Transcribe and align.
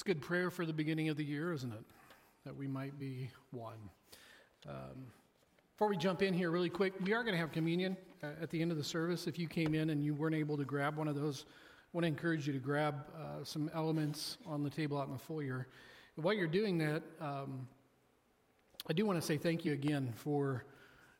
It's 0.00 0.06
a 0.06 0.14
good 0.14 0.22
prayer 0.22 0.50
for 0.50 0.64
the 0.64 0.72
beginning 0.72 1.10
of 1.10 1.18
the 1.18 1.24
year, 1.24 1.52
isn't 1.52 1.70
it? 1.70 1.84
That 2.46 2.56
we 2.56 2.66
might 2.66 2.98
be 2.98 3.28
one. 3.50 3.76
Um, 4.66 5.04
before 5.74 5.88
we 5.88 5.98
jump 5.98 6.22
in 6.22 6.32
here, 6.32 6.50
really 6.50 6.70
quick, 6.70 6.94
we 7.02 7.12
are 7.12 7.22
going 7.22 7.34
to 7.34 7.38
have 7.38 7.52
communion 7.52 7.98
uh, 8.22 8.28
at 8.40 8.48
the 8.48 8.62
end 8.62 8.70
of 8.70 8.78
the 8.78 8.82
service. 8.82 9.26
If 9.26 9.38
you 9.38 9.46
came 9.46 9.74
in 9.74 9.90
and 9.90 10.02
you 10.02 10.14
weren't 10.14 10.34
able 10.34 10.56
to 10.56 10.64
grab 10.64 10.96
one 10.96 11.06
of 11.06 11.16
those, 11.16 11.44
I 11.46 11.88
want 11.92 12.04
to 12.04 12.08
encourage 12.08 12.46
you 12.46 12.54
to 12.54 12.58
grab 12.58 12.94
uh, 13.14 13.44
some 13.44 13.70
elements 13.74 14.38
on 14.46 14.62
the 14.62 14.70
table 14.70 14.96
out 14.96 15.06
in 15.08 15.12
the 15.12 15.18
foyer. 15.18 15.68
And 16.16 16.24
while 16.24 16.32
you're 16.32 16.46
doing 16.46 16.78
that, 16.78 17.02
um, 17.20 17.68
I 18.88 18.94
do 18.94 19.04
want 19.04 19.20
to 19.20 19.26
say 19.26 19.36
thank 19.36 19.66
you 19.66 19.74
again 19.74 20.14
for 20.16 20.64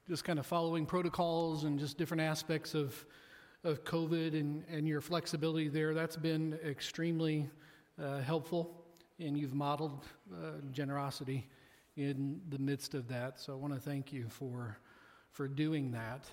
just 0.08 0.24
kind 0.24 0.38
of 0.38 0.46
following 0.46 0.86
protocols 0.86 1.64
and 1.64 1.78
just 1.78 1.98
different 1.98 2.22
aspects 2.22 2.72
of, 2.72 3.04
of 3.62 3.84
COVID 3.84 4.32
and, 4.40 4.64
and 4.70 4.88
your 4.88 5.02
flexibility 5.02 5.68
there. 5.68 5.92
That's 5.92 6.16
been 6.16 6.58
extremely 6.64 7.50
uh, 8.02 8.20
helpful, 8.20 8.84
and 9.18 9.36
you've 9.36 9.54
modeled 9.54 10.04
uh, 10.32 10.52
generosity 10.72 11.46
in 11.96 12.40
the 12.48 12.58
midst 12.58 12.94
of 12.94 13.08
that. 13.08 13.38
So 13.38 13.52
I 13.52 13.56
want 13.56 13.74
to 13.74 13.80
thank 13.80 14.12
you 14.12 14.26
for, 14.28 14.76
for 15.32 15.46
doing 15.46 15.90
that. 15.92 16.30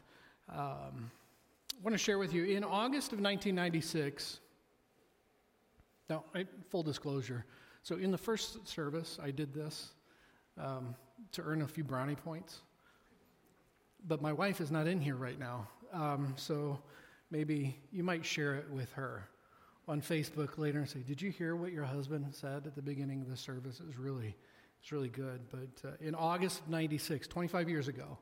Um, 0.49 1.11
I 1.71 1.83
want 1.83 1.93
to 1.93 1.97
share 1.97 2.17
with 2.17 2.33
you 2.33 2.45
in 2.45 2.63
August 2.63 3.11
of 3.11 3.19
1996. 3.19 4.39
Now, 6.09 6.23
I, 6.33 6.45
full 6.69 6.83
disclosure. 6.83 7.45
So, 7.83 7.97
in 7.97 8.11
the 8.11 8.17
first 8.17 8.67
service, 8.67 9.19
I 9.21 9.31
did 9.31 9.53
this 9.53 9.91
um, 10.57 10.95
to 11.33 11.41
earn 11.41 11.61
a 11.61 11.67
few 11.67 11.83
brownie 11.83 12.15
points. 12.15 12.61
But 14.07 14.21
my 14.21 14.31
wife 14.31 14.61
is 14.61 14.71
not 14.71 14.87
in 14.87 15.01
here 15.01 15.15
right 15.15 15.37
now. 15.37 15.67
Um, 15.91 16.33
so, 16.37 16.79
maybe 17.29 17.77
you 17.91 18.03
might 18.03 18.25
share 18.25 18.55
it 18.55 18.69
with 18.71 18.91
her 18.93 19.27
on 19.87 20.01
Facebook 20.01 20.57
later 20.57 20.79
and 20.79 20.89
say, 20.89 20.99
"Did 20.99 21.21
you 21.21 21.31
hear 21.31 21.55
what 21.55 21.71
your 21.71 21.85
husband 21.85 22.33
said 22.33 22.67
at 22.67 22.75
the 22.75 22.81
beginning 22.81 23.21
of 23.21 23.29
the 23.29 23.37
service? 23.37 23.79
It 23.79 23.85
was 23.85 23.97
really, 23.97 24.35
it's 24.81 24.91
really 24.91 25.09
good." 25.09 25.41
But 25.49 25.87
uh, 25.87 25.93
in 25.99 26.15
August 26.15 26.61
of 26.61 26.69
'96, 26.69 27.27
25 27.27 27.69
years 27.69 27.87
ago, 27.87 28.17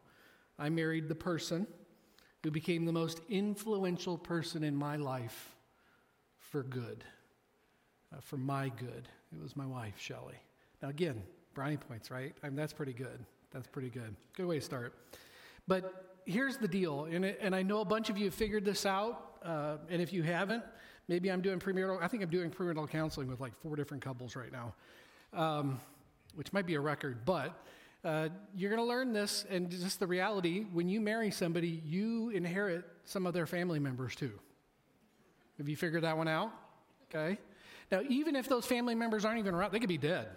I 0.58 0.70
married 0.70 1.08
the 1.09 1.16
person 1.16 1.68
who 2.44 2.52
became 2.52 2.86
the 2.86 2.92
most 2.92 3.22
influential 3.30 4.18
person 4.18 4.64
in 4.64 4.76
my 4.76 4.96
life 4.96 5.56
for 6.38 6.62
good, 6.64 7.03
uh, 8.14 8.20
for 8.22 8.38
my 8.38 8.70
good. 8.70 9.08
It 9.34 9.42
was 9.42 9.56
my 9.56 9.66
wife, 9.66 9.96
Shelley. 9.97 10.36
Now, 10.82 10.90
again, 10.90 11.24
brownie 11.56 11.78
points, 11.78 12.12
right? 12.12 12.36
I 12.44 12.47
mean, 12.47 12.56
that's 12.56 12.72
pretty 12.74 12.94
good. 12.94 13.26
That's 13.52 13.68
pretty 13.68 13.90
good. 13.90 14.16
Good 14.38 14.46
way 14.46 14.59
to 14.59 14.66
start. 14.66 14.94
But 15.68 16.20
here's 16.26 16.58
the 16.58 16.68
deal, 16.68 17.06
and, 17.06 17.26
and 17.26 17.56
I 17.56 17.64
know 17.64 17.80
a 17.80 17.86
bunch 17.86 18.09
of 18.09 18.18
you 18.18 18.26
have 18.26 18.34
figured 18.34 18.64
this 18.64 18.86
out, 18.86 19.40
uh, 19.44 19.78
and 19.90 20.02
if 20.02 20.14
you 20.14 20.22
haven't, 20.22 20.64
Maybe 21.07 21.31
I'm 21.31 21.41
doing 21.41 21.59
premarital, 21.59 22.01
I 22.01 22.07
think 22.07 22.23
I'm 22.23 22.29
doing 22.29 22.49
premarital 22.49 22.89
counseling 22.89 23.27
with 23.27 23.39
like 23.39 23.55
four 23.61 23.75
different 23.75 24.03
couples 24.03 24.35
right 24.35 24.51
now, 24.51 24.73
um, 25.33 25.79
which 26.33 26.51
might 26.51 26.66
be 26.66 26.75
a 26.75 26.79
record, 26.79 27.25
but 27.25 27.63
uh, 28.03 28.29
you're 28.55 28.69
going 28.69 28.81
to 28.81 28.88
learn 28.88 29.13
this, 29.13 29.45
and 29.49 29.69
just 29.69 29.99
the 29.99 30.07
reality 30.07 30.66
when 30.73 30.88
you 30.88 31.01
marry 31.01 31.31
somebody, 31.31 31.81
you 31.85 32.29
inherit 32.29 32.85
some 33.05 33.25
of 33.25 33.33
their 33.33 33.47
family 33.47 33.79
members 33.79 34.16
too. 34.16 34.31
Have 35.57 35.69
you 35.69 35.75
figured 35.75 36.03
that 36.03 36.17
one 36.17 36.27
out? 36.27 36.51
Okay. 37.09 37.39
Now, 37.91 38.01
even 38.09 38.35
if 38.35 38.49
those 38.49 38.66
family 38.66 38.95
members 38.95 39.25
aren't 39.25 39.39
even 39.39 39.53
around, 39.53 39.72
they 39.72 39.79
could 39.79 39.89
be 39.89 39.97
dead. 39.97 40.27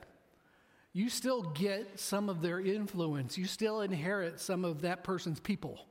You 0.92 1.08
still 1.08 1.42
get 1.42 1.98
some 1.98 2.28
of 2.28 2.40
their 2.40 2.60
influence. 2.60 3.36
You 3.36 3.46
still 3.46 3.80
inherit 3.82 4.40
some 4.40 4.64
of 4.64 4.82
that 4.82 5.04
person's 5.04 5.40
people 5.40 5.86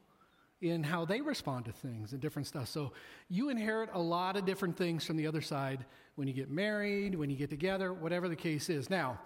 in 0.61 0.83
how 0.83 1.05
they 1.05 1.21
respond 1.21 1.65
to 1.65 1.71
things 1.71 2.13
and 2.13 2.21
different 2.21 2.47
stuff. 2.47 2.67
So 2.67 2.91
you 3.29 3.49
inherit 3.49 3.89
a 3.93 3.99
lot 3.99 4.35
of 4.37 4.45
different 4.45 4.75
things 4.75 5.05
from 5.05 5.17
the 5.17 5.27
other 5.27 5.41
side 5.41 5.85
when 6.15 6.27
you 6.27 6.33
get 6.33 6.49
married, 6.49 7.15
when 7.15 7.29
you 7.29 7.35
get 7.35 7.49
together, 7.49 7.93
whatever 7.93 8.27
the 8.27 8.35
case 8.35 8.69
is. 8.69 8.89
Now, 8.89 9.19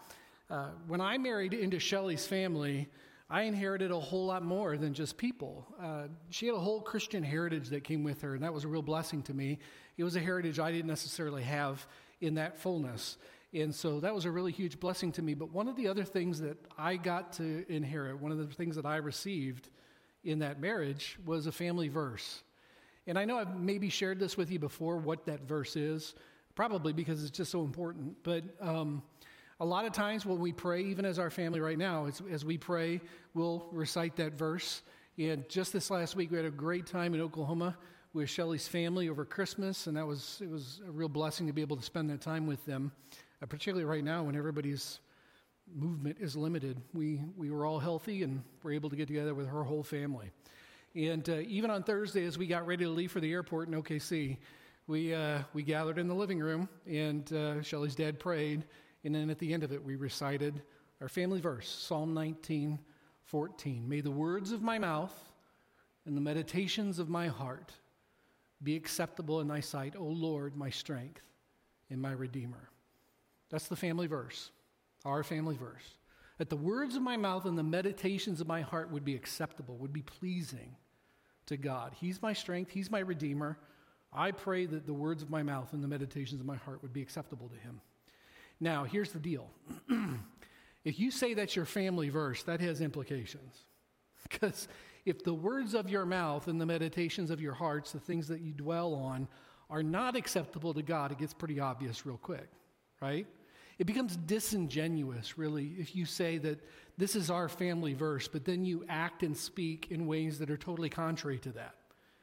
uh, 0.50 0.70
when 0.88 1.00
I 1.00 1.18
married 1.18 1.54
into 1.54 1.80
Shelley's 1.80 2.28
family, 2.28 2.90
I 3.30 3.44
inherited 3.44 3.92
a 3.92 4.00
whole 4.00 4.26
lot 4.26 4.44
more 4.44 4.76
than 4.76 4.94
just 4.94 5.18
people. 5.18 5.66
Uh, 5.82 6.04
she 6.32 6.48
had 6.48 6.56
a 6.56 6.60
whole 6.60 6.82
Christian 6.82 7.24
heritage 7.24 7.70
that 7.70 7.86
came 7.86 8.04
with 8.04 8.22
her, 8.24 8.34
and 8.34 8.44
that 8.44 8.54
was 8.54 8.66
a 8.66 8.68
real 8.68 8.82
blessing 8.82 9.24
to 9.24 9.34
me. 9.34 9.60
It 9.96 10.04
was 10.04 10.18
a 10.18 10.20
heritage 10.20 10.60
I 10.60 10.70
didn't 10.70 10.88
necessarily 10.88 11.44
have 11.44 11.88
in 12.20 12.36
that 12.36 12.58
fullness. 12.58 13.18
And 13.54 13.74
so 13.74 14.02
that 14.02 14.14
was 14.14 14.26
a 14.26 14.32
really 14.32 14.52
huge 14.52 14.82
blessing 14.82 15.14
to 15.14 15.22
me. 15.22 15.34
But 15.34 15.54
one 15.54 15.70
of 15.70 15.78
the 15.78 15.88
other 15.88 16.04
things 16.04 16.42
that 16.42 16.58
I 16.78 16.98
got 16.98 17.32
to 17.34 17.66
inherit, 17.72 18.20
one 18.20 18.34
of 18.34 18.38
the 18.38 18.48
things 18.48 18.76
that 18.76 18.86
I 18.86 18.98
received, 18.98 19.70
in 20.24 20.40
that 20.40 20.60
marriage 20.60 21.18
was 21.26 21.48
a 21.48 21.52
family 21.52 21.88
verse. 21.88 22.44
And 23.08 23.18
I 23.18 23.26
know 23.26 23.38
I've 23.38 23.60
maybe 23.60 23.90
shared 23.90 24.20
this 24.20 24.38
with 24.38 24.52
you 24.52 24.60
before, 24.60 24.98
what 24.98 25.26
that 25.26 25.48
verse 25.48 25.76
is, 25.76 26.16
probably 26.56 26.94
because 26.94 27.24
it's 27.24 27.36
just 27.36 27.52
so 27.52 27.64
important. 27.64 28.16
But 28.24 28.44
um, 28.60 29.02
a 29.60 29.66
lot 29.66 29.86
of 29.86 29.94
times 29.94 30.26
when 30.26 30.40
we 30.40 30.52
pray, 30.52 30.82
even 30.84 31.06
as 31.06 31.18
our 31.18 31.30
family 31.30 31.60
right 31.60 31.78
now, 31.78 32.06
as, 32.06 32.22
as 32.32 32.46
we 32.46 32.58
pray, 32.58 33.02
we'll 33.34 33.68
recite 33.72 34.16
that 34.18 34.34
verse. 34.34 34.84
And 35.18 35.48
just 35.50 35.74
this 35.74 35.90
last 35.90 36.16
week, 36.16 36.32
we 36.32 36.38
had 36.38 36.46
a 36.46 36.52
great 36.52 36.86
time 36.86 37.14
in 37.14 37.22
Oklahoma 37.22 37.78
with 38.14 38.30
Shelly's 38.30 38.68
family 38.68 39.10
over 39.10 39.24
Christmas, 39.24 39.88
and 39.88 39.96
that 39.96 40.06
was 40.06 40.40
it 40.42 40.50
was 40.50 40.82
a 40.88 40.92
real 40.92 41.08
blessing 41.10 41.48
to 41.48 41.54
be 41.54 41.62
able 41.62 41.78
to 41.78 41.84
spend 41.84 42.10
that 42.10 42.22
time 42.22 42.46
with 42.46 42.66
them, 42.66 42.92
uh, 43.42 43.46
particularly 43.46 43.86
right 43.86 44.04
now 44.04 44.24
when 44.24 44.36
everybody's 44.36 45.00
movement 45.74 46.18
is 46.20 46.36
limited. 46.36 46.82
We, 46.94 47.22
we 47.38 47.52
were 47.52 47.66
all 47.66 47.80
healthy 47.80 48.24
and 48.24 48.44
were 48.64 48.72
able 48.72 48.90
to 48.90 48.96
get 48.96 49.08
together 49.08 49.34
with 49.34 49.48
her 49.48 49.64
whole 49.64 49.84
family. 49.84 50.32
And 50.96 51.28
uh, 51.30 51.40
even 51.48 51.70
on 51.72 51.84
Thursday, 51.84 52.26
as 52.26 52.38
we 52.38 52.48
got 52.48 52.68
ready 52.68 52.84
to 52.84 52.90
leave 52.90 53.12
for 53.12 53.20
the 53.20 53.32
airport 53.32 53.70
in 53.70 53.82
OKC, 53.82 54.38
we, 54.88 55.14
uh, 55.14 55.40
we 55.54 55.64
gathered 55.64 55.98
in 55.98 56.08
the 56.08 56.14
living 56.14 56.40
room, 56.40 56.68
and 56.86 57.32
uh, 57.32 57.62
Shelly's 57.62 57.96
dad 57.96 58.20
prayed. 58.20 58.66
And 59.04 59.16
then 59.16 59.30
at 59.30 59.40
the 59.40 59.54
end 59.54 59.64
of 59.64 59.72
it, 59.72 59.84
we 59.84 59.96
recited 59.96 60.62
our 61.00 61.08
family 61.08 61.40
verse, 61.40 61.70
Psalm 61.70 62.14
19, 62.14 62.78
14. 63.24 63.88
May 63.88 64.02
the 64.02 64.12
words 64.12 64.52
of 64.52 64.62
my 64.62 64.78
mouth 64.78 65.14
and 66.06 66.18
the 66.18 66.22
meditations 66.22 67.00
of 67.00 67.10
my 67.10 67.28
heart 67.28 67.72
be 68.64 68.76
acceptable 68.76 69.40
in 69.40 69.48
thy 69.48 69.60
sight, 69.60 69.96
O 69.98 70.04
Lord, 70.04 70.56
my 70.56 70.70
strength 70.70 71.22
and 71.90 72.02
my 72.02 72.12
redeemer. 72.12 72.70
That's 73.50 73.68
the 73.68 73.76
family 73.76 74.08
verse 74.08 74.52
our 75.06 75.24
family 75.24 75.56
verse, 75.56 75.96
that 76.38 76.50
the 76.50 76.56
words 76.56 76.96
of 76.96 77.02
my 77.02 77.18
mouth 77.18 77.46
and 77.46 77.58
the 77.58 77.64
meditations 77.64 78.42
of 78.42 78.48
my 78.48 78.62
heart 78.62 78.92
would 78.92 79.06
be 79.06 79.16
acceptable, 79.16 79.78
would 79.78 79.94
be 79.94 80.02
pleasing 80.02 80.76
to 81.48 81.58
God. 81.58 81.94
He's 82.00 82.22
my 82.22 82.34
strength, 82.34 82.72
He's 82.72 82.92
my 82.92 83.00
Redeemer. 83.00 83.58
I 84.14 84.32
pray 84.32 84.66
that 84.66 84.86
the 84.86 84.94
words 84.94 85.24
of 85.24 85.30
my 85.30 85.42
mouth 85.42 85.72
and 85.74 85.84
the 85.84 85.88
meditations 85.88 86.42
of 86.42 86.48
my 86.48 86.58
heart 86.58 86.82
would 86.82 86.94
be 86.94 87.02
acceptable 87.02 87.48
to 87.50 87.56
Him. 87.56 87.82
Now, 88.60 88.84
here's 88.84 89.12
the 89.12 89.20
deal. 89.20 89.50
if 90.84 91.00
you 91.00 91.12
say 91.12 91.34
that's 91.34 91.56
your 91.56 91.66
family 91.66 92.10
verse, 92.10 92.44
that 92.44 92.62
has 92.62 92.82
implications. 92.82 93.56
Because 94.30 94.68
if 95.04 95.24
the 95.24 95.34
words 95.34 95.74
of 95.74 95.90
your 95.90 96.06
mouth 96.06 96.48
and 96.48 96.62
the 96.62 96.66
meditations 96.66 97.32
of 97.32 97.42
your 97.42 97.54
hearts, 97.54 97.92
the 97.92 98.00
things 98.00 98.28
that 98.28 98.40
you 98.42 98.54
dwell 98.54 98.94
on, 98.94 99.28
are 99.70 99.82
not 99.82 100.16
acceptable 100.16 100.74
to 100.74 100.84
God, 100.84 101.12
it 101.12 101.18
gets 101.18 101.34
pretty 101.34 101.60
obvious 101.60 102.06
real 102.06 102.18
quick, 102.18 102.48
right? 103.02 103.26
It 103.82 103.88
becomes 103.88 104.16
disingenuous, 104.16 105.40
really, 105.40 105.74
if 105.80 105.96
you 105.96 106.06
say 106.06 106.38
that 106.38 106.60
this 107.00 107.16
is 107.16 107.32
our 107.32 107.50
family 107.50 107.96
verse, 107.96 108.28
but 108.28 108.46
then 108.46 108.64
you 108.64 108.86
act 108.88 109.24
and 109.24 109.36
speak 109.36 109.88
in 109.90 110.06
ways 110.06 110.38
that 110.38 110.52
are 110.52 110.58
totally 110.58 110.88
contrary 110.88 111.40
to 111.40 111.52
that. 111.54 111.74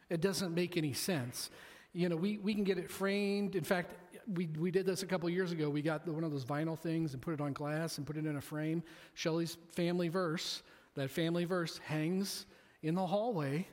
It 0.09 0.21
doesn't 0.21 0.55
make 0.55 0.77
any 0.77 0.93
sense. 0.93 1.51
You 1.93 2.11
know, 2.11 2.15
we, 2.15 2.39
we 2.39 2.55
can 2.55 2.63
get 2.63 2.79
it 2.79 2.89
framed. 2.89 3.57
In 3.57 3.65
fact, 3.65 3.93
we, 4.33 4.47
we 4.57 4.71
did 4.71 4.87
this 4.87 5.03
a 5.03 5.07
couple 5.07 5.29
years 5.31 5.51
ago. 5.51 5.69
We 5.69 5.83
got 5.83 6.07
one 6.07 6.23
of 6.23 6.31
those 6.31 6.45
vinyl 6.45 6.79
things 6.79 7.13
and 7.13 7.21
put 7.21 7.35
it 7.35 7.41
on 7.41 7.55
glass 7.55 7.99
and 7.99 8.07
put 8.07 8.17
it 8.17 8.25
in 8.25 8.37
a 8.37 8.41
frame. 8.41 8.81
Shelley's 9.15 9.59
family 9.73 10.07
verse, 10.07 10.63
that 10.95 11.11
family 11.11 11.45
verse 11.45 11.79
hangs 11.79 12.47
in 12.85 12.95
the 12.95 13.05
hallway 13.05 13.67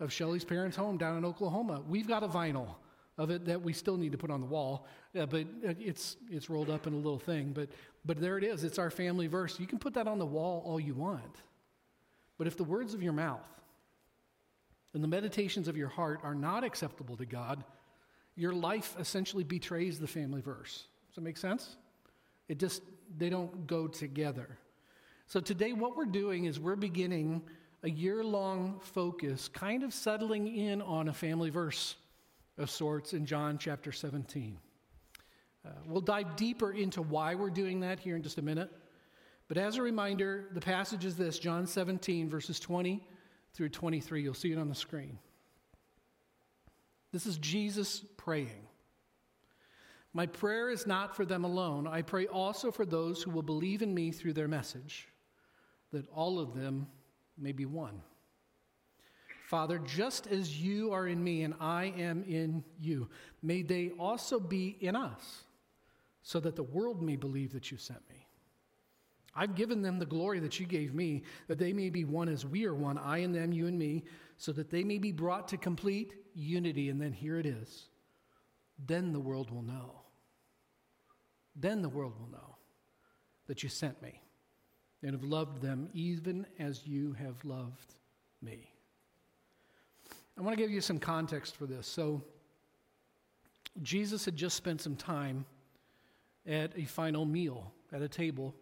of 0.00 0.10
Shelley's 0.10 0.42
parents' 0.46 0.74
home 0.74 0.96
down 0.96 1.18
in 1.18 1.24
Oklahoma. 1.26 1.82
We've 1.86 2.08
got 2.08 2.22
a 2.22 2.28
vinyl 2.28 2.76
of 3.18 3.30
it 3.30 3.46
that 3.46 3.62
we 3.62 3.72
still 3.72 3.96
need 3.96 4.12
to 4.12 4.18
put 4.18 4.30
on 4.30 4.40
the 4.40 4.46
wall, 4.46 4.86
uh, 5.18 5.26
but 5.26 5.46
it's, 5.62 6.16
it's 6.30 6.50
rolled 6.50 6.68
up 6.68 6.86
in 6.86 6.92
a 6.92 6.96
little 6.96 7.18
thing. 7.18 7.52
But, 7.52 7.70
but 8.04 8.20
there 8.20 8.36
it 8.36 8.44
is. 8.44 8.62
It's 8.62 8.78
our 8.78 8.90
family 8.90 9.26
verse. 9.26 9.58
You 9.58 9.66
can 9.66 9.78
put 9.78 9.94
that 9.94 10.06
on 10.06 10.18
the 10.18 10.26
wall 10.26 10.62
all 10.66 10.78
you 10.78 10.94
want. 10.94 11.36
But 12.38 12.46
if 12.46 12.56
the 12.56 12.64
words 12.64 12.92
of 12.92 13.02
your 13.02 13.14
mouth 13.14 13.40
and 14.92 15.02
the 15.02 15.08
meditations 15.08 15.68
of 15.68 15.76
your 15.76 15.88
heart 15.88 16.20
are 16.22 16.34
not 16.34 16.64
acceptable 16.64 17.16
to 17.16 17.24
God, 17.24 17.64
your 18.34 18.52
life 18.52 18.94
essentially 18.98 19.44
betrays 19.44 19.98
the 19.98 20.06
family 20.06 20.42
verse. 20.42 20.84
Does 21.08 21.14
that 21.14 21.22
make 21.22 21.38
sense? 21.38 21.76
It 22.48 22.58
just, 22.58 22.82
they 23.16 23.30
don't 23.30 23.66
go 23.66 23.88
together. 23.88 24.58
So 25.26 25.40
today, 25.40 25.72
what 25.72 25.96
we're 25.96 26.04
doing 26.04 26.44
is 26.44 26.60
we're 26.60 26.76
beginning 26.76 27.42
a 27.82 27.90
year 27.90 28.22
long 28.22 28.78
focus, 28.80 29.48
kind 29.48 29.82
of 29.82 29.94
settling 29.94 30.54
in 30.54 30.82
on 30.82 31.08
a 31.08 31.12
family 31.12 31.50
verse 31.50 31.96
of 32.58 32.70
sorts 32.70 33.12
in 33.12 33.26
John 33.26 33.58
chapter 33.58 33.92
17. 33.92 34.58
Uh, 35.64 35.70
we'll 35.86 36.00
dive 36.00 36.36
deeper 36.36 36.72
into 36.72 37.02
why 37.02 37.34
we're 37.34 37.50
doing 37.50 37.80
that 37.80 37.98
here 37.98 38.16
in 38.16 38.22
just 38.22 38.38
a 38.38 38.42
minute. 38.42 38.70
But 39.48 39.58
as 39.58 39.76
a 39.76 39.82
reminder, 39.82 40.46
the 40.52 40.60
passage 40.60 41.04
is 41.04 41.16
this 41.16 41.38
John 41.38 41.66
17, 41.66 42.28
verses 42.28 42.58
20 42.58 43.06
through 43.54 43.68
23. 43.68 44.22
You'll 44.22 44.34
see 44.34 44.52
it 44.52 44.58
on 44.58 44.68
the 44.68 44.74
screen. 44.74 45.18
This 47.12 47.26
is 47.26 47.38
Jesus 47.38 48.04
praying. 48.16 48.66
My 50.12 50.26
prayer 50.26 50.70
is 50.70 50.86
not 50.86 51.14
for 51.14 51.24
them 51.24 51.44
alone. 51.44 51.86
I 51.86 52.02
pray 52.02 52.26
also 52.26 52.70
for 52.70 52.86
those 52.86 53.22
who 53.22 53.30
will 53.30 53.42
believe 53.42 53.82
in 53.82 53.94
me 53.94 54.10
through 54.10 54.32
their 54.32 54.48
message, 54.48 55.08
that 55.92 56.08
all 56.08 56.38
of 56.38 56.54
them 56.54 56.86
may 57.38 57.52
be 57.52 57.66
one. 57.66 58.00
Father, 59.46 59.78
just 59.78 60.26
as 60.26 60.60
you 60.60 60.92
are 60.92 61.06
in 61.06 61.22
me 61.22 61.44
and 61.44 61.54
I 61.60 61.94
am 61.96 62.24
in 62.24 62.64
you, 62.80 63.08
may 63.44 63.62
they 63.62 63.92
also 63.96 64.40
be 64.40 64.76
in 64.80 64.96
us, 64.96 65.44
so 66.22 66.40
that 66.40 66.56
the 66.56 66.64
world 66.64 67.00
may 67.00 67.14
believe 67.14 67.52
that 67.52 67.70
you 67.70 67.78
sent 67.78 68.00
me. 68.10 68.26
I've 69.36 69.54
given 69.54 69.82
them 69.82 70.00
the 70.00 70.06
glory 70.06 70.40
that 70.40 70.58
you 70.58 70.66
gave 70.66 70.94
me, 70.94 71.22
that 71.46 71.58
they 71.58 71.72
may 71.72 71.90
be 71.90 72.04
one 72.04 72.28
as 72.28 72.44
we 72.44 72.66
are 72.66 72.74
one, 72.74 72.98
I 72.98 73.18
and 73.18 73.32
them, 73.32 73.52
you 73.52 73.68
and 73.68 73.78
me, 73.78 74.02
so 74.36 74.50
that 74.50 74.68
they 74.68 74.82
may 74.82 74.98
be 74.98 75.12
brought 75.12 75.46
to 75.48 75.56
complete 75.56 76.14
unity. 76.34 76.88
And 76.88 77.00
then 77.00 77.12
here 77.12 77.38
it 77.38 77.46
is. 77.46 77.84
Then 78.84 79.12
the 79.12 79.20
world 79.20 79.52
will 79.52 79.62
know. 79.62 80.00
Then 81.54 81.82
the 81.82 81.88
world 81.88 82.14
will 82.18 82.32
know 82.32 82.56
that 83.46 83.62
you 83.62 83.68
sent 83.68 84.02
me 84.02 84.20
and 85.02 85.12
have 85.12 85.22
loved 85.22 85.62
them 85.62 85.88
even 85.92 86.46
as 86.58 86.84
you 86.84 87.12
have 87.12 87.44
loved 87.44 87.94
me. 88.42 88.72
I 90.38 90.42
want 90.42 90.56
to 90.56 90.62
give 90.62 90.70
you 90.70 90.80
some 90.80 90.98
context 90.98 91.56
for 91.56 91.66
this. 91.66 91.86
So, 91.86 92.22
Jesus 93.82 94.24
had 94.24 94.36
just 94.36 94.56
spent 94.56 94.80
some 94.80 94.96
time 94.96 95.44
at 96.46 96.72
a 96.76 96.84
final 96.84 97.24
meal 97.24 97.72
at 97.92 98.02
a 98.02 98.08
table 98.08 98.54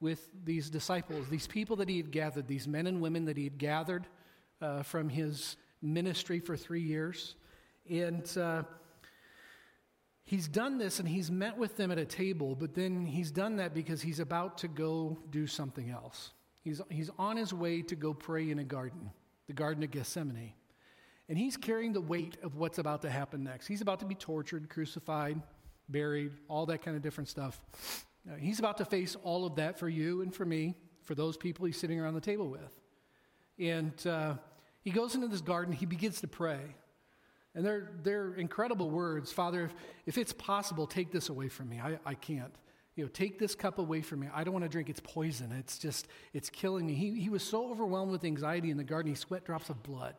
with 0.00 0.28
these 0.44 0.70
disciples, 0.70 1.28
these 1.28 1.46
people 1.46 1.76
that 1.76 1.88
he 1.88 1.96
had 1.96 2.10
gathered, 2.10 2.46
these 2.46 2.68
men 2.68 2.86
and 2.86 3.00
women 3.00 3.24
that 3.24 3.36
he 3.36 3.44
had 3.44 3.58
gathered 3.58 4.06
uh, 4.60 4.82
from 4.82 5.08
his 5.08 5.56
ministry 5.82 6.38
for 6.38 6.56
three 6.56 6.80
years. 6.80 7.34
And 7.90 8.30
uh, 8.38 8.62
he's 10.24 10.46
done 10.46 10.78
this 10.78 11.00
and 11.00 11.08
he's 11.08 11.30
met 11.30 11.56
with 11.56 11.76
them 11.76 11.90
at 11.90 11.98
a 11.98 12.04
table, 12.04 12.54
but 12.54 12.74
then 12.74 13.06
he's 13.06 13.30
done 13.30 13.56
that 13.56 13.74
because 13.74 14.00
he's 14.00 14.20
about 14.20 14.58
to 14.58 14.68
go 14.68 15.18
do 15.30 15.46
something 15.46 15.90
else. 15.90 16.32
He's, 16.62 16.80
he's 16.90 17.10
on 17.18 17.36
his 17.36 17.52
way 17.52 17.82
to 17.82 17.96
go 17.96 18.14
pray 18.14 18.50
in 18.50 18.58
a 18.58 18.64
garden, 18.64 19.10
the 19.46 19.52
Garden 19.52 19.82
of 19.82 19.90
Gethsemane. 19.90 20.52
And 21.28 21.36
he's 21.36 21.56
carrying 21.56 21.92
the 21.92 22.00
weight 22.00 22.38
of 22.42 22.56
what's 22.56 22.78
about 22.78 23.02
to 23.02 23.10
happen 23.10 23.44
next. 23.44 23.66
He's 23.66 23.82
about 23.82 24.00
to 24.00 24.06
be 24.06 24.14
tortured, 24.14 24.68
crucified, 24.70 25.40
buried, 25.88 26.32
all 26.48 26.66
that 26.66 26.82
kind 26.82 26.96
of 26.96 27.02
different 27.02 27.28
stuff. 27.28 27.60
Uh, 28.28 28.36
he's 28.36 28.58
about 28.58 28.78
to 28.78 28.84
face 28.84 29.16
all 29.22 29.46
of 29.46 29.56
that 29.56 29.78
for 29.78 29.88
you 29.88 30.22
and 30.22 30.34
for 30.34 30.44
me, 30.44 30.74
for 31.04 31.14
those 31.14 31.36
people 31.36 31.66
he's 31.66 31.78
sitting 31.78 32.00
around 32.00 32.14
the 32.14 32.20
table 32.20 32.48
with. 32.48 32.80
And 33.58 34.06
uh, 34.06 34.34
he 34.82 34.90
goes 34.90 35.14
into 35.14 35.28
this 35.28 35.40
garden, 35.40 35.74
he 35.74 35.86
begins 35.86 36.20
to 36.20 36.28
pray. 36.28 36.60
And 37.54 37.64
they're, 37.64 37.90
they're 38.02 38.34
incredible 38.34 38.90
words. 38.90 39.32
Father, 39.32 39.64
if, 39.64 39.74
if 40.06 40.18
it's 40.18 40.32
possible, 40.32 40.86
take 40.86 41.10
this 41.10 41.28
away 41.28 41.48
from 41.48 41.68
me. 41.68 41.80
I, 41.80 41.98
I 42.06 42.14
can't. 42.14 42.54
You 42.94 43.04
know, 43.04 43.08
take 43.08 43.38
this 43.38 43.54
cup 43.54 43.78
away 43.78 44.00
from 44.02 44.20
me. 44.20 44.28
I 44.34 44.44
don't 44.44 44.52
want 44.52 44.64
to 44.64 44.68
drink. 44.68 44.88
It's 44.88 45.00
poison. 45.00 45.52
It's 45.52 45.78
just, 45.78 46.08
it's 46.32 46.50
killing 46.50 46.86
me. 46.86 46.94
He, 46.94 47.20
he 47.20 47.30
was 47.30 47.42
so 47.42 47.70
overwhelmed 47.70 48.12
with 48.12 48.24
anxiety 48.24 48.70
in 48.70 48.76
the 48.76 48.84
garden, 48.84 49.10
he 49.10 49.16
sweat 49.16 49.44
drops 49.44 49.70
of 49.70 49.82
blood. 49.82 50.14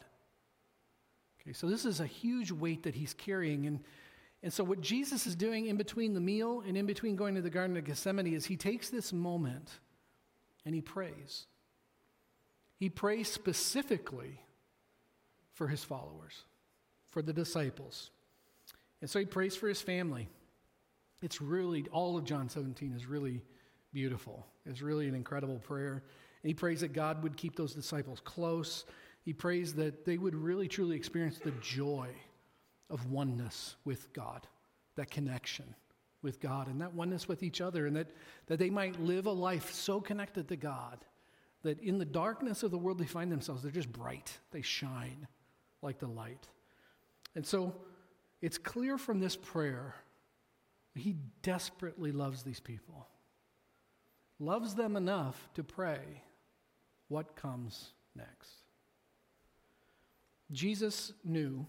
Okay, 1.50 1.56
so 1.56 1.68
this 1.68 1.84
is 1.84 2.00
a 2.00 2.06
huge 2.06 2.52
weight 2.52 2.84
that 2.84 2.94
he's 2.94 3.16
carrying. 3.16 3.66
And 3.66 3.80
and 4.44 4.54
so, 4.54 4.64
what 4.64 4.82
Jesus 4.82 5.26
is 5.26 5.36
doing 5.36 5.66
in 5.66 5.78
between 5.78 6.14
the 6.14 6.20
meal 6.20 6.64
and 6.66 6.78
in 6.78 6.86
between 6.86 7.16
going 7.16 7.34
to 7.36 7.42
the 7.42 7.50
Garden 7.50 7.76
of 7.76 7.86
Gethsemane 7.86 8.28
is 8.28 8.46
he 8.46 8.56
takes 8.56 8.90
this 8.90 9.12
moment 9.12 9.72
and 10.64 10.76
he 10.76 10.82
prays. 10.82 11.48
He 12.78 12.88
prays 12.90 13.30
specifically 13.30 14.40
for 15.54 15.68
his 15.68 15.84
followers, 15.84 16.46
for 17.10 17.22
the 17.24 17.34
disciples. 17.34 18.12
And 19.02 19.10
so, 19.10 19.18
he 19.18 19.26
prays 19.26 19.56
for 19.56 19.68
his 19.68 19.82
family. 19.82 20.30
It's 21.24 21.42
really, 21.42 21.86
all 21.92 22.16
of 22.16 22.26
John 22.26 22.48
17 22.48 22.94
is 22.94 23.08
really 23.08 23.42
beautiful. 23.92 24.46
It's 24.68 24.82
really 24.82 25.08
an 25.08 25.16
incredible 25.16 25.58
prayer. 25.58 26.04
And 26.44 26.48
he 26.48 26.54
prays 26.54 26.82
that 26.82 26.94
God 26.94 27.24
would 27.24 27.36
keep 27.36 27.56
those 27.56 27.74
disciples 27.74 28.22
close. 28.24 28.86
He 29.30 29.34
prays 29.34 29.76
that 29.76 30.06
they 30.06 30.18
would 30.18 30.34
really, 30.34 30.68
truly 30.68 30.96
experience 30.96 31.38
the 31.38 31.54
joy 31.62 32.08
of 32.90 33.12
oneness 33.12 33.76
with 33.86 34.12
God, 34.12 34.48
that 34.96 35.12
connection 35.12 35.76
with 36.24 36.40
God, 36.40 36.68
and 36.68 36.82
that 36.82 36.96
oneness 36.96 37.28
with 37.28 37.44
each 37.44 37.62
other, 37.62 37.86
and 37.86 37.96
that, 37.96 38.08
that 38.48 38.58
they 38.58 38.72
might 38.72 39.00
live 39.00 39.28
a 39.28 39.32
life 39.32 39.72
so 39.72 40.02
connected 40.02 40.48
to 40.48 40.56
God 40.56 41.06
that 41.62 41.80
in 41.80 42.00
the 42.00 42.06
darkness 42.06 42.64
of 42.64 42.72
the 42.72 42.80
world 42.80 42.98
they 42.98 43.06
find 43.06 43.32
themselves, 43.32 43.62
they're 43.62 43.72
just 43.72 43.92
bright. 43.92 44.36
They 44.50 44.64
shine 44.64 45.28
like 45.84 46.00
the 46.00 46.08
light. 46.08 46.48
And 47.36 47.46
so 47.46 47.76
it's 48.42 48.58
clear 48.58 48.98
from 48.98 49.20
this 49.20 49.36
prayer 49.36 49.94
he 50.96 51.18
desperately 51.44 52.12
loves 52.12 52.42
these 52.42 52.60
people, 52.60 53.06
loves 54.40 54.74
them 54.74 54.96
enough 54.96 55.50
to 55.54 55.64
pray 55.64 56.24
what 57.10 57.36
comes 57.36 57.92
next. 58.16 58.69
Jesus 60.52 61.14
knew 61.24 61.66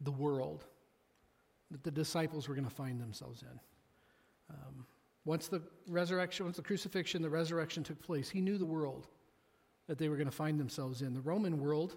the 0.00 0.10
world 0.10 0.64
that 1.70 1.82
the 1.82 1.90
disciples 1.90 2.48
were 2.48 2.54
going 2.54 2.68
to 2.68 2.74
find 2.74 3.00
themselves 3.00 3.42
in. 3.42 3.60
Um, 4.50 4.86
once 5.24 5.48
the 5.48 5.60
resurrection, 5.88 6.46
once 6.46 6.56
the 6.56 6.62
crucifixion, 6.62 7.22
the 7.22 7.30
resurrection 7.30 7.82
took 7.82 8.00
place, 8.00 8.30
he 8.30 8.40
knew 8.40 8.58
the 8.58 8.64
world 8.64 9.08
that 9.88 9.98
they 9.98 10.08
were 10.08 10.16
going 10.16 10.28
to 10.28 10.32
find 10.32 10.58
themselves 10.58 11.02
in. 11.02 11.14
The 11.14 11.20
Roman 11.20 11.60
world 11.60 11.96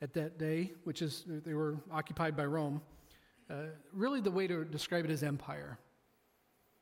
at 0.00 0.14
that 0.14 0.38
day, 0.38 0.72
which 0.84 1.02
is, 1.02 1.24
they 1.26 1.54
were 1.54 1.76
occupied 1.90 2.36
by 2.36 2.46
Rome, 2.46 2.80
uh, 3.50 3.64
really 3.92 4.20
the 4.20 4.30
way 4.30 4.46
to 4.46 4.64
describe 4.64 5.04
it 5.04 5.10
is 5.10 5.22
empire. 5.22 5.78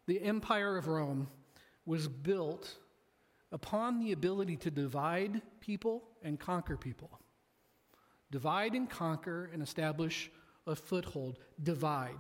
The 0.07 0.23
empire 0.23 0.77
of 0.77 0.87
Rome 0.87 1.29
was 1.87 2.07
built 2.07 2.77
upon 3.51 3.99
the 3.99 4.13
ability 4.13 4.57
to 4.59 4.71
divide 4.71 5.43
people 5.61 6.05
and 6.23 6.39
conquer 6.39 6.77
people. 6.77 7.19
Divide 8.31 8.75
and 8.75 8.89
conquer 8.89 9.51
and 9.53 9.63
establish 9.63 10.31
a 10.67 10.77
foothold. 10.77 11.39
Divide. 11.63 12.19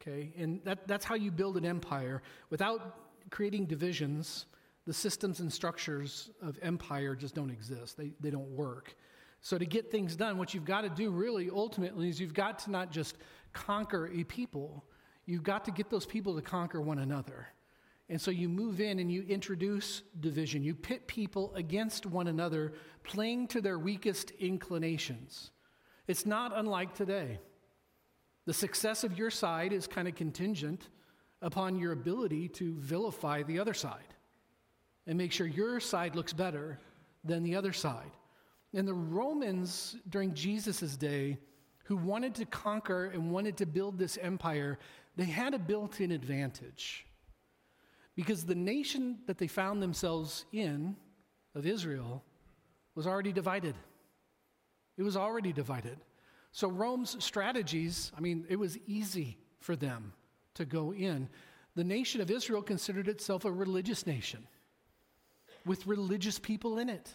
Okay? 0.00 0.32
And 0.36 0.60
that, 0.64 0.86
that's 0.86 1.04
how 1.04 1.14
you 1.14 1.30
build 1.30 1.56
an 1.56 1.64
empire. 1.64 2.22
Without 2.50 3.30
creating 3.30 3.66
divisions, 3.66 4.46
the 4.86 4.92
systems 4.92 5.40
and 5.40 5.52
structures 5.52 6.30
of 6.42 6.58
empire 6.62 7.14
just 7.14 7.34
don't 7.34 7.50
exist, 7.50 7.96
they, 7.96 8.12
they 8.20 8.30
don't 8.30 8.50
work. 8.50 8.94
So, 9.42 9.56
to 9.56 9.64
get 9.64 9.90
things 9.90 10.16
done, 10.16 10.36
what 10.36 10.52
you've 10.52 10.66
got 10.66 10.82
to 10.82 10.90
do 10.90 11.10
really 11.10 11.48
ultimately 11.50 12.10
is 12.10 12.20
you've 12.20 12.34
got 12.34 12.58
to 12.60 12.70
not 12.70 12.90
just 12.90 13.16
conquer 13.54 14.10
a 14.12 14.24
people, 14.24 14.84
you've 15.24 15.42
got 15.42 15.64
to 15.64 15.70
get 15.70 15.88
those 15.88 16.04
people 16.04 16.34
to 16.36 16.42
conquer 16.42 16.80
one 16.80 16.98
another. 16.98 17.46
And 18.10 18.20
so 18.20 18.32
you 18.32 18.48
move 18.48 18.80
in 18.80 18.98
and 18.98 19.10
you 19.10 19.22
introduce 19.22 20.02
division. 20.18 20.64
You 20.64 20.74
pit 20.74 21.06
people 21.06 21.54
against 21.54 22.06
one 22.06 22.26
another, 22.26 22.72
playing 23.04 23.46
to 23.48 23.60
their 23.60 23.78
weakest 23.78 24.32
inclinations. 24.32 25.52
It's 26.08 26.26
not 26.26 26.52
unlike 26.54 26.92
today. 26.92 27.38
The 28.46 28.52
success 28.52 29.04
of 29.04 29.16
your 29.16 29.30
side 29.30 29.72
is 29.72 29.86
kind 29.86 30.08
of 30.08 30.16
contingent 30.16 30.88
upon 31.40 31.78
your 31.78 31.92
ability 31.92 32.48
to 32.48 32.74
vilify 32.80 33.44
the 33.44 33.60
other 33.60 33.74
side 33.74 34.14
and 35.06 35.16
make 35.16 35.30
sure 35.30 35.46
your 35.46 35.78
side 35.78 36.16
looks 36.16 36.32
better 36.32 36.80
than 37.24 37.44
the 37.44 37.54
other 37.54 37.72
side. 37.72 38.10
And 38.74 38.88
the 38.88 38.94
Romans 38.94 39.96
during 40.08 40.34
Jesus' 40.34 40.96
day, 40.96 41.38
who 41.84 41.96
wanted 41.96 42.34
to 42.36 42.44
conquer 42.44 43.06
and 43.06 43.30
wanted 43.30 43.56
to 43.58 43.66
build 43.66 43.98
this 43.98 44.18
empire, 44.20 44.80
they 45.16 45.24
had 45.24 45.54
a 45.54 45.58
built 45.60 46.00
in 46.00 46.10
advantage. 46.10 47.06
Because 48.20 48.44
the 48.44 48.54
nation 48.54 49.16
that 49.26 49.38
they 49.38 49.46
found 49.46 49.82
themselves 49.82 50.44
in, 50.52 50.94
of 51.54 51.64
Israel, 51.64 52.22
was 52.94 53.06
already 53.06 53.32
divided. 53.32 53.74
It 54.98 55.02
was 55.04 55.16
already 55.16 55.54
divided. 55.54 55.96
So 56.52 56.68
Rome's 56.68 57.16
strategies, 57.24 58.12
I 58.14 58.20
mean, 58.20 58.44
it 58.50 58.56
was 58.56 58.76
easy 58.86 59.38
for 59.60 59.74
them 59.74 60.12
to 60.52 60.66
go 60.66 60.92
in. 60.92 61.30
The 61.76 61.82
nation 61.82 62.20
of 62.20 62.30
Israel 62.30 62.60
considered 62.60 63.08
itself 63.08 63.46
a 63.46 63.50
religious 63.50 64.06
nation 64.06 64.46
with 65.64 65.86
religious 65.86 66.38
people 66.38 66.76
in 66.76 66.90
it. 66.90 67.08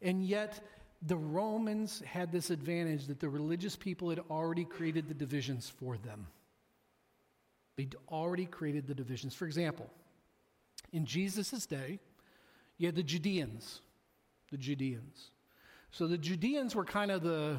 And 0.00 0.24
yet, 0.24 0.66
the 1.02 1.16
Romans 1.16 2.02
had 2.04 2.32
this 2.32 2.50
advantage 2.50 3.06
that 3.06 3.20
the 3.20 3.28
religious 3.28 3.76
people 3.76 4.10
had 4.10 4.18
already 4.28 4.64
created 4.64 5.06
the 5.06 5.14
divisions 5.14 5.70
for 5.70 5.96
them. 5.96 6.26
They'd 7.76 7.96
already 8.08 8.46
created 8.46 8.86
the 8.86 8.94
divisions. 8.94 9.34
For 9.34 9.46
example, 9.46 9.90
in 10.92 11.04
Jesus' 11.04 11.66
day, 11.66 11.98
you 12.78 12.86
had 12.86 12.94
the 12.94 13.02
Judeans. 13.02 13.80
The 14.50 14.58
Judeans. 14.58 15.30
So 15.90 16.06
the 16.06 16.18
Judeans 16.18 16.74
were 16.74 16.84
kind 16.84 17.10
of 17.10 17.22
the 17.22 17.56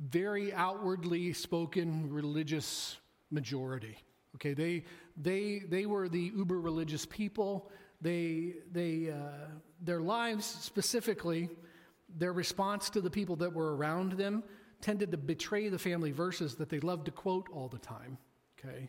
very 0.00 0.52
outwardly 0.52 1.32
spoken 1.32 2.12
religious 2.12 2.96
majority. 3.30 3.96
Okay, 4.36 4.54
they, 4.54 4.84
they, 5.16 5.60
they 5.68 5.86
were 5.86 6.08
the 6.08 6.32
uber 6.36 6.60
religious 6.60 7.06
people. 7.06 7.70
They, 8.00 8.54
they, 8.70 9.10
uh, 9.10 9.48
their 9.80 10.00
lives 10.00 10.44
specifically, 10.44 11.48
their 12.16 12.32
response 12.32 12.90
to 12.90 13.00
the 13.00 13.10
people 13.10 13.34
that 13.36 13.52
were 13.52 13.74
around 13.74 14.12
them 14.12 14.44
tended 14.80 15.10
to 15.10 15.16
betray 15.16 15.68
the 15.68 15.78
family 15.78 16.12
verses 16.12 16.54
that 16.56 16.68
they 16.68 16.78
loved 16.78 17.06
to 17.06 17.10
quote 17.10 17.48
all 17.52 17.66
the 17.66 17.78
time 17.78 18.16
Okay? 18.58 18.88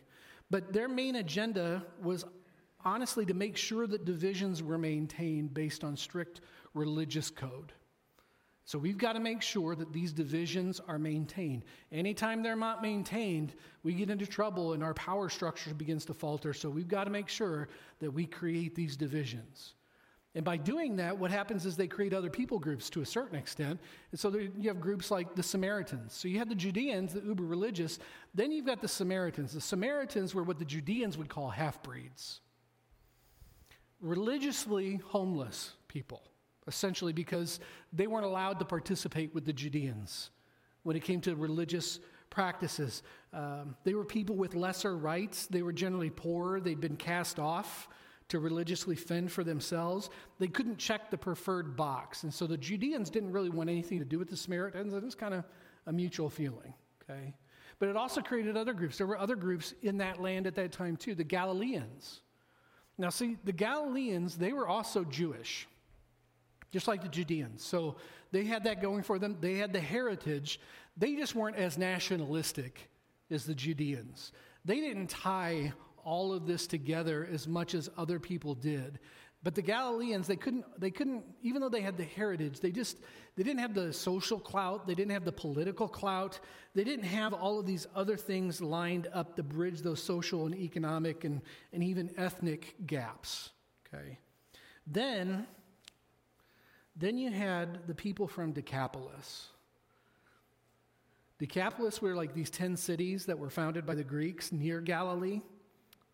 But 0.50 0.72
their 0.72 0.88
main 0.88 1.16
agenda 1.16 1.84
was 2.02 2.24
honestly 2.84 3.24
to 3.26 3.34
make 3.34 3.56
sure 3.56 3.86
that 3.86 4.04
divisions 4.04 4.62
were 4.62 4.78
maintained 4.78 5.54
based 5.54 5.84
on 5.84 5.96
strict 5.96 6.40
religious 6.74 7.30
code. 7.30 7.72
So 8.64 8.78
we've 8.78 8.98
got 8.98 9.14
to 9.14 9.20
make 9.20 9.42
sure 9.42 9.74
that 9.74 9.92
these 9.92 10.12
divisions 10.12 10.80
are 10.86 10.98
maintained. 10.98 11.64
Anytime 11.90 12.42
they're 12.42 12.54
not 12.54 12.82
maintained, 12.82 13.54
we 13.82 13.94
get 13.94 14.10
into 14.10 14.26
trouble 14.26 14.74
and 14.74 14.82
our 14.84 14.94
power 14.94 15.28
structure 15.28 15.74
begins 15.74 16.04
to 16.04 16.14
falter. 16.14 16.52
So 16.52 16.70
we've 16.70 16.86
got 16.86 17.04
to 17.04 17.10
make 17.10 17.28
sure 17.28 17.68
that 17.98 18.12
we 18.12 18.26
create 18.26 18.74
these 18.76 18.96
divisions. 18.96 19.74
And 20.34 20.44
by 20.44 20.56
doing 20.56 20.96
that, 20.96 21.18
what 21.18 21.32
happens 21.32 21.66
is 21.66 21.76
they 21.76 21.88
create 21.88 22.14
other 22.14 22.30
people 22.30 22.60
groups 22.60 22.88
to 22.90 23.00
a 23.00 23.06
certain 23.06 23.36
extent. 23.36 23.80
And 24.12 24.20
so 24.20 24.30
there, 24.30 24.42
you 24.42 24.68
have 24.68 24.80
groups 24.80 25.10
like 25.10 25.34
the 25.34 25.42
Samaritans. 25.42 26.12
So 26.12 26.28
you 26.28 26.38
had 26.38 26.48
the 26.48 26.54
Judeans, 26.54 27.14
the 27.14 27.20
uber 27.20 27.44
religious. 27.44 27.98
Then 28.32 28.52
you've 28.52 28.66
got 28.66 28.80
the 28.80 28.88
Samaritans. 28.88 29.52
The 29.52 29.60
Samaritans 29.60 30.34
were 30.34 30.44
what 30.44 30.60
the 30.60 30.64
Judeans 30.64 31.18
would 31.18 31.28
call 31.28 31.50
half 31.50 31.82
breeds 31.82 32.40
religiously 34.00 34.96
homeless 35.08 35.74
people 35.88 36.22
essentially 36.66 37.12
because 37.12 37.60
they 37.92 38.06
weren't 38.06 38.24
allowed 38.24 38.58
to 38.58 38.64
participate 38.64 39.34
with 39.34 39.44
the 39.44 39.52
Judeans 39.52 40.30
when 40.82 40.96
it 40.96 41.02
came 41.02 41.20
to 41.22 41.34
religious 41.34 41.98
practices. 42.30 43.02
Um, 43.32 43.74
they 43.84 43.94
were 43.94 44.04
people 44.04 44.36
with 44.36 44.54
lesser 44.54 44.96
rights. 44.96 45.46
They 45.46 45.62
were 45.62 45.72
generally 45.72 46.10
poorer. 46.10 46.60
They'd 46.60 46.80
been 46.80 46.96
cast 46.96 47.38
off 47.38 47.88
to 48.30 48.38
religiously 48.38 48.96
fend 48.96 49.30
for 49.30 49.44
themselves. 49.44 50.10
They 50.38 50.48
couldn't 50.48 50.78
check 50.78 51.10
the 51.10 51.18
preferred 51.18 51.76
box. 51.76 52.22
And 52.22 52.32
so 52.32 52.46
the 52.46 52.56
Judeans 52.56 53.10
didn't 53.10 53.32
really 53.32 53.50
want 53.50 53.70
anything 53.70 53.98
to 53.98 54.04
do 54.04 54.18
with 54.18 54.30
the 54.30 54.36
Samaritans. 54.36 54.94
It 54.94 55.02
was 55.02 55.14
kind 55.14 55.34
of 55.34 55.44
a 55.86 55.92
mutual 55.92 56.30
feeling, 56.30 56.74
okay? 57.02 57.34
But 57.78 57.88
it 57.88 57.96
also 57.96 58.20
created 58.20 58.56
other 58.56 58.72
groups. 58.72 58.98
There 58.98 59.06
were 59.06 59.18
other 59.18 59.36
groups 59.36 59.74
in 59.82 59.98
that 59.98 60.20
land 60.20 60.46
at 60.46 60.54
that 60.56 60.72
time, 60.72 60.96
too, 60.96 61.14
the 61.14 61.24
Galileans. 61.24 62.20
Now, 62.98 63.10
see, 63.10 63.36
the 63.44 63.52
Galileans, 63.52 64.36
they 64.36 64.52
were 64.52 64.68
also 64.68 65.04
Jewish 65.04 65.66
just 66.72 66.88
like 66.88 67.02
the 67.02 67.08
Judeans. 67.08 67.64
So 67.64 67.96
they 68.32 68.44
had 68.44 68.64
that 68.64 68.80
going 68.80 69.02
for 69.02 69.18
them. 69.18 69.36
They 69.40 69.54
had 69.54 69.72
the 69.72 69.80
heritage. 69.80 70.60
They 70.96 71.16
just 71.16 71.34
weren't 71.34 71.56
as 71.56 71.76
nationalistic 71.76 72.90
as 73.30 73.44
the 73.44 73.54
Judeans. 73.54 74.32
They 74.64 74.80
didn't 74.80 75.08
tie 75.08 75.72
all 76.04 76.32
of 76.32 76.46
this 76.46 76.66
together 76.66 77.28
as 77.32 77.46
much 77.48 77.74
as 77.74 77.90
other 77.96 78.18
people 78.18 78.54
did. 78.54 78.98
But 79.42 79.54
the 79.54 79.62
Galileans, 79.62 80.26
they 80.26 80.36
couldn't, 80.36 80.66
they 80.78 80.90
couldn't, 80.90 81.24
even 81.42 81.62
though 81.62 81.70
they 81.70 81.80
had 81.80 81.96
the 81.96 82.04
heritage, 82.04 82.60
they 82.60 82.70
just, 82.70 82.98
they 83.36 83.42
didn't 83.42 83.60
have 83.60 83.72
the 83.72 83.92
social 83.92 84.38
clout, 84.38 84.86
they 84.86 84.94
didn't 84.94 85.12
have 85.12 85.24
the 85.24 85.32
political 85.32 85.88
clout, 85.88 86.40
they 86.74 86.84
didn't 86.84 87.06
have 87.06 87.32
all 87.32 87.58
of 87.58 87.64
these 87.64 87.86
other 87.94 88.18
things 88.18 88.60
lined 88.60 89.08
up 89.14 89.36
to 89.36 89.42
bridge 89.42 89.80
those 89.80 90.02
social 90.02 90.44
and 90.44 90.54
economic 90.54 91.24
and, 91.24 91.40
and 91.72 91.82
even 91.82 92.10
ethnic 92.18 92.74
gaps. 92.86 93.50
Okay. 93.86 94.18
Then 94.86 95.46
then 96.96 97.16
you 97.16 97.30
had 97.30 97.86
the 97.86 97.94
people 97.94 98.26
from 98.26 98.52
Decapolis. 98.52 99.48
Decapolis 101.38 102.02
were 102.02 102.14
like 102.14 102.34
these 102.34 102.50
10 102.50 102.76
cities 102.76 103.24
that 103.24 103.38
were 103.38 103.48
founded 103.48 103.86
by 103.86 103.94
the 103.94 104.04
Greeks 104.04 104.52
near 104.52 104.82
Galilee. 104.82 105.40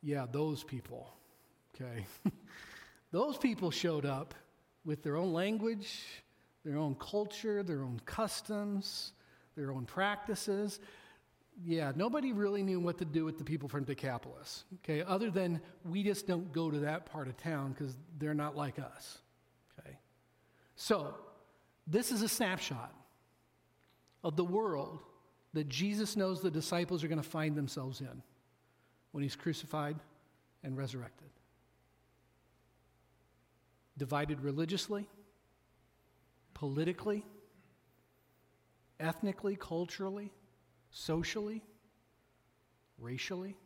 Yeah, 0.07 0.25
those 0.31 0.63
people. 0.63 1.13
Okay. 1.75 2.07
those 3.11 3.37
people 3.37 3.73
showed 3.73 4.07
up 4.07 4.37
with 4.85 5.03
their 5.03 5.17
own 5.17 5.33
language, 5.33 6.01
their 6.65 6.79
own 6.79 6.95
culture, 6.95 7.65
their 7.65 7.83
own 7.83 8.01
customs, 8.07 9.15
their 9.57 9.73
own 9.73 9.85
practices. 9.85 10.79
Yeah, 11.61 11.91
nobody 11.97 12.33
really 12.33 12.63
knew 12.63 12.79
what 12.79 12.99
to 12.99 13.05
do 13.05 13.25
with 13.25 13.37
the 13.37 13.43
people 13.43 13.69
from 13.69 13.83
Decapolis, 13.83 14.63
okay, 14.77 15.03
other 15.03 15.29
than 15.29 15.61
we 15.85 16.05
just 16.05 16.29
don't 16.29 16.53
go 16.53 16.71
to 16.71 16.79
that 16.81 17.07
part 17.07 17.27
of 17.27 17.37
town 17.39 17.73
because 17.73 17.97
they're 18.17 18.33
not 18.33 18.57
like 18.57 18.79
us. 18.79 19.19
Okay? 19.81 19.99
So, 20.77 21.17
this 21.89 22.13
is 22.13 22.23
a 22.23 22.29
snapshot 22.29 22.95
of 24.23 24.37
the 24.37 24.45
world 24.45 25.01
that 25.53 25.69
Jesus 25.69 26.15
knows 26.15 26.43
the 26.43 26.51
disciples 26.51 27.03
are 27.03 27.09
going 27.09 27.21
to 27.21 27.29
find 27.29 27.57
themselves 27.57 28.01
in 28.01 28.23
when 29.17 29.23
he's 29.23 29.35
crucified 29.35 29.97
and 30.63 30.77
resurrected. 30.77 31.31
Divided 33.97 34.43
religiously, 34.43 35.09
politically, 36.53 37.25
ethnically, 39.01 39.57
culturally, 39.57 40.35
socially, 40.91 41.63
racially. 42.99 43.57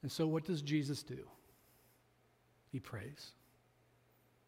And 0.00 0.10
so, 0.10 0.26
what 0.26 0.46
does 0.46 0.62
Jesus 0.62 1.02
do? 1.02 1.28
He 2.72 2.80
prays. 2.80 3.32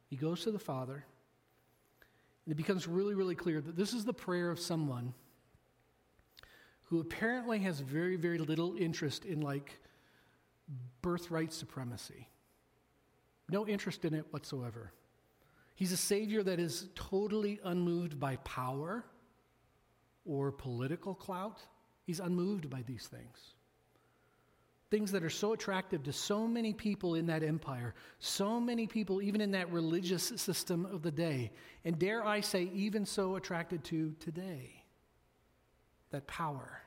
He 0.08 0.16
goes 0.16 0.44
to 0.44 0.50
the 0.50 0.58
Father, 0.58 1.04
and 2.46 2.52
it 2.52 2.56
becomes 2.56 2.88
really, 2.88 3.14
really 3.14 3.34
clear 3.34 3.60
that 3.60 3.76
this 3.76 3.92
is 3.92 4.06
the 4.06 4.14
prayer 4.14 4.50
of 4.50 4.58
someone 4.58 5.12
who 6.86 7.00
apparently 7.00 7.58
has 7.60 7.80
very, 7.80 8.16
very 8.16 8.38
little 8.38 8.76
interest 8.76 9.24
in 9.24 9.40
like 9.40 9.78
birthright 11.02 11.52
supremacy. 11.52 12.28
No 13.50 13.66
interest 13.66 14.04
in 14.04 14.14
it 14.14 14.24
whatsoever. 14.30 14.92
He's 15.74 15.92
a 15.92 15.96
Savior 15.96 16.42
that 16.42 16.58
is 16.58 16.88
totally 16.94 17.60
unmoved 17.64 18.18
by 18.18 18.36
power 18.36 19.04
or 20.24 20.50
political 20.52 21.14
clout. 21.14 21.60
He's 22.04 22.20
unmoved 22.20 22.70
by 22.70 22.82
these 22.82 23.06
things 23.06 23.52
things 24.88 25.10
that 25.10 25.24
are 25.24 25.30
so 25.30 25.52
attractive 25.52 26.04
to 26.04 26.12
so 26.12 26.46
many 26.46 26.72
people 26.72 27.16
in 27.16 27.26
that 27.26 27.42
empire, 27.42 27.92
so 28.20 28.60
many 28.60 28.86
people, 28.86 29.20
even 29.20 29.40
in 29.40 29.50
that 29.50 29.68
religious 29.72 30.32
system 30.36 30.86
of 30.86 31.02
the 31.02 31.10
day, 31.10 31.50
and 31.84 31.98
dare 31.98 32.24
I 32.24 32.40
say, 32.40 32.70
even 32.72 33.04
so 33.04 33.34
attracted 33.34 33.82
to 33.84 34.14
today 34.20 34.85
that 36.10 36.26
power. 36.26 36.80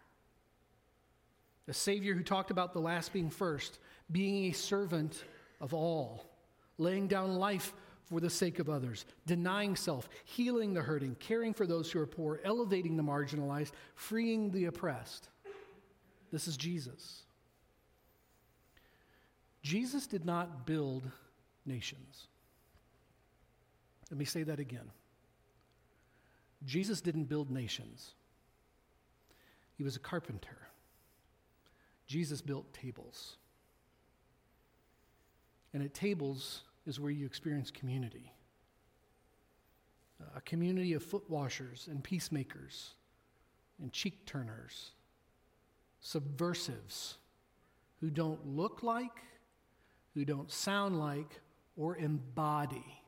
A 1.67 1.73
Savior 1.73 2.15
who 2.15 2.23
talked 2.23 2.51
about 2.51 2.73
the 2.73 2.79
last 2.79 3.13
being 3.13 3.29
first, 3.29 3.79
being 4.11 4.45
a 4.45 4.53
servant 4.53 5.23
of 5.61 5.73
all, 5.73 6.25
laying 6.77 7.07
down 7.07 7.35
life 7.35 7.73
for 8.05 8.19
the 8.19 8.29
sake 8.29 8.57
of 8.57 8.69
others, 8.69 9.05
denying 9.27 9.75
self, 9.75 10.09
healing 10.25 10.73
the 10.73 10.81
hurting, 10.81 11.15
caring 11.19 11.53
for 11.53 11.67
those 11.67 11.91
who 11.91 11.99
are 11.99 12.07
poor, 12.07 12.39
elevating 12.43 12.97
the 12.97 13.03
marginalized, 13.03 13.71
freeing 13.93 14.49
the 14.49 14.65
oppressed. 14.65 15.29
This 16.31 16.47
is 16.47 16.57
Jesus. 16.57 17.21
Jesus 19.61 20.07
did 20.07 20.25
not 20.25 20.65
build 20.65 21.03
nations. 21.65 22.27
Let 24.09 24.17
me 24.17 24.25
say 24.25 24.43
that 24.43 24.59
again. 24.59 24.89
Jesus 26.65 26.99
didn't 26.99 27.25
build 27.25 27.51
nations, 27.51 28.13
he 29.79 29.83
was 29.83 29.95
a 29.95 29.99
carpenter. 29.99 30.57
Jesus 32.05 32.41
built 32.41 32.73
tables. 32.73 33.37
And 35.73 35.81
at 35.81 35.93
tables 35.93 36.63
is 36.85 36.99
where 36.99 37.11
you 37.11 37.25
experience 37.25 37.71
community 37.71 38.33
a 40.35 40.41
community 40.41 40.91
of 40.91 41.01
foot 41.01 41.23
washers 41.29 41.87
and 41.89 42.03
peacemakers 42.03 42.95
and 43.81 43.93
cheek 43.93 44.25
turners, 44.25 44.91
subversives 46.01 47.15
who 48.01 48.09
don't 48.09 48.45
look 48.45 48.83
like 48.83 49.23
who 50.13 50.25
don't 50.25 50.51
sound 50.51 50.99
like 50.99 51.39
or 51.77 51.95
embody 51.95 53.01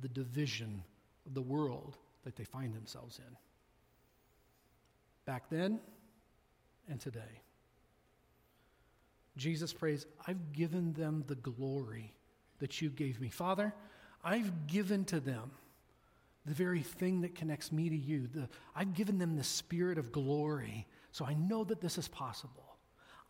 the 0.00 0.08
division 0.08 0.82
of 1.24 1.32
the 1.32 1.40
world 1.40 1.96
that 2.24 2.36
they 2.36 2.44
find 2.44 2.74
themselves 2.74 3.18
in. 3.18 3.36
Back 5.36 5.50
then 5.50 5.80
and 6.88 6.98
today. 6.98 7.42
Jesus 9.36 9.70
prays, 9.70 10.06
I've 10.26 10.54
given 10.54 10.94
them 10.94 11.24
the 11.26 11.34
glory 11.34 12.14
that 12.58 12.80
you 12.80 12.88
gave 12.88 13.20
me. 13.20 13.28
Father, 13.28 13.74
I've 14.24 14.66
given 14.66 15.04
to 15.04 15.20
them 15.20 15.50
the 16.46 16.54
very 16.54 16.80
thing 16.80 17.20
that 17.20 17.34
connects 17.34 17.70
me 17.70 17.90
to 17.90 17.94
you. 17.94 18.28
The, 18.28 18.48
I've 18.74 18.94
given 18.94 19.18
them 19.18 19.36
the 19.36 19.44
spirit 19.44 19.98
of 19.98 20.10
glory, 20.10 20.86
so 21.12 21.26
I 21.26 21.34
know 21.34 21.64
that 21.64 21.82
this 21.82 21.98
is 21.98 22.08
possible. 22.08 22.78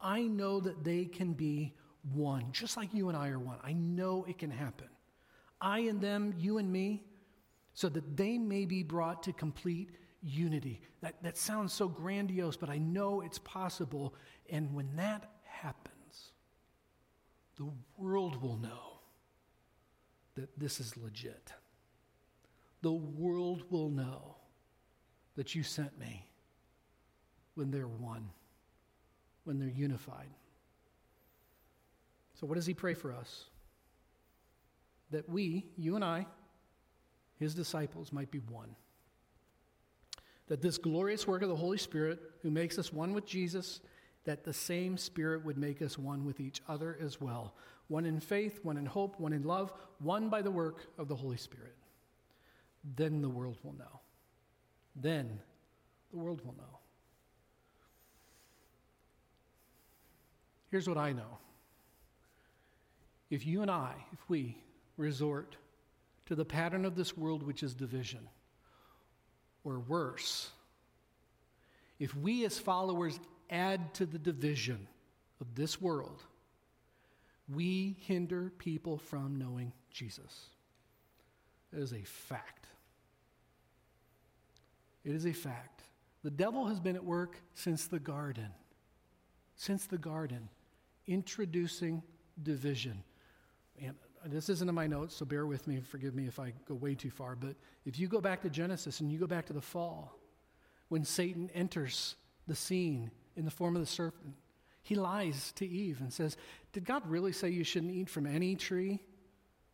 I 0.01 0.23
know 0.29 0.61
that 0.61 0.85
they 0.85 1.07
can 1.07 1.33
be 1.33 1.75
one, 2.15 2.45
just 2.53 2.77
like 2.77 2.95
you 2.95 3.09
and 3.09 3.19
I 3.19 3.31
are 3.31 3.41
one. 3.41 3.59
I 3.65 3.73
know 3.73 4.25
it 4.29 4.39
can 4.39 4.53
happen. 4.53 4.87
I 5.61 5.81
and 5.81 6.01
them, 6.01 6.35
you 6.39 6.59
and 6.59 6.73
me, 6.73 7.03
so 7.75 7.89
that 7.89 8.17
they 8.17 8.39
may 8.39 8.65
be 8.65 8.85
brought 8.85 9.25
to 9.25 9.33
complete 9.33 9.91
unity. 10.27 10.81
That, 11.01 11.23
that 11.23 11.37
sounds 11.37 11.73
so 11.73 11.89
grandiose, 11.89 12.57
but 12.57 12.69
I 12.69 12.79
know 12.79 13.21
it's 13.21 13.39
possible. 13.39 14.15
And 14.51 14.75
when 14.75 14.97
that 14.97 15.31
happens, 15.45 16.33
the 17.57 17.69
world 17.97 18.43
will 18.43 18.57
know 18.57 18.99
that 20.35 20.59
this 20.59 20.81
is 20.81 20.97
legit. 20.97 21.53
The 22.83 22.93
world 22.93 23.65
will 23.71 23.89
know 23.89 24.37
that 25.37 25.55
you 25.55 25.63
sent 25.63 25.99
me 25.99 26.29
when 27.55 27.71
they're 27.71 27.89
one 27.89 28.31
when 29.47 29.61
they're 29.61 29.69
unified. 29.69 30.29
So, 32.39 32.47
what 32.47 32.57
does 32.57 32.67
he 32.67 32.75
pray 32.75 32.95
for 32.95 33.13
us? 33.13 33.45
That 35.11 35.29
we, 35.29 35.67
you 35.79 35.95
and 35.95 36.05
I, 36.05 36.27
his 37.39 37.55
disciples, 37.55 38.13
might 38.13 38.31
be 38.31 38.41
one. 38.41 38.75
That 40.49 40.63
this 40.63 40.79
glorious 40.79 41.27
work 41.27 41.43
of 41.43 41.49
the 41.49 41.57
Holy 41.57 41.79
Spirit, 41.79 42.21
who 42.43 42.51
makes 42.51 42.79
us 42.79 42.93
one 42.93 43.13
with 43.13 43.27
Jesus, 43.27 43.81
that 44.25 44.45
the 44.45 44.53
same 44.53 44.97
Spirit 44.97 45.45
would 45.45 45.59
make 45.59 45.83
us 45.83 45.99
one 45.99 46.25
with 46.25 46.41
each 46.41 46.61
other 46.69 46.99
as 47.01 47.21
well. 47.21 47.55
One 47.89 48.05
in 48.05 48.21
faith, 48.21 48.61
one 48.63 48.77
in 48.77 48.87
hope, 48.87 49.19
one 49.21 49.33
in 49.33 49.43
love, 49.43 49.73
one 50.01 50.29
by 50.29 50.43
the 50.43 50.51
work 50.51 50.87
of 50.99 51.09
the 51.09 51.15
Holy 51.15 51.37
Spirit. 51.37 51.75
Then 52.97 53.23
the 53.23 53.29
world 53.29 53.59
will 53.63 53.75
know. 53.75 54.01
Then 54.95 55.41
the 56.11 56.19
world 56.19 56.41
will 56.45 56.55
know. 56.55 56.79
Here's 60.71 60.89
what 60.89 60.99
I 60.99 61.13
know. 61.13 61.39
If 63.31 63.47
you 63.47 63.63
and 63.63 63.71
I, 63.71 63.95
if 64.13 64.19
we 64.29 64.57
resort 64.97 65.57
to 66.27 66.35
the 66.35 66.45
pattern 66.45 66.85
of 66.85 66.97
this 66.97 67.17
world, 67.17 67.43
which 67.43 67.63
is 67.63 67.75
division, 67.75 68.29
or 69.67 69.81
worse, 69.81 70.51
if 71.99 72.17
we 72.17 72.45
as 72.45 72.57
followers 72.59 73.19
add 73.51 73.93
to 73.95 74.07
the 74.07 74.19
division 74.19 74.87
of 75.41 75.55
this 75.57 75.81
world, 75.81 76.23
we 77.53 77.97
hinder 78.01 78.53
people 78.59 78.97
from 78.97 79.37
knowing 79.37 79.73
Jesus. 79.91 80.47
It 81.73 81.81
is 81.81 81.93
a 81.93 82.03
fact. 82.03 82.67
It 85.05 85.15
is 85.15 85.27
a 85.27 85.33
fact. 85.33 85.83
The 86.23 86.31
devil 86.31 86.67
has 86.67 86.79
been 86.79 86.97
at 86.97 87.05
work 87.05 87.41
since 87.55 87.87
the 87.87 87.99
garden. 87.99 88.51
Since 89.57 89.87
the 89.87 89.99
garden, 89.99 90.49
introducing 91.07 92.03
division. 92.43 93.03
This 94.29 94.49
isn't 94.49 94.69
in 94.69 94.75
my 94.75 94.87
notes, 94.87 95.17
so 95.17 95.25
bear 95.25 95.47
with 95.47 95.67
me. 95.67 95.81
Forgive 95.81 96.15
me 96.15 96.27
if 96.27 96.39
I 96.39 96.53
go 96.69 96.75
way 96.75 96.95
too 96.95 97.11
far. 97.11 97.37
But 97.37 97.57
if 97.85 97.99
you 97.99 98.09
go 98.09 98.21
back 98.21 98.43
to 98.43 98.51
Genesis 98.51 99.01
and 99.01 99.11
you 99.11 99.19
go 99.19 99.27
back 99.27 99.47
to 99.47 99.53
the 99.53 99.61
fall, 99.61 100.19
when 100.89 101.05
Satan 101.05 101.51
enters 101.55 102.17
the 102.47 102.55
scene 102.55 103.11
in 103.37 103.45
the 103.45 103.51
form 103.51 103.77
of 103.77 103.83
the 103.83 103.87
serpent, 103.87 104.35
he 104.83 104.95
lies 104.95 105.53
to 105.57 105.67
Eve 105.67 106.01
and 106.01 106.13
says, 106.13 106.37
Did 106.73 106.85
God 106.85 107.09
really 107.09 107.33
say 107.33 107.51
you 107.51 107.65
shouldn't 107.65 107.93
eat 107.93 108.09
from 108.09 108.27
any 108.27 108.55
tree 108.55 109.01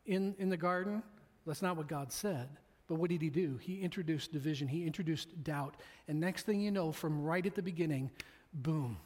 in, 0.07 0.35
in 0.39 0.49
the 0.49 0.57
garden? 0.57 1.03
That's 1.47 1.63
not 1.63 1.77
what 1.77 1.89
God 1.89 2.13
said. 2.13 2.49
But 2.89 2.97
what 2.97 3.11
did 3.11 3.23
he 3.23 3.31
do? 3.31 3.59
He 3.61 3.81
introduced 3.81 4.33
division, 4.33 4.69
he 4.69 4.87
introduced 4.87 5.45
doubt. 5.45 5.77
And 6.09 6.21
next 6.21 6.47
thing 6.47 6.61
you 6.61 6.71
know, 6.71 6.93
from 6.93 7.23
right 7.23 7.45
at 7.45 7.55
the 7.55 7.63
beginning, 7.63 8.11
boom. 8.53 8.97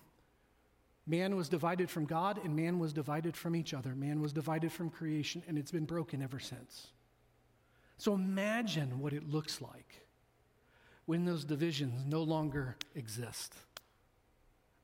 Man 1.07 1.37
was 1.37 1.49
divided 1.49 1.89
from 1.89 2.05
God, 2.05 2.41
and 2.43 2.57
man 2.57 2.79
was 2.81 2.93
divided 2.93 3.37
from 3.37 3.55
each 3.55 3.73
other. 3.73 3.95
Man 3.95 4.21
was 4.21 4.33
divided 4.33 4.73
from 4.73 4.91
creation, 4.91 5.43
and 5.47 5.57
it's 5.57 5.71
been 5.71 5.85
broken 5.85 6.21
ever 6.21 6.41
since. 6.41 6.89
So 7.97 8.13
imagine 8.13 8.99
what 8.99 9.13
it 9.13 9.29
looks 9.29 9.61
like 9.61 10.07
when 11.05 11.25
those 11.25 11.45
divisions 11.45 12.05
no 12.05 12.23
longer 12.23 12.77
exist 12.97 13.55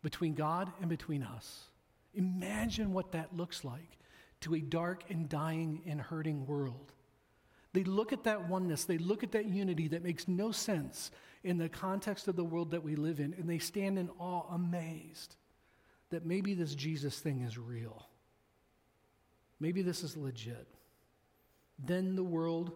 between 0.02 0.34
God 0.34 0.72
and 0.80 0.88
between 0.88 1.24
us. 1.24 1.64
Imagine 2.14 2.92
what 2.92 3.12
that 3.12 3.36
looks 3.36 3.64
like 3.64 3.98
to 4.42 4.54
a 4.54 4.60
dark 4.60 5.04
and 5.10 5.28
dying 5.28 5.82
and 5.86 6.00
hurting 6.00 6.46
world. 6.46 6.92
They 7.72 7.84
look 7.84 8.12
at 8.12 8.24
that 8.24 8.48
oneness, 8.48 8.84
they 8.84 8.98
look 8.98 9.24
at 9.24 9.32
that 9.32 9.46
unity 9.46 9.88
that 9.88 10.04
makes 10.04 10.28
no 10.28 10.52
sense 10.52 11.10
in 11.42 11.58
the 11.58 11.68
context 11.68 12.28
of 12.28 12.36
the 12.36 12.44
world 12.44 12.70
that 12.70 12.84
we 12.84 12.94
live 12.94 13.18
in, 13.18 13.34
and 13.34 13.48
they 13.48 13.58
stand 13.58 13.98
in 13.98 14.10
awe, 14.18 14.54
amazed 14.54 15.36
that 16.12 16.24
maybe 16.24 16.54
this 16.54 16.74
Jesus 16.74 17.18
thing 17.18 17.42
is 17.42 17.58
real. 17.58 18.06
Maybe 19.60 19.82
this 19.82 20.02
is 20.02 20.16
legit. 20.16 20.66
Then 21.84 22.14
the 22.16 22.22
world 22.22 22.72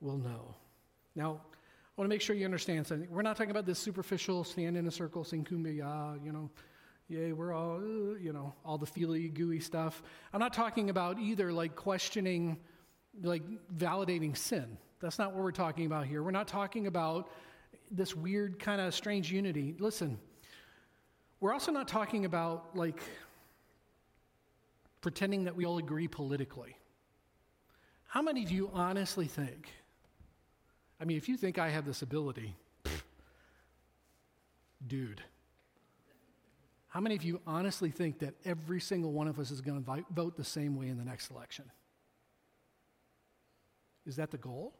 will 0.00 0.18
know. 0.18 0.54
Now, 1.14 1.40
I 1.40 2.00
want 2.00 2.06
to 2.06 2.14
make 2.14 2.20
sure 2.20 2.36
you 2.36 2.44
understand 2.44 2.86
something. 2.86 3.08
We're 3.10 3.22
not 3.22 3.36
talking 3.36 3.50
about 3.50 3.64
this 3.64 3.78
superficial 3.78 4.44
stand 4.44 4.76
in 4.76 4.86
a 4.86 4.90
circle, 4.90 5.24
sing 5.24 5.44
kumbaya, 5.44 6.22
you 6.22 6.32
know, 6.32 6.50
yay, 7.08 7.32
we're 7.32 7.52
all, 7.52 7.80
you 8.20 8.32
know, 8.32 8.52
all 8.64 8.78
the 8.78 8.86
feely, 8.86 9.28
gooey 9.28 9.60
stuff. 9.60 10.02
I'm 10.32 10.40
not 10.40 10.52
talking 10.52 10.90
about 10.90 11.18
either 11.18 11.52
like 11.52 11.74
questioning 11.74 12.58
like 13.22 13.42
validating 13.74 14.36
sin. 14.36 14.76
That's 15.00 15.18
not 15.18 15.32
what 15.32 15.42
we're 15.42 15.52
talking 15.52 15.86
about 15.86 16.06
here. 16.06 16.22
We're 16.22 16.32
not 16.32 16.48
talking 16.48 16.86
about 16.86 17.30
this 17.90 18.14
weird 18.14 18.58
kind 18.58 18.80
of 18.80 18.94
strange 18.94 19.30
unity. 19.30 19.74
Listen, 19.78 20.18
we're 21.40 21.52
also 21.52 21.70
not 21.70 21.88
talking 21.88 22.24
about 22.24 22.74
like 22.74 23.00
pretending 25.00 25.44
that 25.44 25.54
we 25.54 25.64
all 25.64 25.78
agree 25.78 26.08
politically. 26.08 26.76
How 28.08 28.22
many 28.22 28.42
of 28.42 28.50
you 28.50 28.70
honestly 28.72 29.26
think? 29.26 29.70
I 31.00 31.04
mean, 31.04 31.16
if 31.16 31.28
you 31.28 31.36
think 31.36 31.58
I 31.58 31.68
have 31.68 31.84
this 31.84 32.02
ability, 32.02 32.54
dude. 34.86 35.22
How 36.88 37.00
many 37.00 37.14
of 37.14 37.22
you 37.22 37.40
honestly 37.46 37.90
think 37.90 38.20
that 38.20 38.34
every 38.44 38.80
single 38.80 39.12
one 39.12 39.28
of 39.28 39.38
us 39.38 39.50
is 39.50 39.60
going 39.60 39.84
to 39.84 40.04
vote 40.10 40.36
the 40.36 40.44
same 40.44 40.76
way 40.76 40.88
in 40.88 40.96
the 40.96 41.04
next 41.04 41.30
election? 41.30 41.66
Is 44.06 44.16
that 44.16 44.30
the 44.30 44.38
goal? 44.38 44.72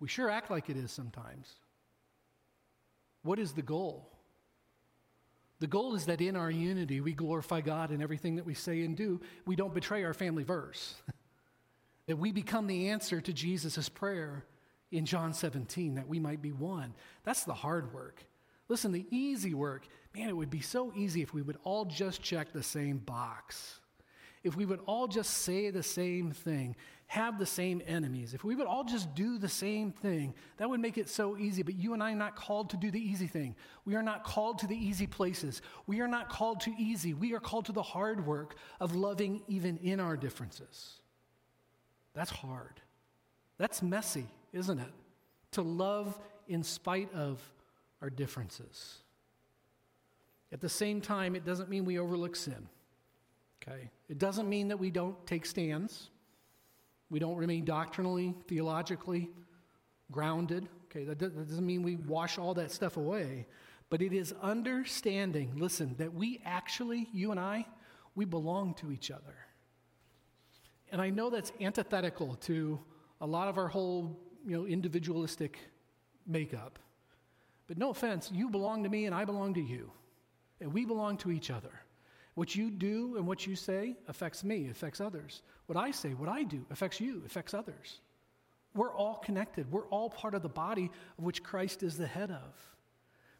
We 0.00 0.08
sure 0.08 0.28
act 0.28 0.50
like 0.50 0.68
it 0.68 0.76
is 0.76 0.90
sometimes. 0.90 1.54
What 3.22 3.38
is 3.38 3.52
the 3.52 3.62
goal? 3.62 4.10
The 5.62 5.68
goal 5.68 5.94
is 5.94 6.06
that 6.06 6.20
in 6.20 6.34
our 6.34 6.50
unity, 6.50 7.00
we 7.00 7.12
glorify 7.12 7.60
God 7.60 7.92
in 7.92 8.02
everything 8.02 8.34
that 8.34 8.44
we 8.44 8.52
say 8.52 8.82
and 8.82 8.96
do. 8.96 9.20
We 9.46 9.54
don't 9.54 9.72
betray 9.72 10.02
our 10.02 10.12
family 10.12 10.42
verse. 10.42 10.96
that 12.08 12.18
we 12.18 12.32
become 12.32 12.66
the 12.66 12.88
answer 12.88 13.20
to 13.20 13.32
Jesus' 13.32 13.88
prayer 13.88 14.44
in 14.90 15.06
John 15.06 15.32
17, 15.32 15.94
that 15.94 16.08
we 16.08 16.18
might 16.18 16.42
be 16.42 16.50
one. 16.50 16.94
That's 17.22 17.44
the 17.44 17.54
hard 17.54 17.94
work. 17.94 18.24
Listen, 18.68 18.90
the 18.90 19.06
easy 19.12 19.54
work, 19.54 19.86
man, 20.16 20.28
it 20.28 20.36
would 20.36 20.50
be 20.50 20.62
so 20.62 20.92
easy 20.96 21.22
if 21.22 21.32
we 21.32 21.42
would 21.42 21.58
all 21.62 21.84
just 21.84 22.20
check 22.20 22.52
the 22.52 22.64
same 22.64 22.98
box. 22.98 23.78
If 24.42 24.56
we 24.56 24.66
would 24.66 24.80
all 24.86 25.06
just 25.06 25.30
say 25.30 25.70
the 25.70 25.84
same 25.84 26.32
thing 26.32 26.74
have 27.12 27.38
the 27.38 27.44
same 27.44 27.82
enemies, 27.86 28.32
if 28.32 28.42
we 28.42 28.54
would 28.54 28.66
all 28.66 28.84
just 28.84 29.14
do 29.14 29.36
the 29.36 29.46
same 29.46 29.92
thing, 29.92 30.32
that 30.56 30.70
would 30.70 30.80
make 30.80 30.96
it 30.96 31.10
so 31.10 31.36
easy. 31.36 31.62
But 31.62 31.74
you 31.74 31.92
and 31.92 32.02
I 32.02 32.12
are 32.12 32.16
not 32.16 32.36
called 32.36 32.70
to 32.70 32.78
do 32.78 32.90
the 32.90 32.98
easy 32.98 33.26
thing. 33.26 33.54
We 33.84 33.96
are 33.96 34.02
not 34.02 34.24
called 34.24 34.60
to 34.60 34.66
the 34.66 34.74
easy 34.74 35.06
places. 35.06 35.60
We 35.86 36.00
are 36.00 36.08
not 36.08 36.30
called 36.30 36.60
to 36.60 36.72
easy. 36.78 37.12
We 37.12 37.34
are 37.34 37.38
called 37.38 37.66
to 37.66 37.72
the 37.72 37.82
hard 37.82 38.26
work 38.26 38.54
of 38.80 38.94
loving 38.94 39.42
even 39.46 39.76
in 39.82 40.00
our 40.00 40.16
differences. 40.16 40.94
That's 42.14 42.30
hard. 42.30 42.80
That's 43.58 43.82
messy, 43.82 44.28
isn't 44.54 44.78
it? 44.78 44.92
To 45.50 45.60
love 45.60 46.18
in 46.48 46.62
spite 46.62 47.12
of 47.12 47.42
our 48.00 48.08
differences. 48.08 49.00
At 50.50 50.62
the 50.62 50.68
same 50.70 51.02
time, 51.02 51.36
it 51.36 51.44
doesn't 51.44 51.68
mean 51.68 51.84
we 51.84 51.98
overlook 51.98 52.36
sin. 52.36 52.68
Okay? 53.62 53.90
It 54.08 54.18
doesn't 54.18 54.48
mean 54.48 54.68
that 54.68 54.78
we 54.78 54.90
don't 54.90 55.26
take 55.26 55.44
stands. 55.44 56.08
We 57.12 57.18
don't 57.18 57.36
remain 57.36 57.66
doctrinally, 57.66 58.34
theologically 58.48 59.28
grounded. 60.10 60.66
Okay, 60.86 61.04
that 61.04 61.18
doesn't 61.18 61.66
mean 61.66 61.82
we 61.82 61.96
wash 61.96 62.38
all 62.38 62.54
that 62.54 62.72
stuff 62.72 62.96
away, 62.96 63.46
but 63.90 64.00
it 64.00 64.14
is 64.14 64.34
understanding, 64.40 65.52
listen, 65.56 65.94
that 65.98 66.14
we 66.14 66.40
actually, 66.42 67.10
you 67.12 67.30
and 67.30 67.38
I, 67.38 67.66
we 68.14 68.24
belong 68.24 68.72
to 68.76 68.90
each 68.90 69.10
other. 69.10 69.36
And 70.90 71.02
I 71.02 71.10
know 71.10 71.28
that's 71.28 71.52
antithetical 71.60 72.36
to 72.46 72.80
a 73.20 73.26
lot 73.26 73.46
of 73.48 73.58
our 73.58 73.68
whole, 73.68 74.18
you 74.46 74.56
know, 74.56 74.66
individualistic 74.66 75.58
makeup. 76.26 76.78
But 77.66 77.76
no 77.76 77.90
offense, 77.90 78.30
you 78.32 78.48
belong 78.48 78.84
to 78.84 78.88
me 78.88 79.04
and 79.04 79.14
I 79.14 79.26
belong 79.26 79.52
to 79.54 79.60
you. 79.60 79.90
And 80.62 80.72
we 80.72 80.86
belong 80.86 81.18
to 81.18 81.30
each 81.30 81.50
other. 81.50 81.72
What 82.34 82.54
you 82.54 82.70
do 82.70 83.16
and 83.16 83.26
what 83.26 83.46
you 83.46 83.56
say 83.56 83.96
affects 84.08 84.42
me, 84.42 84.68
affects 84.70 85.00
others. 85.00 85.42
What 85.66 85.76
I 85.76 85.90
say, 85.90 86.10
what 86.10 86.28
I 86.28 86.44
do 86.44 86.64
affects 86.70 87.00
you, 87.00 87.22
affects 87.26 87.52
others. 87.52 88.00
We're 88.74 88.94
all 88.94 89.16
connected. 89.16 89.70
We're 89.70 89.86
all 89.88 90.08
part 90.08 90.34
of 90.34 90.42
the 90.42 90.48
body 90.48 90.90
of 91.18 91.24
which 91.24 91.42
Christ 91.42 91.82
is 91.82 91.98
the 91.98 92.06
head 92.06 92.30
of. 92.30 92.54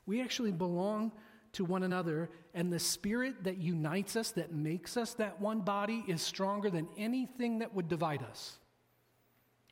We 0.04 0.20
actually 0.20 0.52
belong 0.52 1.12
to 1.52 1.64
one 1.64 1.82
another, 1.82 2.30
and 2.54 2.72
the 2.72 2.78
spirit 2.78 3.44
that 3.44 3.58
unites 3.58 4.16
us, 4.16 4.30
that 4.32 4.52
makes 4.52 4.96
us 4.96 5.14
that 5.14 5.40
one 5.40 5.60
body, 5.60 6.04
is 6.08 6.22
stronger 6.22 6.70
than 6.70 6.88
anything 6.96 7.58
that 7.58 7.74
would 7.74 7.88
divide 7.88 8.22
us. 8.22 8.58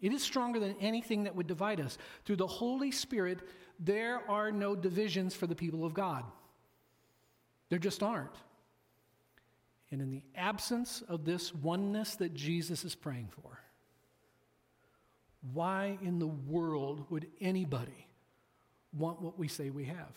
It 0.00 0.12
is 0.12 0.22
stronger 0.22 0.60
than 0.60 0.76
anything 0.80 1.24
that 1.24 1.34
would 1.34 1.46
divide 1.46 1.80
us. 1.80 1.98
Through 2.24 2.36
the 2.36 2.46
Holy 2.46 2.90
Spirit, 2.90 3.40
there 3.78 4.22
are 4.30 4.52
no 4.52 4.74
divisions 4.74 5.34
for 5.34 5.46
the 5.46 5.54
people 5.54 5.84
of 5.84 5.94
God. 5.94 6.24
There 7.70 7.78
just 7.78 8.02
aren't. 8.02 8.36
And 9.92 10.00
in 10.00 10.10
the 10.10 10.22
absence 10.36 11.02
of 11.08 11.24
this 11.24 11.54
oneness 11.54 12.14
that 12.16 12.34
Jesus 12.34 12.84
is 12.84 12.94
praying 12.94 13.28
for, 13.30 13.58
why 15.52 15.98
in 16.02 16.18
the 16.18 16.26
world 16.26 17.06
would 17.10 17.26
anybody 17.40 18.06
want 18.96 19.20
what 19.20 19.38
we 19.38 19.48
say 19.48 19.70
we 19.70 19.86
have? 19.86 20.12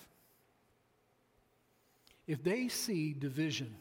if 2.27 2.43
they 2.43 2.67
see 2.67 3.13
division 3.13 3.75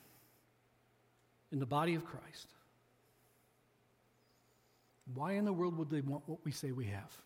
in 1.53 1.59
the 1.59 1.67
body 1.67 1.95
of 1.95 2.05
Christ, 2.05 2.49
why 5.15 5.33
in 5.33 5.45
the 5.45 5.53
world 5.53 5.77
would 5.79 5.91
they 5.91 6.01
want 6.01 6.23
what 6.27 6.39
we 6.45 6.51
say 6.51 6.73
we 6.73 6.87
have? 6.87 7.17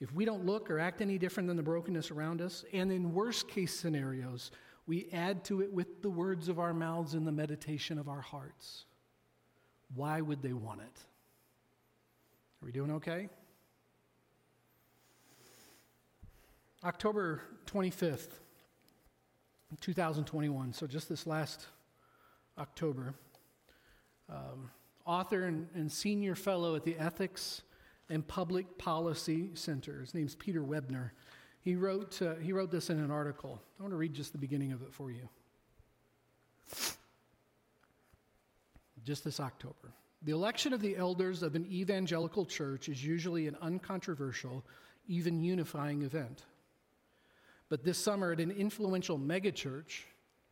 If 0.00 0.12
we 0.12 0.24
don't 0.24 0.44
look 0.44 0.70
or 0.70 0.80
act 0.80 1.00
any 1.00 1.18
different 1.18 1.46
than 1.46 1.56
the 1.56 1.62
brokenness 1.62 2.10
around 2.10 2.40
us, 2.40 2.64
and 2.72 2.90
in 2.90 3.14
worst 3.14 3.48
case 3.48 3.78
scenarios, 3.78 4.50
we 4.92 5.08
add 5.10 5.42
to 5.42 5.62
it 5.62 5.72
with 5.72 6.02
the 6.02 6.10
words 6.10 6.50
of 6.50 6.58
our 6.58 6.74
mouths 6.74 7.14
and 7.14 7.26
the 7.26 7.32
meditation 7.32 7.98
of 7.98 8.10
our 8.10 8.20
hearts, 8.20 8.84
why 9.94 10.20
would 10.20 10.42
they 10.42 10.52
want 10.52 10.80
it? 10.80 10.98
Are 12.60 12.66
we 12.66 12.72
doing 12.72 12.90
okay? 12.90 13.30
October 16.84 17.40
25th, 17.64 18.32
2021, 19.80 20.74
so 20.74 20.86
just 20.86 21.08
this 21.08 21.26
last 21.26 21.68
October, 22.58 23.14
um, 24.28 24.70
author 25.06 25.44
and, 25.44 25.68
and, 25.74 25.90
senior 25.90 26.34
fellow 26.34 26.76
at 26.76 26.84
the 26.84 26.98
Ethics 26.98 27.62
and 28.10 28.28
Public 28.28 28.76
Policy 28.76 29.52
Center, 29.54 30.02
his 30.02 30.12
name's 30.12 30.34
Peter 30.34 30.60
Wehner, 30.60 31.12
he 31.62 31.76
wrote, 31.76 32.20
uh, 32.20 32.34
he 32.34 32.52
wrote 32.52 32.70
this 32.70 32.90
in 32.90 32.98
an 32.98 33.10
article. 33.10 33.60
I 33.78 33.82
want 33.82 33.92
to 33.92 33.96
read 33.96 34.14
just 34.14 34.32
the 34.32 34.38
beginning 34.38 34.72
of 34.72 34.82
it 34.82 34.92
for 34.92 35.10
you. 35.10 35.28
Just 39.04 39.24
this 39.24 39.38
October. 39.38 39.94
The 40.22 40.32
election 40.32 40.72
of 40.72 40.80
the 40.80 40.96
elders 40.96 41.42
of 41.42 41.54
an 41.54 41.66
evangelical 41.66 42.46
church 42.46 42.88
is 42.88 43.04
usually 43.04 43.46
an 43.46 43.56
uncontroversial, 43.60 44.64
even 45.06 45.42
unifying 45.42 46.02
event. 46.02 46.44
But 47.68 47.84
this 47.84 47.98
summer, 47.98 48.32
at 48.32 48.40
an 48.40 48.50
influential 48.50 49.18
megachurch 49.18 50.02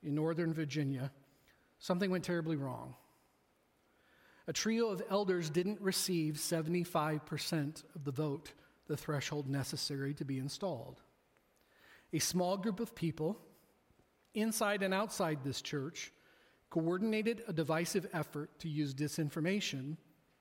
in 0.03 0.15
Northern 0.15 0.55
Virginia, 0.55 1.11
something 1.79 2.11
went 2.11 2.25
terribly 2.25 2.57
wrong. 2.57 2.95
A 4.47 4.53
trio 4.53 4.89
of 4.89 5.03
elders 5.11 5.51
didn't 5.51 5.81
receive 5.81 6.35
75% 6.35 7.85
of 7.95 8.05
the 8.05 8.11
vote, 8.11 8.53
the 8.91 8.97
threshold 8.97 9.49
necessary 9.49 10.13
to 10.13 10.25
be 10.25 10.41
installed. 10.41 11.01
A 12.13 12.19
small 12.19 12.57
group 12.57 12.81
of 12.81 12.93
people, 12.93 13.39
inside 14.35 14.83
and 14.83 14.93
outside 14.93 15.39
this 15.45 15.63
church, 15.63 16.13
coordinated 16.71 17.45
a 17.47 17.53
divisive 17.53 18.09
effort 18.13 18.51
to 18.59 18.69
use 18.69 18.93
disinformation 18.93 19.97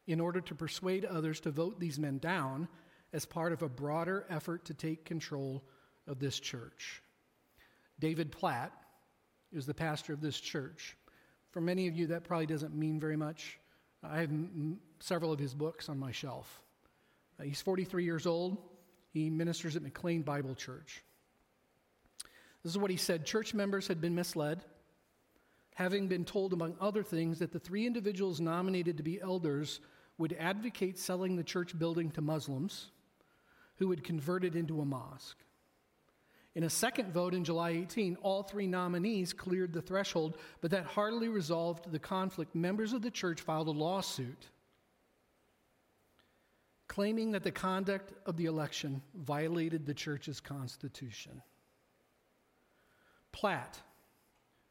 in 0.08 0.20
order 0.20 0.42
to 0.42 0.56
persuade 0.56 1.06
others 1.06 1.40
to 1.42 1.52
vote 1.52 1.80
these 1.80 2.00
men 2.00 2.18
down 2.18 2.68
as 3.14 3.24
part 3.24 3.54
of 3.54 3.62
a 3.62 3.70
broader 3.70 4.26
effort 4.32 4.66
to 4.66 4.74
take 4.74 5.06
control 5.06 5.64
of 6.08 6.18
this 6.18 6.40
church. 6.40 7.04
David 8.00 8.32
Platt 8.32 8.72
is 9.52 9.68
the 9.68 9.76
pastor 9.76 10.12
of 10.12 10.22
this 10.22 10.40
church. 10.40 10.98
For 11.52 11.62
many 11.62 11.88
of 11.88 11.96
you, 11.96 12.08
that 12.08 12.24
probably 12.24 12.48
doesn't 12.48 12.74
mean 12.74 13.00
very 13.00 13.18
much. 13.18 13.60
I 14.02 14.22
have 14.22 14.32
m- 14.32 14.80
several 15.00 15.32
of 15.32 15.38
his 15.38 15.54
books 15.54 15.88
on 15.88 16.00
my 16.00 16.12
shelf. 16.12 16.64
Uh, 17.40 17.44
he's 17.44 17.62
43 17.62 18.04
years 18.04 18.26
old. 18.26 18.58
He 19.12 19.30
ministers 19.30 19.76
at 19.76 19.82
McLean 19.82 20.22
Bible 20.22 20.56
Church. 20.56 21.04
This 22.64 22.74
is 22.74 22.78
what 22.78 22.92
he 22.92 22.98
said 22.98 23.26
Church 23.26 23.54
members 23.54 23.88
had 23.88 24.02
been 24.02 24.16
misled, 24.16 24.64
having 25.76 26.08
been 26.08 26.26
told, 26.26 26.54
among 26.54 26.76
other 26.80 27.04
things, 27.04 27.40
that 27.40 27.52
the 27.52 27.60
three 27.60 27.88
individuals 27.88 28.42
nominated 28.42 28.98
to 28.98 29.04
be 29.04 29.22
elders 29.22 29.80
would 30.18 30.36
advocate 30.38 31.00
selling 31.00 31.36
the 31.36 31.44
church 31.44 31.78
building 31.80 32.12
to 32.12 32.22
Muslims 32.22 32.92
who 33.78 33.88
would 33.88 34.04
convert 34.04 34.44
it 34.44 34.56
into 34.56 34.82
a 34.82 34.86
mosque. 34.86 35.38
In 36.56 36.64
a 36.64 36.70
second 36.70 37.14
vote 37.14 37.34
in 37.34 37.46
July 37.46 37.70
18, 37.70 38.18
all 38.22 38.44
three 38.44 38.68
nominees 38.68 39.32
cleared 39.32 39.72
the 39.72 39.82
threshold, 39.82 40.38
but 40.60 40.72
that 40.72 40.84
hardly 40.84 41.30
resolved 41.30 41.90
the 41.90 42.00
conflict. 42.00 42.54
Members 42.54 42.92
of 42.92 43.02
the 43.02 43.12
church 43.12 43.40
filed 43.40 43.70
a 43.70 43.72
lawsuit 43.72 44.50
claiming 46.90 47.32
that 47.32 47.44
the 47.44 47.52
conduct 47.52 48.12
of 48.26 48.36
the 48.36 48.46
election 48.46 49.02
violated 49.14 49.86
the 49.86 49.94
church's 49.94 50.42
constitution. 50.42 51.42
Platt, 53.32 53.80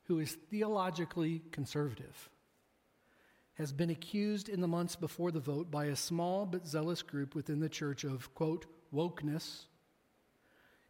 who 0.02 0.18
is 0.18 0.36
theologically 0.50 1.42
conservative, 1.52 2.28
has 3.54 3.72
been 3.72 3.90
accused 3.90 4.48
in 4.48 4.60
the 4.60 4.68
months 4.68 4.96
before 4.96 5.30
the 5.30 5.40
vote 5.40 5.70
by 5.70 5.86
a 5.86 5.96
small 5.96 6.44
but 6.44 6.66
zealous 6.66 7.02
group 7.02 7.36
within 7.36 7.60
the 7.60 7.68
church 7.68 8.02
of, 8.04 8.34
quote, 8.34 8.66
wokeness 8.92 9.66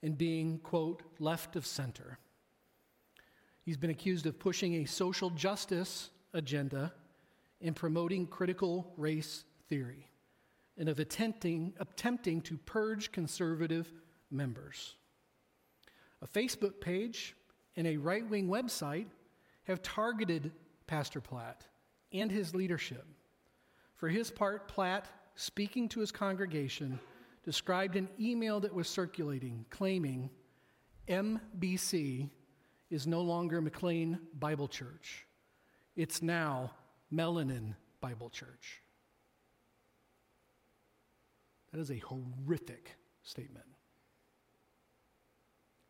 and 0.03 0.17
being, 0.17 0.59
quote, 0.61 1.03
left 1.19 1.57
of 1.57 1.67
center. 1.67 2.19
He's 3.63 3.77
been 3.77 3.91
accused 3.91 4.27
of 4.27 4.39
pushing 4.39 4.77
a 4.77 4.87
social 4.87 5.29
justice 5.29 6.09
agenda 6.33 6.95
and 7.61 7.77
promoting 7.77 8.27
critical 8.27 8.95
race 8.97 9.45
theory 9.69 10.08
and 10.79 10.89
of 10.89 11.01
attempting, 11.01 11.75
attempting 11.81 12.41
to 12.43 12.57
purge 12.57 13.11
conservative 13.13 13.93
members. 14.31 14.95
A 16.23 16.27
Facebook 16.27 16.81
page 16.81 17.35
and 17.77 17.87
a 17.87 17.97
right 17.97 18.29
wing 18.29 18.49
website 18.49 19.07
have 19.65 19.83
targeted 19.83 20.53
Pastor 20.87 21.21
Platt 21.21 21.67
and 22.13 22.31
his 22.31 22.55
leadership. 22.55 23.05
For 23.97 24.09
his 24.09 24.31
part, 24.31 24.69
Platt, 24.69 25.09
speaking 25.35 25.89
to 25.91 26.01
his 26.01 26.13
congregation, 26.13 26.99
described 27.45 27.97
an 27.97 28.09
email 28.21 28.61
that 28.61 28.75
was 28.75 28.89
circulating 28.89 29.65
claiming 29.71 30.31
MBC 31.09 32.31
is 32.91 33.07
no 33.07 33.21
longer 33.21 33.61
McLean 33.61 34.19
Bible 34.39 34.69
Church. 34.69 35.27
It's 35.97 36.23
now 36.23 36.73
Melanin 37.13 37.75
Bible 38.01 38.31
Church. 38.31 38.83
That 41.73 41.81
is 41.81 41.91
a 41.91 41.99
horrific 41.99 42.97
statement 43.23 43.67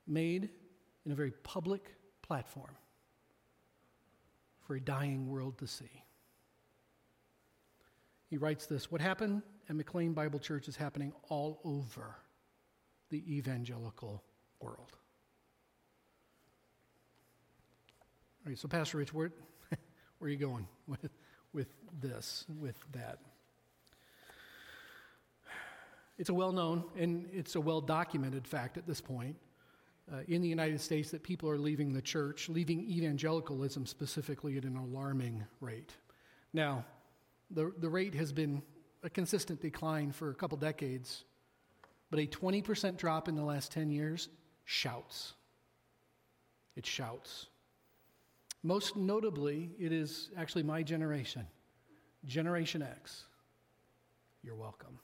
made 0.07 0.49
in 1.05 1.13
a 1.13 1.15
very 1.15 1.31
public 1.31 1.95
platform 2.23 2.75
for 4.67 4.75
a 4.75 4.81
dying 4.81 5.29
world 5.29 5.59
to 5.59 5.67
see. 5.67 6.05
He 8.29 8.37
writes 8.37 8.67
this 8.67 8.91
What 8.91 9.01
happened 9.01 9.43
at 9.69 9.77
McLean 9.77 10.13
Bible 10.13 10.39
Church 10.39 10.69
is 10.69 10.77
happening 10.77 11.13
all 11.29 11.61
over 11.65 12.17
the 13.11 13.37
evangelical 13.37 14.23
world. 14.61 14.93
All 18.45 18.51
right, 18.51 18.59
so 18.59 18.69
Pastor 18.69 18.99
Rich, 18.99 19.15
where, 19.15 19.33
where 20.19 20.29
are 20.29 20.31
you 20.31 20.37
going 20.37 20.67
with, 20.87 21.09
with 21.53 21.69
this, 22.01 22.45
with 22.61 22.77
that? 22.93 23.19
It's 26.19 26.29
a 26.29 26.35
well 26.35 26.53
known 26.53 26.85
and 26.97 27.29
it's 27.33 27.55
a 27.55 27.61
well 27.61 27.81
documented 27.81 28.47
fact 28.47 28.77
at 28.77 28.87
this 28.87 29.01
point 29.01 29.37
uh, 30.13 30.19
in 30.27 30.43
the 30.43 30.49
United 30.49 30.81
States 30.81 31.11
that 31.11 31.23
people 31.23 31.49
are 31.49 31.59
leaving 31.59 31.93
the 31.93 32.03
church, 32.03 32.49
leaving 32.49 32.81
evangelicalism 32.91 33.87
specifically 33.87 34.57
at 34.57 34.65
an 34.65 34.77
alarming 34.77 35.45
rate. 35.61 35.93
Now, 36.53 36.85
the, 37.51 37.73
the 37.79 37.89
rate 37.89 38.15
has 38.15 38.33
been 38.33 38.63
a 39.03 39.11
consistent 39.11 39.61
decline 39.61 40.13
for 40.13 40.31
a 40.31 40.35
couple 40.35 40.59
decades, 40.59 41.25
but 42.11 42.19
a 42.19 42.27
20% 42.27 42.97
drop 42.97 43.29
in 43.29 43.37
the 43.37 43.45
last 43.45 43.71
10 43.73 43.91
years 43.91 44.29
shouts. 44.65 45.35
It 46.77 46.87
shouts. 46.87 47.47
Most 48.63 48.97
notably, 48.97 49.71
it 49.79 49.93
is 49.93 50.31
actually 50.37 50.65
my 50.65 50.83
generation, 50.83 51.47
Generation 52.25 52.83
X. 52.83 53.25
You're 54.43 54.57
welcome. 54.57 54.99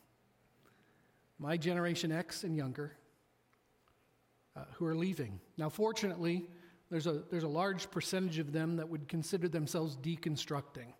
My 1.38 1.56
Generation 1.56 2.12
X 2.12 2.44
and 2.44 2.56
younger 2.56 2.92
uh, 4.56 4.64
who 4.74 4.86
are 4.86 4.94
leaving. 4.94 5.40
Now, 5.56 5.68
fortunately, 5.68 6.48
there's 6.90 7.06
a, 7.06 7.22
there's 7.30 7.42
a 7.42 7.48
large 7.48 7.90
percentage 7.90 8.38
of 8.38 8.52
them 8.52 8.76
that 8.76 8.88
would 8.88 9.08
consider 9.08 9.48
themselves 9.48 9.96
deconstructing 9.96 10.92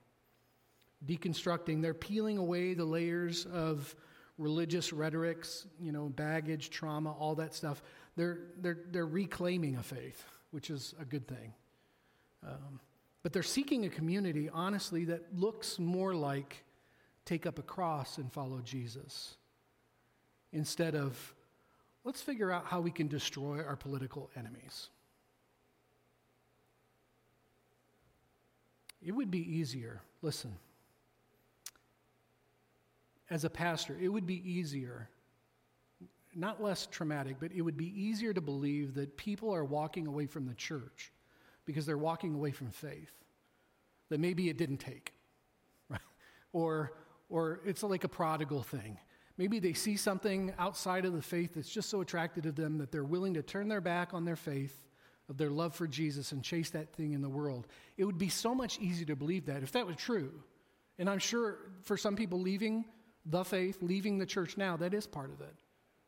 deconstructing. 1.07 1.83
They're 1.83 1.95
peeling 1.95 2.39
away 2.39 2.75
the 2.75 2.85
layers 2.85 3.47
of 3.47 3.95
religious 4.39 4.93
rhetorics, 4.93 5.67
you 5.81 5.93
know, 5.93 6.09
baggage, 6.09 6.71
trauma, 6.71 7.13
all 7.13 7.35
that 7.37 7.55
stuff. 7.55 7.83
They're, 8.17 8.39
they're, 8.61 8.79
they're 8.91 9.07
reclaiming 9.07 9.77
a 9.77 9.83
faith, 9.83 10.25
which 10.51 10.71
is 10.71 10.95
a 11.01 11.05
good 11.05 11.29
thing. 11.29 11.53
Um, 12.47 12.81
but 13.23 13.33
they're 13.33 13.43
seeking 13.43 13.87
a 13.87 13.89
community, 13.89 14.51
honestly, 14.53 15.05
that 15.07 15.35
looks 15.35 15.79
more 15.79 16.15
like 16.15 16.65
take 17.25 17.47
up 17.47 17.59
a 17.59 17.63
cross 17.63 18.19
and 18.19 18.31
follow 18.33 18.61
Jesus 18.61 19.37
instead 20.55 20.95
of 20.95 21.35
let's 22.05 22.23
figure 22.23 22.51
out 22.51 22.65
how 22.65 22.81
we 22.81 22.91
can 22.91 23.09
destroy 23.09 23.63
our 23.63 23.77
political 23.77 24.31
enemies. 24.37 24.89
It 29.05 29.13
would 29.13 29.31
be 29.31 29.41
easier, 29.59 30.01
listen, 30.23 30.57
as 33.29 33.45
a 33.45 33.51
pastor, 33.51 33.97
it 34.01 34.09
would 34.09 34.27
be 34.27 34.49
easier, 34.51 35.09
not 36.35 36.63
less 36.63 36.87
traumatic, 36.87 37.37
but 37.41 37.53
it 37.53 37.61
would 37.61 37.77
be 37.77 37.89
easier 38.01 38.33
to 38.33 38.41
believe 38.41 38.95
that 38.95 39.17
people 39.17 39.53
are 39.55 39.65
walking 39.65 40.07
away 40.07 40.27
from 40.27 40.47
the 40.47 40.55
church 40.55 41.13
because 41.67 41.85
they're 41.85 41.99
walking 41.99 42.35
away 42.35 42.51
from 42.51 42.71
faith. 42.71 43.13
That 44.09 44.21
maybe 44.21 44.49
it 44.49 44.57
didn't 44.57 44.79
take. 44.79 45.13
Right? 45.91 46.01
Or, 46.53 46.93
or 47.29 47.61
it's 47.67 47.83
like 47.83 48.05
a 48.05 48.09
prodigal 48.09 48.63
thing. 48.63 48.97
Maybe 49.37 49.59
they 49.59 49.73
see 49.73 49.97
something 49.97 50.53
outside 50.59 51.05
of 51.05 51.13
the 51.13 51.23
faith 51.23 51.55
that's 51.55 51.71
just 51.71 51.91
so 51.91 52.01
attractive 52.01 52.45
to 52.45 52.53
them 52.53 52.79
that 52.79 52.93
they're 52.93 53.05
willing 53.05 53.35
to 53.35 53.43
turn 53.43 53.69
their 53.69 53.81
back 53.81 54.15
on 54.15 54.25
their 54.25 54.37
faith, 54.37 54.81
of 55.29 55.37
their 55.37 55.51
love 55.51 55.75
for 55.75 55.89
Jesus, 55.89 56.33
and 56.33 56.43
chase 56.43 56.71
that 56.71 56.93
thing 56.95 57.13
in 57.15 57.23
the 57.23 57.29
world. 57.29 57.67
It 57.97 58.05
would 58.05 58.19
be 58.19 58.29
so 58.29 58.55
much 58.55 58.79
easier 58.79 59.07
to 59.07 59.17
believe 59.17 59.47
that 59.47 59.63
if 59.63 59.73
that 59.73 59.87
was 59.87 59.97
true. 59.97 60.33
And 60.99 61.11
I'm 61.11 61.19
sure 61.19 61.59
for 61.83 61.97
some 61.97 62.15
people 62.15 62.41
leaving 62.41 62.85
the 63.27 63.43
faith, 63.43 63.79
leaving 63.81 64.19
the 64.19 64.27
church 64.27 64.57
now, 64.57 64.77
that 64.77 64.95
is 64.95 65.07
part 65.07 65.33
of 65.33 65.41
it. 65.41 65.55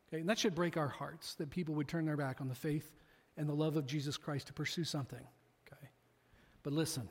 Okay, 0.07 0.21
and 0.21 0.29
that 0.29 0.39
should 0.39 0.55
break 0.55 0.77
our 0.77 0.87
hearts 0.87 1.35
that 1.35 1.49
people 1.49 1.75
would 1.75 1.87
turn 1.87 2.05
their 2.05 2.15
back 2.15 2.39
on 2.39 2.47
the 2.47 2.55
faith 2.55 2.93
and 3.35 3.49
the 3.49 3.53
love 3.53 3.75
of 3.75 3.85
Jesus 3.85 4.15
Christ 4.15 4.47
to 4.47 4.53
pursue 4.53 4.85
something. 4.85 5.19
Okay. 5.67 5.89
But 6.63 6.71
listen, 6.71 7.09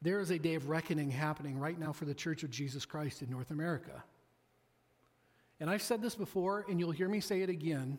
there 0.00 0.20
is 0.20 0.30
a 0.30 0.38
day 0.38 0.54
of 0.54 0.68
reckoning 0.68 1.10
happening 1.10 1.58
right 1.58 1.78
now 1.78 1.92
for 1.92 2.06
the 2.06 2.14
Church 2.14 2.44
of 2.44 2.50
Jesus 2.50 2.86
Christ 2.86 3.20
in 3.20 3.28
North 3.28 3.50
America. 3.50 4.02
And 5.60 5.68
I've 5.68 5.82
said 5.82 6.00
this 6.02 6.14
before, 6.14 6.64
and 6.68 6.78
you'll 6.78 6.92
hear 6.92 7.08
me 7.08 7.20
say 7.20 7.42
it 7.42 7.50
again. 7.50 7.98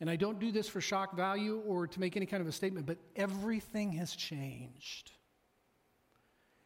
And 0.00 0.08
I 0.08 0.16
don't 0.16 0.38
do 0.38 0.50
this 0.50 0.68
for 0.68 0.80
shock 0.80 1.14
value 1.14 1.62
or 1.66 1.86
to 1.86 2.00
make 2.00 2.16
any 2.16 2.26
kind 2.26 2.40
of 2.40 2.48
a 2.48 2.52
statement, 2.52 2.86
but 2.86 2.98
everything 3.16 3.92
has 3.92 4.14
changed. 4.14 5.12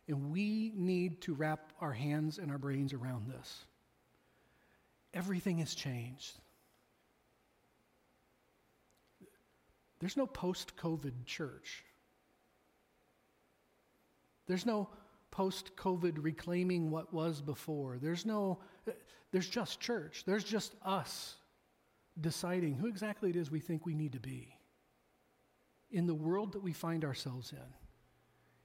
And 0.09 0.31
we 0.31 0.73
need 0.77 1.21
to 1.23 1.35
wrap 1.35 1.73
our 1.81 1.93
hands 1.93 2.39
and 2.39 2.51
our 2.51 2.59
brains 2.59 2.93
around 2.93 3.29
this. 3.29 3.65
Everything 5.15 5.59
has 5.59 5.75
changed. 5.75 6.39
There's 10.01 10.17
no 10.17 10.27
post 10.27 10.77
COVID 10.77 11.25
church. 11.25 11.85
There's 14.47 14.67
no 14.67 14.89
post 15.31 15.75
COVID 15.77 16.19
reclaiming 16.23 16.91
what 16.91 17.13
was 17.13 17.41
before. 17.41 17.99
There's 18.01 18.27
no, 18.27 18.59
there's 19.33 19.49
just 19.49 19.81
church. 19.81 20.25
There's 20.27 20.45
just 20.45 20.75
us 20.85 21.35
deciding 22.21 22.77
who 22.77 22.87
exactly 22.87 23.31
it 23.31 23.37
is 23.37 23.51
we 23.51 23.61
think 23.61 23.85
we 23.85 23.95
need 23.95 24.13
to 24.13 24.21
be 24.21 24.57
in 25.91 26.07
the 26.07 26.15
world 26.15 26.53
that 26.53 26.63
we 26.63 26.73
find 26.73 27.05
ourselves 27.05 27.53
in. 27.53 27.75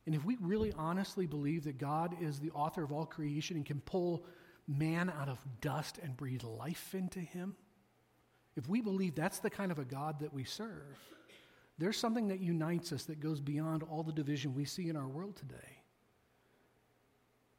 And 0.06 0.16
if 0.16 0.26
we 0.26 0.38
really 0.42 0.74
honestly 0.78 1.28
believe 1.28 1.64
that 1.66 1.78
God 1.78 2.16
is 2.20 2.40
the 2.40 2.52
author 2.52 2.84
of 2.84 2.92
all 2.92 3.06
creation 3.06 3.58
and 3.58 3.66
can 3.66 3.82
pull 3.82 4.26
man 4.68 5.12
out 5.20 5.30
of 5.30 5.40
dust 5.62 6.00
and 6.02 6.16
breathe 6.18 6.44
life 6.44 6.94
into 6.94 7.20
him, 7.20 7.56
if 8.56 8.68
we 8.68 8.82
believe 8.82 9.16
that's 9.16 9.40
the 9.40 9.50
kind 9.50 9.72
of 9.72 9.80
a 9.80 9.86
God 9.86 10.20
that 10.20 10.34
we 10.34 10.44
serve, 10.44 10.98
there's 11.78 11.98
something 11.98 12.28
that 12.28 12.40
unites 12.40 12.92
us 12.92 13.04
that 13.06 13.20
goes 13.20 13.40
beyond 13.40 13.84
all 13.84 14.04
the 14.04 14.12
division 14.12 14.54
we 14.54 14.66
see 14.66 14.90
in 14.90 14.96
our 14.96 15.08
world 15.08 15.36
today. 15.36 15.79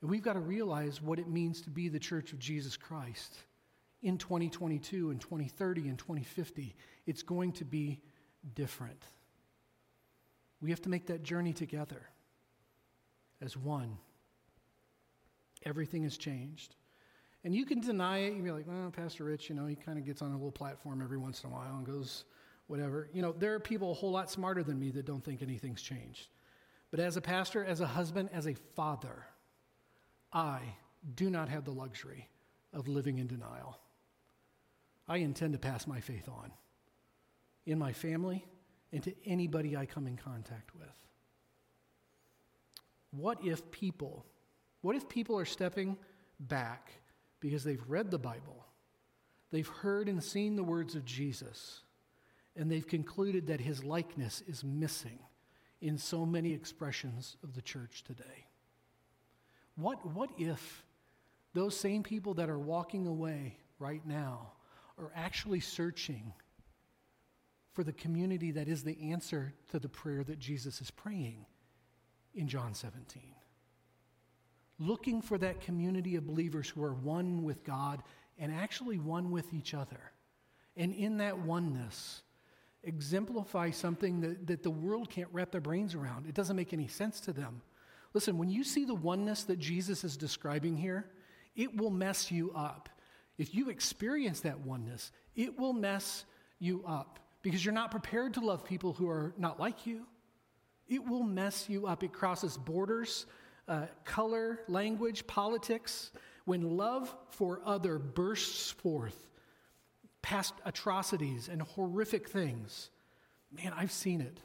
And 0.00 0.10
we've 0.10 0.22
got 0.22 0.34
to 0.34 0.40
realize 0.40 1.02
what 1.02 1.18
it 1.18 1.28
means 1.28 1.60
to 1.62 1.70
be 1.70 1.88
the 1.88 1.98
church 1.98 2.32
of 2.32 2.38
Jesus 2.38 2.76
Christ 2.76 3.36
in 4.02 4.16
2022 4.16 5.10
and 5.10 5.20
2030 5.20 5.88
and 5.88 5.98
2050. 5.98 6.74
It's 7.06 7.22
going 7.22 7.52
to 7.52 7.64
be 7.64 8.00
different. 8.54 9.02
We 10.62 10.70
have 10.70 10.82
to 10.82 10.88
make 10.88 11.06
that 11.06 11.22
journey 11.22 11.52
together 11.52 12.02
as 13.42 13.56
one. 13.56 13.98
Everything 15.64 16.02
has 16.04 16.16
changed. 16.16 16.76
And 17.44 17.54
you 17.54 17.64
can 17.64 17.80
deny 17.80 18.18
it. 18.18 18.34
You'll 18.34 18.44
be 18.44 18.50
like, 18.50 18.66
well, 18.66 18.90
Pastor 18.90 19.24
Rich, 19.24 19.48
you 19.48 19.54
know, 19.54 19.66
he 19.66 19.74
kind 19.74 19.98
of 19.98 20.04
gets 20.04 20.20
on 20.20 20.30
a 20.30 20.34
little 20.34 20.52
platform 20.52 21.00
every 21.02 21.18
once 21.18 21.42
in 21.42 21.50
a 21.50 21.52
while 21.52 21.76
and 21.76 21.86
goes, 21.86 22.24
whatever. 22.66 23.08
You 23.12 23.22
know, 23.22 23.32
there 23.32 23.54
are 23.54 23.60
people 23.60 23.90
a 23.90 23.94
whole 23.94 24.10
lot 24.10 24.30
smarter 24.30 24.62
than 24.62 24.78
me 24.78 24.90
that 24.90 25.06
don't 25.06 25.24
think 25.24 25.42
anything's 25.42 25.82
changed. 25.82 26.28
But 26.90 27.00
as 27.00 27.16
a 27.16 27.20
pastor, 27.20 27.64
as 27.64 27.80
a 27.80 27.86
husband, 27.86 28.28
as 28.32 28.46
a 28.46 28.54
father, 28.54 29.24
I 30.32 30.60
do 31.14 31.30
not 31.30 31.48
have 31.48 31.64
the 31.64 31.72
luxury 31.72 32.28
of 32.72 32.88
living 32.88 33.18
in 33.18 33.26
denial. 33.26 33.78
I 35.08 35.18
intend 35.18 35.54
to 35.54 35.58
pass 35.58 35.86
my 35.86 36.00
faith 36.00 36.28
on 36.28 36.52
in 37.66 37.78
my 37.78 37.92
family 37.92 38.44
and 38.92 39.02
to 39.02 39.14
anybody 39.26 39.76
I 39.76 39.86
come 39.86 40.06
in 40.06 40.16
contact 40.16 40.74
with. 40.74 40.88
What 43.10 43.44
if 43.44 43.70
people, 43.70 44.24
what 44.82 44.96
if 44.96 45.08
people 45.08 45.38
are 45.38 45.44
stepping 45.44 45.96
back 46.38 46.92
because 47.40 47.64
they've 47.64 47.82
read 47.88 48.10
the 48.10 48.18
Bible, 48.18 48.66
they've 49.50 49.66
heard 49.66 50.08
and 50.08 50.22
seen 50.22 50.54
the 50.54 50.62
words 50.62 50.94
of 50.94 51.04
Jesus, 51.04 51.80
and 52.56 52.70
they've 52.70 52.86
concluded 52.86 53.48
that 53.48 53.60
his 53.60 53.82
likeness 53.82 54.42
is 54.46 54.62
missing 54.62 55.18
in 55.80 55.98
so 55.98 56.24
many 56.24 56.52
expressions 56.52 57.36
of 57.42 57.54
the 57.54 57.62
church 57.62 58.04
today? 58.04 58.46
What, 59.76 60.04
what 60.06 60.30
if 60.38 60.84
those 61.54 61.78
same 61.78 62.02
people 62.02 62.34
that 62.34 62.50
are 62.50 62.58
walking 62.58 63.06
away 63.06 63.56
right 63.78 64.04
now 64.06 64.52
are 64.98 65.10
actually 65.14 65.60
searching 65.60 66.32
for 67.72 67.84
the 67.84 67.92
community 67.92 68.50
that 68.52 68.68
is 68.68 68.82
the 68.82 69.10
answer 69.10 69.54
to 69.70 69.78
the 69.78 69.88
prayer 69.88 70.22
that 70.24 70.38
Jesus 70.38 70.80
is 70.80 70.90
praying 70.90 71.46
in 72.34 72.48
John 72.48 72.74
17? 72.74 73.22
Looking 74.78 75.20
for 75.22 75.38
that 75.38 75.60
community 75.60 76.16
of 76.16 76.26
believers 76.26 76.68
who 76.68 76.82
are 76.82 76.94
one 76.94 77.42
with 77.42 77.64
God 77.64 78.02
and 78.38 78.52
actually 78.52 78.98
one 78.98 79.30
with 79.30 79.52
each 79.52 79.74
other. 79.74 80.00
And 80.76 80.94
in 80.94 81.18
that 81.18 81.38
oneness, 81.38 82.22
exemplify 82.82 83.70
something 83.70 84.20
that, 84.20 84.46
that 84.46 84.62
the 84.62 84.70
world 84.70 85.10
can't 85.10 85.28
wrap 85.32 85.50
their 85.50 85.60
brains 85.60 85.94
around. 85.94 86.26
It 86.26 86.34
doesn't 86.34 86.56
make 86.56 86.72
any 86.72 86.88
sense 86.88 87.20
to 87.20 87.32
them. 87.32 87.60
Listen, 88.12 88.38
when 88.38 88.50
you 88.50 88.64
see 88.64 88.84
the 88.84 88.94
oneness 88.94 89.44
that 89.44 89.58
Jesus 89.58 90.04
is 90.04 90.16
describing 90.16 90.76
here, 90.76 91.06
it 91.54 91.76
will 91.76 91.90
mess 91.90 92.30
you 92.30 92.52
up. 92.52 92.88
If 93.38 93.54
you 93.54 93.70
experience 93.70 94.40
that 94.40 94.60
oneness, 94.60 95.12
it 95.34 95.58
will 95.58 95.72
mess 95.72 96.24
you 96.58 96.84
up 96.86 97.18
because 97.42 97.64
you're 97.64 97.74
not 97.74 97.90
prepared 97.90 98.34
to 98.34 98.40
love 98.40 98.64
people 98.64 98.92
who 98.92 99.08
are 99.08 99.32
not 99.38 99.58
like 99.58 99.86
you. 99.86 100.06
It 100.88 101.06
will 101.06 101.22
mess 101.22 101.68
you 101.68 101.86
up. 101.86 102.02
It 102.02 102.12
crosses 102.12 102.58
borders, 102.58 103.26
uh, 103.68 103.86
color, 104.04 104.60
language, 104.68 105.26
politics. 105.26 106.10
When 106.44 106.76
love 106.76 107.14
for 107.30 107.62
other 107.64 107.98
bursts 107.98 108.70
forth 108.72 109.28
past 110.20 110.52
atrocities 110.64 111.48
and 111.48 111.62
horrific 111.62 112.28
things, 112.28 112.90
man, 113.52 113.72
I've 113.74 113.92
seen 113.92 114.20
it. 114.20 114.40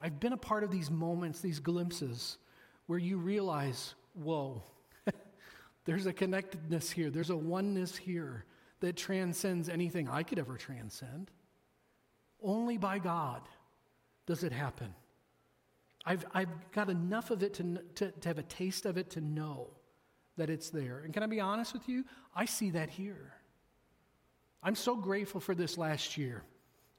I've 0.00 0.20
been 0.20 0.32
a 0.32 0.38
part 0.38 0.64
of 0.64 0.70
these 0.70 0.90
moments, 0.90 1.40
these 1.40 1.60
glimpses, 1.60 2.38
where 2.86 2.98
you 2.98 3.16
realize, 3.16 3.94
whoa, 4.14 4.62
there's 5.84 6.06
a 6.06 6.12
connectedness 6.12 6.90
here, 6.90 7.10
there's 7.10 7.30
a 7.30 7.36
oneness 7.36 7.96
here 7.96 8.44
that 8.80 8.96
transcends 8.96 9.68
anything 9.68 10.08
I 10.08 10.22
could 10.22 10.38
ever 10.38 10.56
transcend. 10.56 11.30
Only 12.42 12.76
by 12.76 12.98
God 12.98 13.40
does 14.26 14.44
it 14.44 14.52
happen. 14.52 14.94
I've, 16.04 16.24
I've 16.34 16.70
got 16.72 16.90
enough 16.90 17.30
of 17.30 17.42
it 17.42 17.54
to, 17.54 17.78
to, 17.94 18.10
to 18.10 18.28
have 18.28 18.38
a 18.38 18.42
taste 18.42 18.84
of 18.84 18.98
it 18.98 19.10
to 19.10 19.20
know 19.20 19.68
that 20.36 20.50
it's 20.50 20.70
there. 20.70 21.00
And 21.04 21.14
can 21.14 21.22
I 21.22 21.26
be 21.26 21.40
honest 21.40 21.72
with 21.72 21.88
you? 21.88 22.04
I 22.34 22.44
see 22.44 22.70
that 22.70 22.90
here. 22.90 23.32
I'm 24.62 24.74
so 24.74 24.96
grateful 24.96 25.40
for 25.40 25.54
this 25.54 25.78
last 25.78 26.18
year. 26.18 26.42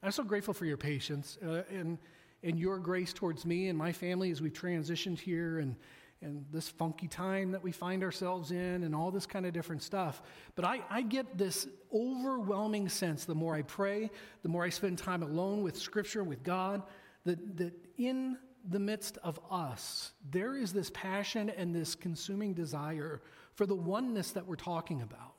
I'm 0.01 0.12
so 0.12 0.23
grateful 0.23 0.53
for 0.53 0.65
your 0.65 0.77
patience. 0.77 1.38
Uh, 1.45 1.63
and 1.71 1.97
and 2.43 2.60
your 2.60 2.80
grace 2.80 3.13
towards 3.13 3.45
me 3.45 3.67
and 3.67 3.78
my 3.78 3.91
family 3.91 4.32
as 4.32 4.41
we've 4.41 4.54
transitioned 4.54 5.19
here 5.19 5.60
and, 5.60 5.76
and 6.21 6.45
this 6.52 6.69
funky 6.69 7.08
time 7.08 7.52
that 7.52 7.63
we 7.63 7.71
find 7.71 8.04
ourselves 8.04 8.52
in 8.52 8.84
and 8.84 8.95
all 8.95 9.12
this 9.12 9.26
kind 9.26 9.45
of 9.45 9.54
different 9.54 9.82
stuff. 9.82 10.21
But 10.56 10.65
I, 10.65 10.82
I 10.89 11.02
get 11.02 11.38
this 11.38 11.67
overwhelming 11.93 12.89
sense 12.89 13.26
the 13.26 13.36
more 13.36 13.56
I 13.56 13.62
pray, 13.63 14.10
the 14.43 14.50
more 14.50 14.63
I 14.63 14.69
spend 14.69 14.98
time 14.98 15.24
alone 15.24 15.63
with 15.63 15.78
Scripture, 15.78 16.24
with 16.24 16.43
God, 16.43 16.84
that, 17.26 17.58
that 17.58 17.74
in 17.98 18.38
the 18.67 18.80
midst 18.80 19.17
of 19.24 19.39
us, 19.50 20.12
there 20.32 20.56
is 20.56 20.74
this 20.74 20.89
passion 20.93 21.50
and 21.50 21.76
this 21.76 21.95
consuming 21.95 22.54
desire 22.54 23.21
for 23.54 23.65
the 23.65 23.76
oneness 23.76 24.32
that 24.32 24.45
we're 24.45 24.56
talking 24.56 25.02
about. 25.02 25.34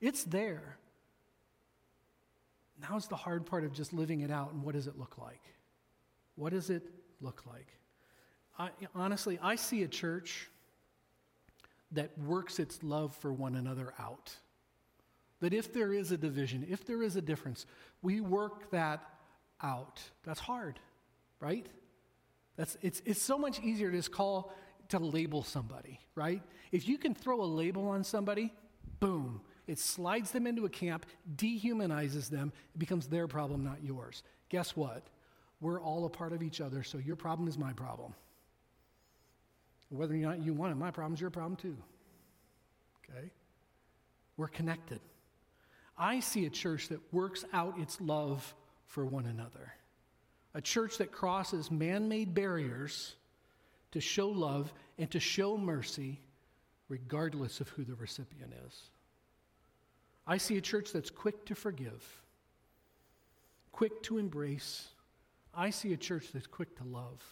It's 0.00 0.24
there. 0.24 0.76
Now 2.80 2.96
it's 2.96 3.06
the 3.06 3.16
hard 3.16 3.46
part 3.46 3.64
of 3.64 3.72
just 3.72 3.92
living 3.92 4.20
it 4.20 4.30
out, 4.30 4.52
and 4.52 4.62
what 4.62 4.74
does 4.74 4.86
it 4.86 4.98
look 4.98 5.18
like? 5.18 5.40
What 6.42 6.52
does 6.52 6.70
it 6.70 6.82
look 7.20 7.44
like? 7.46 7.68
I, 8.58 8.70
honestly, 8.96 9.38
I 9.40 9.54
see 9.54 9.84
a 9.84 9.88
church 9.88 10.48
that 11.92 12.18
works 12.18 12.58
its 12.58 12.82
love 12.82 13.14
for 13.14 13.32
one 13.32 13.54
another 13.54 13.94
out. 13.96 14.34
That 15.38 15.52
if 15.52 15.72
there 15.72 15.92
is 15.92 16.10
a 16.10 16.16
division, 16.16 16.66
if 16.68 16.84
there 16.84 17.04
is 17.04 17.14
a 17.14 17.22
difference, 17.22 17.64
we 18.02 18.20
work 18.20 18.72
that 18.72 19.04
out. 19.62 20.02
That's 20.24 20.40
hard, 20.40 20.80
right? 21.38 21.64
That's, 22.56 22.76
it's, 22.82 23.02
it's 23.04 23.22
so 23.22 23.38
much 23.38 23.60
easier 23.60 23.92
to 23.92 23.96
just 23.96 24.10
call 24.10 24.52
to 24.88 24.98
label 24.98 25.44
somebody, 25.44 26.00
right? 26.16 26.42
If 26.72 26.88
you 26.88 26.98
can 26.98 27.14
throw 27.14 27.40
a 27.40 27.46
label 27.46 27.86
on 27.86 28.02
somebody, 28.02 28.52
boom, 28.98 29.42
it 29.68 29.78
slides 29.78 30.32
them 30.32 30.48
into 30.48 30.64
a 30.64 30.68
camp, 30.68 31.06
dehumanizes 31.36 32.28
them, 32.28 32.52
it 32.74 32.78
becomes 32.80 33.06
their 33.06 33.28
problem, 33.28 33.62
not 33.62 33.84
yours. 33.84 34.24
Guess 34.48 34.74
what? 34.74 35.06
We're 35.62 35.80
all 35.80 36.04
a 36.04 36.10
part 36.10 36.32
of 36.32 36.42
each 36.42 36.60
other, 36.60 36.82
so 36.82 36.98
your 36.98 37.16
problem 37.16 37.48
is 37.48 37.56
my 37.56 37.72
problem. 37.72 38.12
Whether 39.90 40.14
or 40.14 40.18
not 40.18 40.42
you 40.42 40.52
want 40.52 40.72
it, 40.72 40.74
my 40.74 40.90
problem 40.90 41.14
is 41.14 41.20
your 41.20 41.30
problem 41.30 41.56
too. 41.56 41.76
Okay? 43.08 43.30
We're 44.36 44.48
connected. 44.48 45.00
I 45.96 46.18
see 46.20 46.46
a 46.46 46.50
church 46.50 46.88
that 46.88 47.00
works 47.12 47.44
out 47.52 47.78
its 47.78 48.00
love 48.00 48.54
for 48.86 49.06
one 49.06 49.26
another, 49.26 49.72
a 50.52 50.60
church 50.60 50.98
that 50.98 51.12
crosses 51.12 51.70
man 51.70 52.08
made 52.08 52.34
barriers 52.34 53.14
to 53.92 54.00
show 54.00 54.28
love 54.28 54.72
and 54.98 55.10
to 55.12 55.20
show 55.20 55.56
mercy, 55.56 56.18
regardless 56.88 57.60
of 57.60 57.68
who 57.68 57.84
the 57.84 57.94
recipient 57.94 58.52
is. 58.66 58.82
I 60.26 60.38
see 60.38 60.56
a 60.56 60.60
church 60.60 60.92
that's 60.92 61.10
quick 61.10 61.44
to 61.46 61.54
forgive, 61.54 62.22
quick 63.70 64.02
to 64.04 64.18
embrace. 64.18 64.88
I 65.54 65.70
see 65.70 65.92
a 65.92 65.96
church 65.96 66.28
that's 66.32 66.46
quick 66.46 66.76
to 66.78 66.84
love, 66.84 67.22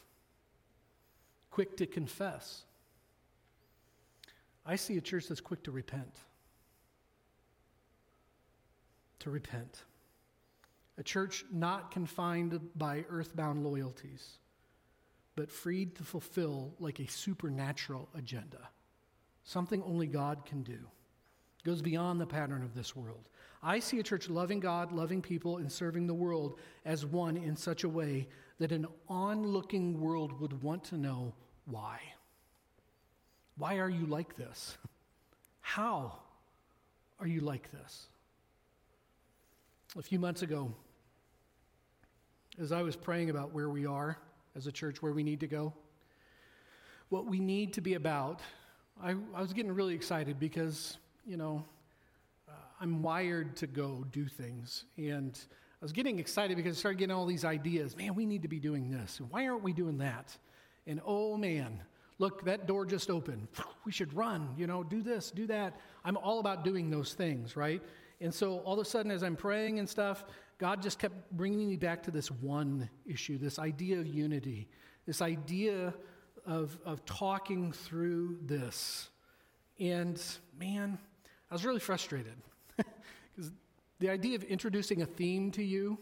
quick 1.51 1.77
to 1.79 1.87
confess. 1.87 2.63
I 4.67 4.77
see 4.77 4.97
a 4.99 5.01
church 5.01 5.29
that's 5.29 5.41
quick 5.41 5.63
to 5.65 5.71
repent. 5.71 6.15
To 9.21 9.31
repent. 9.31 9.85
A 10.99 11.03
church 11.03 11.45
not 11.51 11.91
confined 11.91 12.61
by 12.77 13.05
earthbound 13.09 13.65
loyalties 13.65 14.39
but 15.41 15.51
freed 15.51 15.95
to 15.95 16.03
fulfill 16.03 16.75
like 16.79 17.01
a 17.01 17.07
supernatural 17.07 18.11
agenda, 18.15 18.69
something 19.43 19.83
only 19.85 20.07
God 20.07 20.45
can 20.45 20.63
do. 20.63 20.79
Goes 21.65 21.83
beyond 21.83 22.21
the 22.21 22.27
pattern 22.27 22.63
of 22.63 22.75
this 22.75 22.97
world. 22.97 23.29
I 23.63 23.79
see 23.79 23.99
a 23.99 24.03
church 24.03 24.31
loving 24.31 24.61
God, 24.61 24.93
loving 24.93 25.21
people, 25.21 25.59
and 25.59 25.71
serving 25.71 26.07
the 26.07 26.15
world 26.15 26.59
as 26.85 27.05
one 27.05 27.37
in 27.37 27.55
such 27.57 27.85
a 27.85 27.89
way 27.89 28.29
that 28.59 28.73
an 28.73 28.87
onlooking 29.09 30.01
world 30.01 30.41
would 30.41 30.63
want 30.63 30.85
to 30.85 30.97
know 30.97 31.35
why. 31.67 32.01
Why 33.57 33.79
are 33.79 33.91
you 33.91 34.07
like 34.07 34.37
this? 34.37 34.79
How 35.61 36.19
are 37.19 37.27
you 37.27 37.41
like 37.41 37.71
this? 37.71 38.07
A 39.99 40.03
few 40.03 40.19
months 40.19 40.43
ago, 40.43 40.73
as 42.59 42.73
I 42.73 42.83
was 42.83 42.97
praying 42.97 43.31
about 43.31 43.53
where 43.53 43.69
we 43.69 43.87
are 43.87 44.19
as 44.57 44.67
a 44.67 44.73
church 44.73 45.03
where 45.03 45.13
we 45.13 45.23
need 45.23 45.41
to 45.41 45.47
go. 45.47 45.73
What 47.09 47.27
we 47.27 47.41
need 47.41 47.73
to 47.75 47.81
be 47.81 47.95
about, 47.95 48.41
I, 49.03 49.15
I 49.35 49.41
was 49.41 49.53
getting 49.53 49.73
really 49.73 49.95
excited 49.95 50.39
because, 50.39 50.99
you 51.27 51.37
know, 51.37 51.65
uh, 52.49 52.53
I'm 52.81 53.03
wired 53.03 53.57
to 53.57 53.67
go 53.67 54.05
do 54.11 54.27
things. 54.27 54.85
And 54.97 55.39
I 55.81 55.85
was 55.85 55.93
getting 55.93 56.19
excited 56.19 56.57
because 56.57 56.77
I 56.77 56.79
started 56.79 56.99
getting 56.99 57.15
all 57.15 57.27
these 57.27 57.45
ideas. 57.45 57.97
Man, 57.97 58.15
we 58.15 58.27
need 58.27 58.43
to 58.43 58.49
be 58.49 58.61
doing 58.61 58.91
this. 58.91 59.21
Why 59.31 59.49
aren't 59.49 59.63
we 59.63 59.73
doing 59.73 59.99
that? 59.99 60.37
And 60.87 61.01
oh 61.07 61.37
man, 61.37 61.83
look, 62.19 62.45
that 62.45 62.67
door 62.67 62.85
just 62.85 63.11
opened. 63.11 63.49
We 63.87 63.93
should 63.93 64.13
run, 64.13 64.51
you 64.59 64.67
know, 64.67 64.85
do 64.85 65.03
this, 65.03 65.31
do 65.31 65.47
that. 65.47 65.81
I'm 66.05 66.19
all 66.19 66.39
about 66.39 66.65
doing 66.65 66.91
those 66.91 67.15
things, 67.15 67.57
right? 67.57 67.83
And 68.21 68.33
so 68.33 68.59
all 68.59 68.75
of 68.75 68.87
a 68.87 68.89
sudden, 68.89 69.11
as 69.11 69.23
I'm 69.23 69.37
praying 69.37 69.79
and 69.79 69.89
stuff, 69.89 70.25
God 70.59 70.83
just 70.83 70.99
kept 70.99 71.15
bringing 71.33 71.67
me 71.67 71.77
back 71.77 72.03
to 72.03 72.11
this 72.11 72.31
one 72.31 72.91
issue, 73.07 73.39
this 73.39 73.59
idea 73.59 73.99
of 73.99 74.07
unity, 74.07 74.69
this 75.07 75.23
idea 75.23 75.95
of, 76.45 76.79
of 76.85 77.05
talking 77.07 77.73
through 77.73 78.39
this. 78.43 79.09
And 79.79 80.23
man, 80.59 80.99
I 81.51 81.55
was 81.55 81.65
really 81.65 81.81
frustrated 81.81 82.37
because 82.77 83.51
the 83.99 84.09
idea 84.09 84.37
of 84.37 84.45
introducing 84.45 85.03
a 85.03 85.07
theme 85.07 85.51
to 85.53 85.63
you, 85.63 85.99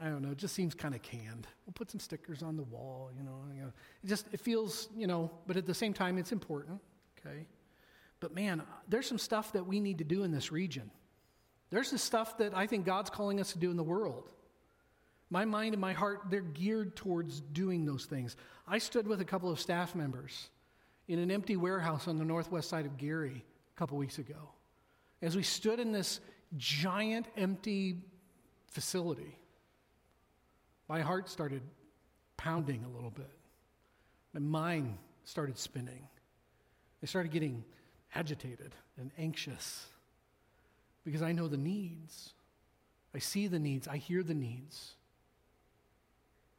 I 0.00 0.04
don't 0.04 0.22
know, 0.22 0.30
it 0.30 0.38
just 0.38 0.54
seems 0.54 0.74
kind 0.74 0.94
of 0.94 1.02
canned. 1.02 1.46
We'll 1.66 1.72
put 1.74 1.90
some 1.90 2.00
stickers 2.00 2.42
on 2.42 2.56
the 2.56 2.62
wall, 2.62 3.10
you 3.16 3.24
know, 3.24 3.40
you 3.54 3.62
know. 3.62 3.72
It 4.04 4.06
just 4.06 4.26
it 4.32 4.40
feels, 4.40 4.88
you 4.96 5.06
know, 5.06 5.30
but 5.46 5.56
at 5.56 5.66
the 5.66 5.74
same 5.74 5.92
time 5.92 6.18
it's 6.18 6.32
important, 6.32 6.80
okay? 7.18 7.46
But 8.20 8.34
man, 8.34 8.62
there's 8.88 9.06
some 9.06 9.18
stuff 9.18 9.52
that 9.52 9.66
we 9.66 9.80
need 9.80 9.98
to 9.98 10.04
do 10.04 10.22
in 10.22 10.30
this 10.30 10.52
region. 10.52 10.90
There's 11.70 11.90
the 11.90 11.98
stuff 11.98 12.38
that 12.38 12.56
I 12.56 12.66
think 12.66 12.86
God's 12.86 13.10
calling 13.10 13.40
us 13.40 13.52
to 13.52 13.58
do 13.58 13.70
in 13.70 13.76
the 13.76 13.82
world. 13.82 14.30
My 15.28 15.44
mind 15.44 15.74
and 15.74 15.80
my 15.80 15.92
heart, 15.92 16.22
they're 16.30 16.40
geared 16.40 16.94
towards 16.94 17.40
doing 17.40 17.84
those 17.84 18.04
things. 18.04 18.36
I 18.68 18.78
stood 18.78 19.08
with 19.08 19.20
a 19.20 19.24
couple 19.24 19.50
of 19.50 19.58
staff 19.58 19.96
members 19.96 20.50
in 21.08 21.18
an 21.18 21.32
empty 21.32 21.56
warehouse 21.56 22.06
on 22.06 22.16
the 22.16 22.24
northwest 22.24 22.68
side 22.68 22.86
of 22.86 22.96
Gary 22.96 23.44
couple 23.76 23.96
weeks 23.98 24.18
ago. 24.18 24.50
As 25.22 25.36
we 25.36 25.42
stood 25.42 25.80
in 25.80 25.92
this 25.92 26.20
giant 26.56 27.26
empty 27.36 27.98
facility, 28.70 29.38
my 30.88 31.00
heart 31.00 31.28
started 31.28 31.62
pounding 32.36 32.84
a 32.84 32.88
little 32.88 33.10
bit. 33.10 33.30
My 34.32 34.40
mind 34.40 34.98
started 35.24 35.58
spinning. 35.58 36.06
I 37.02 37.06
started 37.06 37.32
getting 37.32 37.64
agitated 38.14 38.74
and 38.98 39.10
anxious 39.18 39.86
because 41.04 41.22
I 41.22 41.32
know 41.32 41.48
the 41.48 41.56
needs. 41.56 42.32
I 43.14 43.18
see 43.18 43.46
the 43.48 43.58
needs. 43.58 43.88
I 43.88 43.96
hear 43.96 44.22
the 44.22 44.34
needs. 44.34 44.94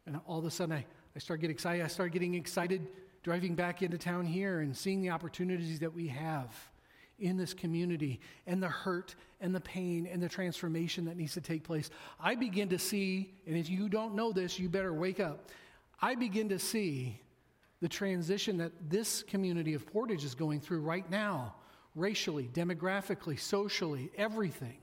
And 0.05 0.19
all 0.25 0.39
of 0.39 0.45
a 0.45 0.51
sudden, 0.51 0.75
I, 0.75 0.85
I 1.15 1.19
start 1.19 1.41
getting 1.41 1.53
excited. 1.53 1.83
I 1.83 1.87
start 1.87 2.11
getting 2.13 2.33
excited 2.33 2.87
driving 3.23 3.55
back 3.55 3.81
into 3.81 3.97
town 3.97 4.25
here 4.25 4.59
and 4.59 4.75
seeing 4.75 5.01
the 5.01 5.09
opportunities 5.09 5.79
that 5.79 5.93
we 5.93 6.07
have 6.07 6.55
in 7.19 7.37
this 7.37 7.53
community 7.53 8.19
and 8.45 8.61
the 8.61 8.67
hurt 8.67 9.15
and 9.41 9.53
the 9.53 9.61
pain 9.61 10.07
and 10.11 10.21
the 10.21 10.29
transformation 10.29 11.05
that 11.05 11.17
needs 11.17 11.33
to 11.33 11.41
take 11.41 11.63
place. 11.63 11.89
I 12.19 12.35
begin 12.35 12.69
to 12.69 12.79
see, 12.79 13.33
and 13.45 13.55
if 13.55 13.69
you 13.69 13.89
don't 13.89 14.15
know 14.15 14.31
this, 14.31 14.59
you 14.59 14.69
better 14.69 14.93
wake 14.93 15.19
up. 15.19 15.49
I 16.01 16.15
begin 16.15 16.49
to 16.49 16.59
see 16.59 17.19
the 17.81 17.87
transition 17.87 18.57
that 18.57 18.71
this 18.89 19.23
community 19.23 19.73
of 19.73 19.85
Portage 19.85 20.23
is 20.23 20.35
going 20.35 20.59
through 20.59 20.81
right 20.81 21.09
now 21.09 21.55
racially, 21.95 22.49
demographically, 22.53 23.39
socially, 23.39 24.11
everything. 24.15 24.77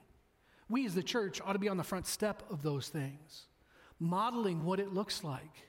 We 0.69 0.85
as 0.85 0.95
the 0.95 1.03
church 1.03 1.41
ought 1.41 1.53
to 1.53 1.59
be 1.59 1.69
on 1.69 1.77
the 1.77 1.85
front 1.85 2.07
step 2.07 2.43
of 2.51 2.63
those 2.63 2.89
things, 2.89 3.47
modeling 4.01 4.65
what 4.65 4.81
it 4.81 4.93
looks 4.93 5.23
like. 5.23 5.69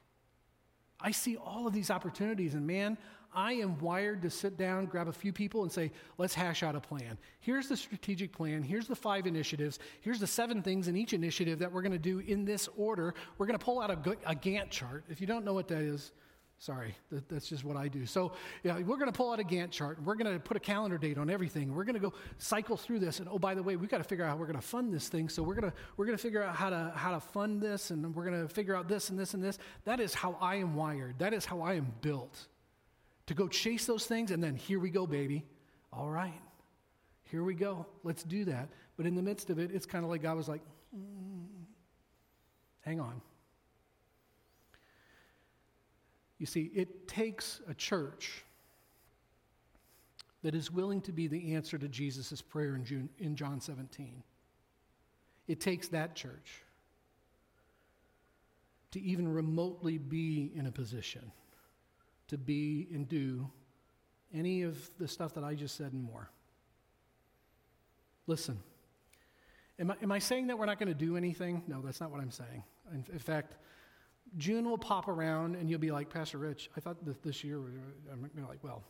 I 1.00 1.12
see 1.12 1.38
all 1.38 1.68
of 1.68 1.74
these 1.74 1.92
opportunities, 1.92 2.56
and 2.56 2.66
man, 2.66 2.98
I 3.36 3.54
am 3.54 3.78
wired 3.80 4.22
to 4.24 4.30
sit 4.30 4.58
down, 4.58 4.86
grab 4.86 5.08
a 5.08 5.14
few 5.14 5.34
people, 5.34 5.64
and 5.64 5.72
say, 5.72 5.92
let's 6.18 6.34
hash 6.34 6.64
out 6.64 6.76
a 6.76 6.80
plan. 6.80 7.18
Here's 7.40 7.68
the 7.68 7.78
strategic 7.78 8.32
plan. 8.32 8.64
Here's 8.64 8.88
the 8.88 8.96
five 8.96 9.28
initiatives. 9.28 9.80
Here's 10.02 10.20
the 10.20 10.28
seven 10.28 10.62
things 10.62 10.88
in 10.88 10.96
each 10.96 11.14
initiative 11.14 11.60
that 11.60 11.72
we're 11.72 11.82
going 11.82 11.92
to 11.92 12.00
do 12.00 12.20
in 12.20 12.46
this 12.46 12.70
order. 12.78 13.14
We're 13.38 13.46
going 13.48 13.60
to 13.60 13.64
pull 13.64 13.82
out 13.82 13.92
a, 13.92 13.98
a 14.26 14.36
Gantt 14.36 14.70
chart. 14.70 15.04
If 15.10 15.22
you 15.22 15.28
don't 15.28 15.46
know 15.46 15.54
what 15.54 15.68
that 15.68 15.82
is, 15.82 16.12
Sorry, 16.58 16.96
that, 17.12 17.28
that's 17.28 17.50
just 17.50 17.66
what 17.66 17.76
I 17.76 17.90
do. 17.90 18.06
So, 18.06 18.32
yeah, 18.64 18.78
we're 18.80 18.96
going 18.96 19.12
to 19.12 19.16
pull 19.16 19.32
out 19.32 19.40
a 19.40 19.44
Gantt 19.44 19.72
chart. 19.72 20.02
We're 20.02 20.16
going 20.16 20.34
to 20.34 20.40
put 20.40 20.56
a 20.56 20.60
calendar 20.60 20.98
date 20.98 21.18
on 21.18 21.30
everything. 21.30 21.76
We're 21.76 21.84
going 21.84 21.96
to 21.96 22.00
go 22.00 22.14
cycle 22.38 22.78
through 22.78 23.00
this. 23.00 23.20
And 23.20 23.28
oh, 23.30 23.38
by 23.38 23.56
the 23.56 23.62
way, 23.62 23.76
we've 23.76 23.90
got 23.90 23.98
to 23.98 24.06
figure 24.06 24.24
out 24.24 24.30
how 24.30 24.38
we're 24.38 24.46
going 24.46 24.60
to 24.60 24.66
fund 24.66 24.94
this 24.94 25.10
thing. 25.10 25.28
So 25.28 25.44
we're 25.44 25.56
going 25.56 25.70
to 25.70 25.78
we're 25.98 26.06
going 26.06 26.18
to 26.18 26.22
figure 26.22 26.42
out 26.42 26.56
how 26.56 26.70
to 26.70 26.94
how 26.96 27.12
to 27.12 27.20
fund 27.20 27.62
this, 27.62 27.92
and 27.92 28.16
we're 28.16 28.26
going 28.26 28.42
to 28.42 28.48
figure 28.48 28.76
out 28.76 28.88
this 28.88 29.10
and 29.10 29.20
this 29.20 29.34
and 29.34 29.44
this. 29.44 29.58
That 29.84 30.00
is 30.00 30.14
how 30.14 30.38
I 30.40 30.56
am 30.56 30.76
wired. 30.76 31.20
That 31.20 31.34
is 31.34 31.44
how 31.46 31.62
I 31.62 31.74
am 31.74 31.94
built. 32.02 32.48
To 33.28 33.34
go 33.34 33.48
chase 33.48 33.86
those 33.86 34.06
things, 34.06 34.32
and 34.32 34.44
then 34.44 34.56
here 34.56 34.80
we 34.80 34.90
go, 34.90 35.08
baby. 35.08 35.46
All 35.92 36.10
right, 36.10 36.42
here 37.24 37.44
we 37.44 37.56
go. 37.56 37.86
Let's 38.04 38.24
do 38.24 38.46
that. 38.46 38.70
But 38.98 39.06
in 39.06 39.16
the 39.16 39.22
midst 39.22 39.50
of 39.50 39.60
it, 39.60 39.72
it's 39.74 39.86
kind 39.86 40.04
of 40.04 40.12
like 40.12 40.22
God 40.22 40.38
was 40.38 40.48
like, 40.48 40.62
mm, 40.96 41.46
hang 42.82 43.00
on. 43.00 43.22
You 46.38 46.46
see, 46.46 46.70
it 46.76 47.08
takes 47.08 47.62
a 47.68 47.74
church 47.74 48.44
that 50.44 50.54
is 50.54 50.72
willing 50.72 51.02
to 51.02 51.12
be 51.12 51.28
the 51.28 51.56
answer 51.56 51.78
to 51.78 51.88
Jesus' 51.88 52.42
prayer 52.42 52.76
in, 52.76 52.86
June, 52.86 53.10
in 53.18 53.36
John 53.36 53.60
17. 53.60 54.22
It 55.48 55.60
takes 55.60 55.88
that 55.88 56.16
church 56.16 56.62
to 58.92 59.02
even 59.02 59.28
remotely 59.28 59.98
be 59.98 60.52
in 60.56 60.68
a 60.68 60.72
position 60.72 61.32
to 62.28 62.38
be 62.38 62.88
and 62.94 63.08
do 63.08 63.50
any 64.34 64.64
of 64.64 64.78
the 65.00 65.08
stuff 65.08 65.34
that 65.36 65.44
I 65.44 65.56
just 65.56 65.76
said 65.76 65.94
and 65.94 66.04
more. 66.04 66.30
Listen, 68.28 68.60
am 69.80 69.92
I, 69.92 69.96
am 70.02 70.12
I 70.12 70.20
saying 70.20 70.48
that 70.48 70.58
we're 70.58 70.66
not 70.66 70.80
going 70.80 70.90
to 70.90 70.96
do 70.96 71.16
anything? 71.16 71.64
No, 71.68 71.82
that's 71.82 72.02
not 72.02 72.12
what 72.12 72.20
I'm 72.20 72.32
saying. 72.32 72.64
In, 72.92 73.06
in 73.12 73.20
fact, 73.20 73.56
June 74.38 74.70
will 74.70 74.78
pop 74.78 75.08
around 75.08 75.56
and 75.56 75.70
you'll 75.70 75.80
be 75.80 75.92
like, 75.92 76.10
Pastor 76.10 76.38
Rich, 76.38 76.70
I 76.76 76.80
thought 76.80 77.04
that 77.06 77.22
this 77.24 77.44
year, 77.44 77.62
I'm 78.12 78.30
like, 78.48 78.64
well, 78.64 78.84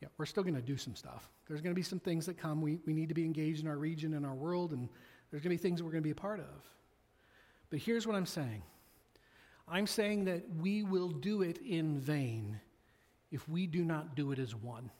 yeah, 0.00 0.08
we're 0.18 0.26
still 0.26 0.42
going 0.42 0.54
to 0.54 0.62
do 0.62 0.76
some 0.76 0.94
stuff. 0.94 1.30
There's 1.46 1.60
going 1.60 1.74
to 1.74 1.78
be 1.78 1.82
some 1.82 2.00
things 2.00 2.26
that 2.26 2.36
come. 2.36 2.60
We, 2.60 2.80
we 2.86 2.92
need 2.92 3.08
to 3.10 3.14
be 3.14 3.24
engaged 3.24 3.62
in 3.62 3.68
our 3.68 3.76
region 3.76 4.14
and 4.14 4.26
our 4.26 4.34
world, 4.34 4.72
and 4.72 4.88
there's 5.30 5.42
going 5.42 5.56
to 5.56 5.62
be 5.62 5.62
things 5.62 5.78
that 5.78 5.84
we're 5.84 5.92
going 5.92 6.02
to 6.02 6.06
be 6.06 6.10
a 6.10 6.14
part 6.14 6.40
of. 6.40 6.46
But 7.70 7.78
here's 7.78 8.06
what 8.06 8.16
I'm 8.16 8.26
saying 8.26 8.62
I'm 9.66 9.86
saying 9.86 10.26
that 10.26 10.42
we 10.60 10.82
will 10.82 11.08
do 11.08 11.42
it 11.42 11.58
in 11.58 11.98
vain 11.98 12.60
if 13.30 13.48
we 13.48 13.66
do 13.66 13.84
not 13.84 14.14
do 14.14 14.32
it 14.32 14.38
as 14.38 14.54
one. 14.54 14.90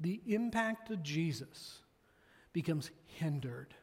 the 0.00 0.20
impact 0.26 0.90
of 0.90 1.02
Jesus 1.02 1.78
becomes 2.52 2.90
hindered 3.06 3.74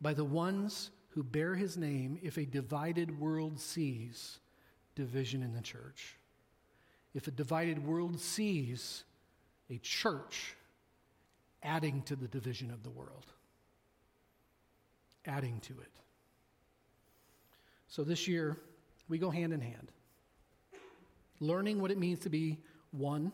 by 0.00 0.12
the 0.12 0.24
ones 0.24 0.90
who 1.10 1.22
bear 1.22 1.54
his 1.54 1.76
name 1.76 2.18
if 2.22 2.36
a 2.36 2.44
divided 2.44 3.20
world 3.20 3.60
sees 3.60 4.40
division 4.96 5.42
in 5.42 5.54
the 5.54 5.60
church. 5.60 6.16
If 7.14 7.28
a 7.28 7.30
divided 7.30 7.86
world 7.86 8.18
sees 8.18 9.04
a 9.70 9.78
church 9.78 10.56
adding 11.62 12.02
to 12.02 12.16
the 12.16 12.28
division 12.28 12.70
of 12.72 12.82
the 12.82 12.90
world, 12.90 13.26
adding 15.24 15.60
to 15.60 15.74
it. 15.74 16.03
So 17.94 18.02
this 18.02 18.26
year, 18.26 18.56
we 19.08 19.18
go 19.18 19.30
hand 19.30 19.52
in 19.52 19.60
hand, 19.60 19.92
learning 21.38 21.80
what 21.80 21.92
it 21.92 21.96
means 21.96 22.18
to 22.20 22.28
be 22.28 22.58
one. 22.90 23.30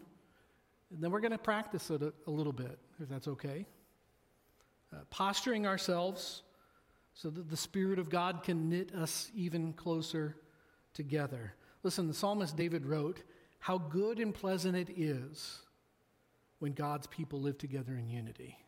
And 0.92 1.02
then 1.02 1.10
we're 1.10 1.20
going 1.20 1.32
to 1.32 1.38
practice 1.38 1.88
it 1.88 2.02
a, 2.02 2.12
a, 2.26 2.30
little 2.30 2.52
bit, 2.52 2.78
if 3.02 3.08
that's 3.08 3.26
okay. 3.26 3.64
Uh, 4.92 4.98
posturing 5.08 5.66
ourselves 5.66 6.42
so 7.14 7.30
that 7.30 7.48
the 7.48 7.56
Spirit 7.56 7.98
of 7.98 8.10
God 8.10 8.42
can 8.42 8.68
knit 8.68 8.94
us 8.94 9.30
even 9.34 9.72
closer 9.72 10.36
together. 10.92 11.54
Listen, 11.82 12.06
the 12.06 12.12
psalmist 12.12 12.54
David 12.54 12.84
wrote, 12.84 13.22
How 13.60 13.78
good 13.78 14.18
and 14.18 14.34
pleasant 14.34 14.76
it 14.76 14.90
is 14.94 15.60
when 16.58 16.72
God's 16.72 17.06
people 17.06 17.40
live 17.40 17.56
together 17.56 17.94
in 17.94 18.10
unity. 18.10 18.58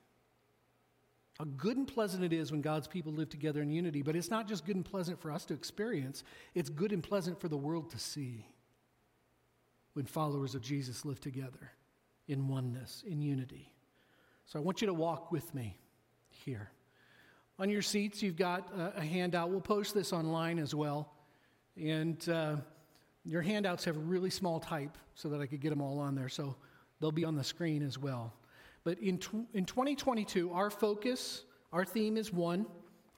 How 1.42 1.48
good 1.56 1.76
and 1.76 1.88
pleasant 1.88 2.22
it 2.22 2.32
is 2.32 2.52
when 2.52 2.60
God's 2.60 2.86
people 2.86 3.12
live 3.12 3.28
together 3.28 3.62
in 3.62 3.68
unity, 3.68 4.00
but 4.00 4.14
it's 4.14 4.30
not 4.30 4.46
just 4.46 4.64
good 4.64 4.76
and 4.76 4.84
pleasant 4.84 5.20
for 5.20 5.32
us 5.32 5.44
to 5.46 5.54
experience, 5.54 6.22
it's 6.54 6.70
good 6.70 6.92
and 6.92 7.02
pleasant 7.02 7.40
for 7.40 7.48
the 7.48 7.56
world 7.56 7.90
to 7.90 7.98
see 7.98 8.46
when 9.94 10.06
followers 10.06 10.54
of 10.54 10.62
Jesus 10.62 11.04
live 11.04 11.18
together 11.18 11.72
in 12.28 12.46
oneness, 12.46 13.02
in 13.04 13.20
unity. 13.20 13.72
So 14.46 14.60
I 14.60 14.62
want 14.62 14.82
you 14.82 14.86
to 14.86 14.94
walk 14.94 15.32
with 15.32 15.52
me 15.52 15.76
here. 16.28 16.70
On 17.58 17.68
your 17.68 17.82
seats, 17.82 18.22
you've 18.22 18.36
got 18.36 18.70
a, 18.96 19.00
handout. 19.00 19.50
We'll 19.50 19.60
post 19.60 19.94
this 19.94 20.12
online 20.12 20.60
as 20.60 20.76
well. 20.76 21.12
And 21.76 22.24
uh, 22.28 22.54
your 23.24 23.42
handouts 23.42 23.84
have 23.86 23.96
really 23.96 24.30
small 24.30 24.60
type 24.60 24.96
so 25.16 25.28
that 25.30 25.40
I 25.40 25.46
could 25.46 25.60
get 25.60 25.70
them 25.70 25.80
all 25.80 25.98
on 25.98 26.14
there. 26.14 26.28
So 26.28 26.54
they'll 27.00 27.10
be 27.10 27.24
on 27.24 27.34
the 27.34 27.42
screen 27.42 27.82
as 27.82 27.98
well. 27.98 28.32
But 28.84 28.98
in, 28.98 29.18
tw- 29.18 29.46
in 29.54 29.64
2022, 29.64 30.52
our 30.52 30.70
focus, 30.70 31.44
our 31.72 31.84
theme 31.84 32.16
is 32.16 32.32
one. 32.32 32.66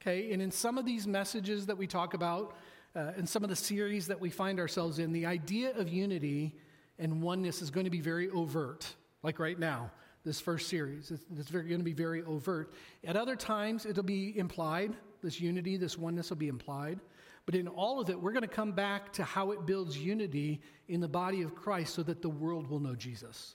Okay, 0.00 0.32
and 0.32 0.42
in 0.42 0.50
some 0.50 0.76
of 0.76 0.84
these 0.84 1.06
messages 1.06 1.66
that 1.66 1.78
we 1.78 1.86
talk 1.86 2.12
about, 2.12 2.56
uh, 2.94 3.12
in 3.16 3.26
some 3.26 3.42
of 3.42 3.50
the 3.50 3.56
series 3.56 4.06
that 4.06 4.20
we 4.20 4.28
find 4.28 4.60
ourselves 4.60 4.98
in, 4.98 5.12
the 5.12 5.24
idea 5.24 5.74
of 5.76 5.88
unity 5.88 6.54
and 6.98 7.22
oneness 7.22 7.62
is 7.62 7.70
going 7.70 7.84
to 7.84 7.90
be 7.90 8.00
very 8.00 8.28
overt, 8.30 8.94
like 9.22 9.38
right 9.38 9.58
now, 9.58 9.90
this 10.22 10.40
first 10.40 10.68
series. 10.68 11.10
It's, 11.10 11.24
it's 11.38 11.48
very, 11.48 11.68
going 11.68 11.80
to 11.80 11.84
be 11.84 11.94
very 11.94 12.22
overt. 12.22 12.74
At 13.02 13.16
other 13.16 13.34
times, 13.34 13.86
it'll 13.86 14.02
be 14.02 14.38
implied. 14.38 14.94
This 15.22 15.40
unity, 15.40 15.76
this 15.76 15.96
oneness 15.96 16.28
will 16.30 16.36
be 16.36 16.48
implied. 16.48 17.00
But 17.46 17.54
in 17.54 17.66
all 17.66 18.00
of 18.00 18.10
it, 18.10 18.20
we're 18.20 18.32
going 18.32 18.42
to 18.42 18.48
come 18.48 18.72
back 18.72 19.12
to 19.14 19.24
how 19.24 19.50
it 19.52 19.66
builds 19.66 19.98
unity 19.98 20.60
in 20.88 21.00
the 21.00 21.08
body 21.08 21.42
of 21.42 21.54
Christ 21.54 21.94
so 21.94 22.02
that 22.02 22.22
the 22.22 22.28
world 22.28 22.68
will 22.68 22.80
know 22.80 22.94
Jesus 22.94 23.54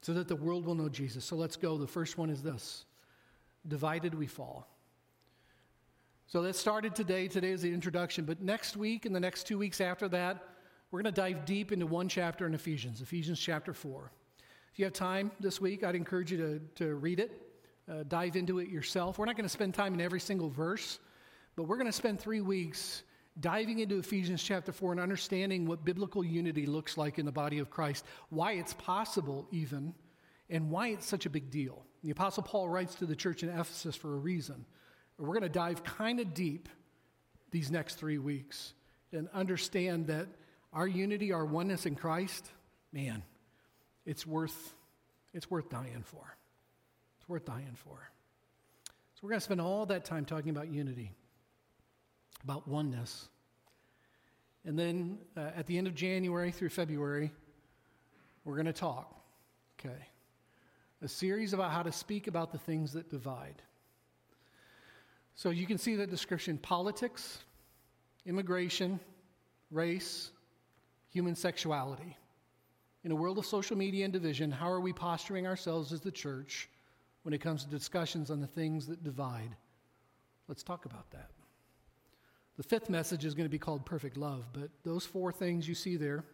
so 0.00 0.12
that 0.14 0.28
the 0.28 0.36
world 0.36 0.64
will 0.64 0.74
know 0.74 0.88
Jesus. 0.88 1.24
So 1.24 1.36
let's 1.36 1.56
go. 1.56 1.76
The 1.76 1.86
first 1.86 2.18
one 2.18 2.30
is 2.30 2.42
this 2.42 2.84
Divided 3.66 4.14
we 4.14 4.26
fall. 4.26 4.66
So 6.26 6.42
that 6.42 6.56
started 6.56 6.94
today. 6.94 7.28
Today 7.28 7.50
is 7.50 7.60
the 7.60 7.74
introduction. 7.74 8.24
But 8.24 8.40
next 8.40 8.76
week 8.76 9.04
and 9.04 9.14
the 9.14 9.20
next 9.20 9.46
two 9.46 9.58
weeks 9.58 9.80
after 9.80 10.08
that, 10.08 10.44
we're 10.90 11.02
going 11.02 11.12
to 11.12 11.20
dive 11.20 11.44
deep 11.44 11.72
into 11.72 11.86
one 11.86 12.08
chapter 12.08 12.46
in 12.46 12.54
Ephesians, 12.54 13.00
Ephesians 13.00 13.38
chapter 13.38 13.74
4. 13.74 14.10
If 14.72 14.78
you 14.78 14.84
have 14.84 14.94
time 14.94 15.32
this 15.40 15.60
week, 15.60 15.84
I'd 15.84 15.96
encourage 15.96 16.32
you 16.32 16.38
to, 16.38 16.84
to 16.84 16.94
read 16.94 17.20
it, 17.20 17.32
uh, 17.90 18.04
dive 18.08 18.36
into 18.36 18.60
it 18.60 18.68
yourself. 18.68 19.18
We're 19.18 19.26
not 19.26 19.36
going 19.36 19.44
to 19.44 19.50
spend 19.50 19.74
time 19.74 19.94
in 19.94 20.00
every 20.00 20.20
single 20.20 20.48
verse, 20.48 21.00
but 21.56 21.64
we're 21.64 21.76
going 21.76 21.86
to 21.86 21.92
spend 21.92 22.20
three 22.20 22.40
weeks 22.40 23.02
diving 23.40 23.78
into 23.78 23.98
Ephesians 23.98 24.42
chapter 24.42 24.72
4 24.72 24.92
and 24.92 25.00
understanding 25.00 25.66
what 25.66 25.84
biblical 25.84 26.24
unity 26.24 26.66
looks 26.66 26.96
like 26.96 27.18
in 27.18 27.26
the 27.26 27.32
body 27.32 27.58
of 27.58 27.70
Christ, 27.70 28.04
why 28.28 28.52
it's 28.52 28.74
possible, 28.74 29.46
even, 29.50 29.94
and 30.48 30.70
why 30.70 30.88
it's 30.88 31.06
such 31.06 31.26
a 31.26 31.30
big 31.30 31.50
deal. 31.50 31.84
The 32.02 32.10
Apostle 32.10 32.42
Paul 32.42 32.68
writes 32.68 32.94
to 32.96 33.06
the 33.06 33.16
church 33.16 33.42
in 33.42 33.48
Ephesus 33.48 33.96
for 33.96 34.14
a 34.14 34.18
reason. 34.18 34.64
We're 35.18 35.28
going 35.28 35.42
to 35.42 35.48
dive 35.48 35.84
kind 35.84 36.18
of 36.18 36.34
deep 36.34 36.68
these 37.50 37.70
next 37.70 37.96
three 37.96 38.18
weeks 38.18 38.72
and 39.12 39.28
understand 39.34 40.06
that 40.06 40.28
our 40.72 40.86
unity, 40.86 41.32
our 41.32 41.44
oneness 41.44 41.84
in 41.84 41.94
Christ, 41.94 42.48
man, 42.92 43.22
it's 44.06 44.26
worth, 44.26 44.74
it's 45.34 45.50
worth 45.50 45.68
dying 45.68 46.02
for. 46.04 46.36
It's 47.18 47.28
worth 47.28 47.44
dying 47.44 47.76
for. 47.76 48.10
So 49.14 49.20
we're 49.22 49.30
going 49.30 49.40
to 49.40 49.44
spend 49.44 49.60
all 49.60 49.84
that 49.86 50.04
time 50.04 50.24
talking 50.24 50.50
about 50.50 50.68
unity 50.68 51.12
about 52.44 52.66
oneness. 52.68 53.28
And 54.64 54.78
then 54.78 55.18
uh, 55.36 55.50
at 55.56 55.66
the 55.66 55.78
end 55.78 55.86
of 55.86 55.94
January 55.94 56.52
through 56.52 56.68
February, 56.68 57.30
we're 58.44 58.54
going 58.54 58.66
to 58.66 58.72
talk. 58.72 59.14
Okay. 59.78 59.96
A 61.02 61.08
series 61.08 61.52
about 61.52 61.70
how 61.70 61.82
to 61.82 61.92
speak 61.92 62.26
about 62.26 62.52
the 62.52 62.58
things 62.58 62.92
that 62.92 63.10
divide. 63.10 63.62
So 65.34 65.48
you 65.48 65.66
can 65.66 65.78
see 65.78 65.96
the 65.96 66.06
description 66.06 66.58
politics, 66.58 67.38
immigration, 68.26 69.00
race, 69.70 70.30
human 71.08 71.34
sexuality. 71.34 72.16
In 73.04 73.12
a 73.12 73.14
world 73.14 73.38
of 73.38 73.46
social 73.46 73.76
media 73.76 74.04
and 74.04 74.12
division, 74.12 74.50
how 74.50 74.70
are 74.70 74.80
we 74.80 74.92
posturing 74.92 75.46
ourselves 75.46 75.92
as 75.92 76.02
the 76.02 76.10
church 76.10 76.68
when 77.22 77.32
it 77.32 77.40
comes 77.40 77.64
to 77.64 77.70
discussions 77.70 78.30
on 78.30 78.40
the 78.40 78.46
things 78.46 78.86
that 78.88 79.02
divide? 79.02 79.56
Let's 80.48 80.62
talk 80.62 80.84
about 80.84 81.10
that. 81.12 81.30
The 82.60 82.68
fifth 82.68 82.90
message 82.90 83.24
is 83.24 83.32
going 83.32 83.46
to 83.46 83.50
be 83.50 83.58
called 83.58 83.86
perfect 83.86 84.18
love, 84.18 84.44
but 84.52 84.68
those 84.84 85.06
four 85.06 85.32
things 85.32 85.66
you 85.66 85.74
see 85.74 85.96
there 85.96 86.26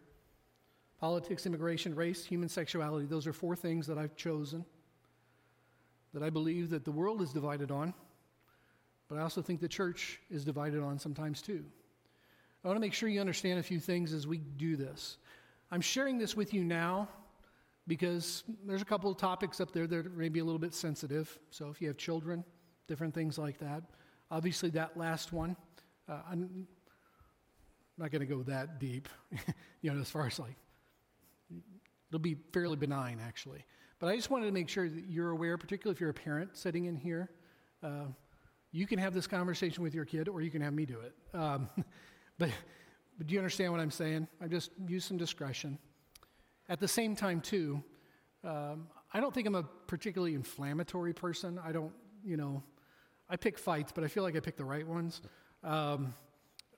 politics, 0.99 1.45
immigration, 1.45 1.95
race, 1.95 2.25
human 2.25 2.49
sexuality 2.49 3.05
those 3.05 3.25
are 3.27 3.31
four 3.31 3.55
things 3.55 3.87
that 3.87 3.97
I've 3.97 4.13
chosen 4.17 4.65
that 6.13 6.23
I 6.23 6.29
believe 6.29 6.69
that 6.71 6.83
the 6.83 6.91
world 6.91 7.21
is 7.21 7.31
divided 7.31 7.71
on, 7.71 7.93
but 9.07 9.17
I 9.17 9.21
also 9.21 9.41
think 9.41 9.61
the 9.61 9.69
church 9.69 10.19
is 10.29 10.43
divided 10.43 10.83
on 10.83 10.99
sometimes 10.99 11.41
too. 11.41 11.63
I 12.61 12.67
want 12.67 12.75
to 12.75 12.81
make 12.81 12.93
sure 12.93 13.07
you 13.07 13.21
understand 13.21 13.59
a 13.59 13.63
few 13.63 13.79
things 13.79 14.11
as 14.11 14.27
we 14.27 14.39
do 14.39 14.75
this. 14.75 15.19
I'm 15.71 15.79
sharing 15.79 16.17
this 16.17 16.35
with 16.35 16.53
you 16.53 16.65
now 16.65 17.07
because 17.87 18.43
there's 18.65 18.81
a 18.81 18.85
couple 18.85 19.09
of 19.09 19.15
topics 19.15 19.61
up 19.61 19.71
there 19.71 19.87
that 19.87 20.17
may 20.17 20.27
be 20.27 20.41
a 20.41 20.43
little 20.43 20.59
bit 20.59 20.73
sensitive. 20.73 21.39
So 21.51 21.69
if 21.69 21.81
you 21.81 21.87
have 21.87 21.95
children, 21.95 22.43
different 22.85 23.13
things 23.13 23.37
like 23.37 23.59
that. 23.59 23.81
Obviously, 24.29 24.69
that 24.71 24.97
last 24.97 25.31
one 25.31 25.55
uh, 26.09 26.19
I'm 26.29 26.67
not 27.97 28.11
going 28.11 28.21
to 28.21 28.27
go 28.27 28.43
that 28.43 28.79
deep, 28.79 29.09
you 29.81 29.91
know, 29.91 29.99
as 29.99 30.09
far 30.09 30.27
as 30.27 30.39
like, 30.39 30.55
it'll 32.09 32.19
be 32.19 32.37
fairly 32.53 32.77
benign 32.77 33.19
actually. 33.25 33.63
But 33.99 34.07
I 34.07 34.15
just 34.15 34.29
wanted 34.29 34.45
to 34.45 34.51
make 34.51 34.69
sure 34.69 34.87
that 34.87 35.05
you're 35.09 35.31
aware, 35.31 35.57
particularly 35.57 35.95
if 35.95 35.99
you're 35.99 36.11
a 36.11 36.13
parent 36.13 36.55
sitting 36.55 36.85
in 36.85 36.95
here, 36.95 37.31
uh, 37.81 38.05
you 38.71 38.85
can 38.85 38.99
have 38.99 39.13
this 39.13 39.25
conversation 39.25 39.81
with 39.81 39.95
your 39.95 40.05
kid 40.05 40.27
or 40.27 40.41
you 40.41 40.51
can 40.51 40.61
have 40.61 40.73
me 40.73 40.85
do 40.85 40.99
it. 40.99 41.13
Um, 41.33 41.69
but, 42.37 42.49
but 43.17 43.27
do 43.27 43.33
you 43.33 43.39
understand 43.39 43.71
what 43.71 43.81
I'm 43.81 43.91
saying? 43.91 44.27
I 44.41 44.47
just 44.47 44.71
use 44.87 45.03
some 45.03 45.17
discretion. 45.17 45.79
At 46.69 46.79
the 46.79 46.87
same 46.87 47.15
time, 47.15 47.41
too, 47.41 47.81
um, 48.43 48.87
I 49.13 49.19
don't 49.19 49.33
think 49.33 49.47
I'm 49.47 49.55
a 49.55 49.63
particularly 49.63 50.35
inflammatory 50.35 51.13
person. 51.13 51.59
I 51.63 51.71
don't, 51.71 51.93
you 52.23 52.37
know, 52.37 52.61
I 53.29 53.35
pick 53.35 53.57
fights, 53.57 53.91
but 53.91 54.03
I 54.03 54.07
feel 54.07 54.23
like 54.23 54.35
I 54.35 54.39
pick 54.39 54.57
the 54.57 54.65
right 54.65 54.85
ones. 54.85 55.21
Um, 55.67 56.13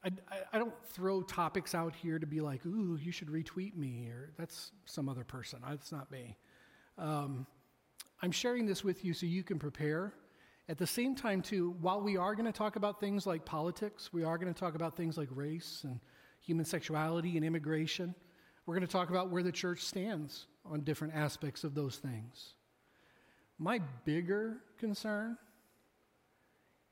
I, 0.04 0.10
I, 0.52 0.58
don't 0.58 0.74
throw 0.94 1.22
topics 1.22 1.76
out 1.76 1.94
here 1.94 2.18
to 2.18 2.26
be 2.26 2.42
like, 2.42 2.66
ooh, 2.66 2.98
you 3.00 3.12
should 3.12 3.28
retweet 3.28 3.76
me, 3.76 4.08
or 4.08 4.32
that's 4.36 4.72
some 4.86 5.08
other 5.08 5.24
person. 5.24 5.60
That's 5.68 5.92
not 5.92 6.10
me. 6.10 6.36
Um, 6.98 7.46
I'm 8.24 8.32
sharing 8.32 8.66
this 8.66 8.84
with 8.84 9.06
you 9.06 9.14
so 9.14 9.28
you 9.28 9.44
can 9.44 9.60
prepare. 9.60 10.16
At 10.70 10.80
the 10.80 10.88
same 10.88 11.14
time, 11.14 11.44
too, 11.44 11.76
while 11.82 12.02
we 12.02 12.18
are 12.18 12.34
going 12.34 12.48
to 12.48 12.52
talk 12.52 12.78
about 12.78 13.00
things 13.00 13.28
like 13.28 13.46
politics, 13.46 14.12
we 14.12 14.24
are 14.24 14.40
going 14.40 14.52
to 14.52 14.60
talk 14.60 14.74
about 14.74 14.98
things 14.98 15.20
like 15.20 15.30
race 15.32 15.82
and 15.84 16.00
human 16.42 16.66
sexuality 16.66 17.38
and 17.38 17.46
immigration. 17.46 18.16
We're 18.66 18.76
going 18.76 18.88
to 18.88 18.92
talk 18.92 19.12
about 19.12 19.30
where 19.30 19.44
the 19.44 19.52
church 19.52 19.82
stands 19.82 20.48
on 20.66 20.82
different 20.82 21.14
aspects 21.14 21.64
of 21.64 21.76
those 21.76 21.98
things. 21.98 22.56
My 23.60 23.82
bigger 24.04 24.58
concern 24.80 25.38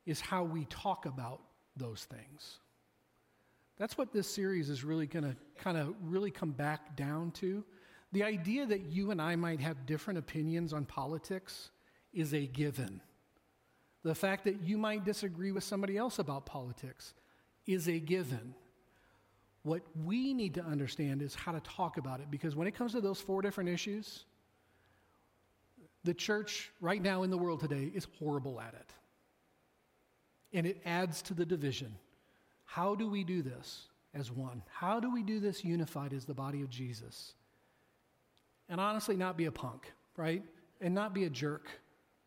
is 0.05 0.21
how 0.21 0.43
we 0.43 0.65
talk 0.65 1.07
about 1.07 1.41
those 1.78 2.05
things. 2.05 2.59
That's 3.78 3.97
what 3.97 4.11
this 4.11 4.28
series 4.28 4.69
is 4.69 4.84
really 4.84 5.05
going 5.05 5.23
to 5.23 5.36
kind 5.57 5.78
of 5.78 5.93
really 6.01 6.32
come 6.32 6.51
back 6.51 6.95
down 6.95 7.32
to. 7.32 7.63
The 8.11 8.23
idea 8.23 8.65
that 8.65 8.86
you 8.91 9.11
and 9.11 9.21
I 9.21 9.36
might 9.36 9.59
have 9.59 9.86
different 9.86 10.17
opinions 10.17 10.73
on 10.73 10.86
politics 10.86 11.69
is 12.13 12.34
a 12.34 12.47
given. 12.47 13.01
The 14.03 14.15
fact 14.15 14.45
that 14.45 14.61
you 14.61 14.78
might 14.78 15.05
disagree 15.05 15.51
with 15.51 15.63
somebody 15.63 15.97
else 15.97 16.17
about 16.17 16.45
politics 16.45 17.13
is 17.65 17.88
a 17.88 17.99
given. 17.99 18.55
What 19.63 19.82
we 20.05 20.34
need 20.34 20.53
to 20.55 20.63
understand 20.63 21.21
is 21.21 21.36
how 21.36 21.51
to 21.51 21.59
talk 21.59 21.97
about 21.97 22.21
it 22.21 22.32
because 22.32 22.55
when 22.55 22.67
it 22.67 22.75
comes 22.75 22.93
to 22.93 23.01
those 23.01 23.19
four 23.19 23.41
different 23.41 23.69
issues 23.69 24.25
the 26.07 26.13
church 26.13 26.71
right 26.80 27.01
now 27.01 27.23
in 27.23 27.30
the 27.30 27.38
world 27.38 27.59
today 27.59 27.91
is 27.93 28.07
horrible 28.17 28.61
at 28.61 28.73
it. 28.73 28.93
And 30.53 30.65
it 30.65 30.81
adds 30.85 31.21
to 31.23 31.33
the 31.33 31.45
division. 31.45 31.95
How 32.65 32.95
do 32.95 33.09
we 33.09 33.23
do 33.23 33.41
this 33.41 33.87
as 34.13 34.31
one? 34.31 34.63
How 34.69 34.99
do 34.99 35.11
we 35.11 35.23
do 35.23 35.39
this 35.39 35.63
unified 35.63 36.13
as 36.13 36.25
the 36.25 36.33
body 36.33 36.61
of 36.61 36.69
Jesus? 36.69 37.33
And 38.69 38.79
honestly, 38.79 39.15
not 39.15 39.37
be 39.37 39.45
a 39.45 39.51
punk, 39.51 39.91
right? 40.15 40.43
And 40.81 40.93
not 40.93 41.13
be 41.13 41.25
a 41.25 41.29
jerk 41.29 41.67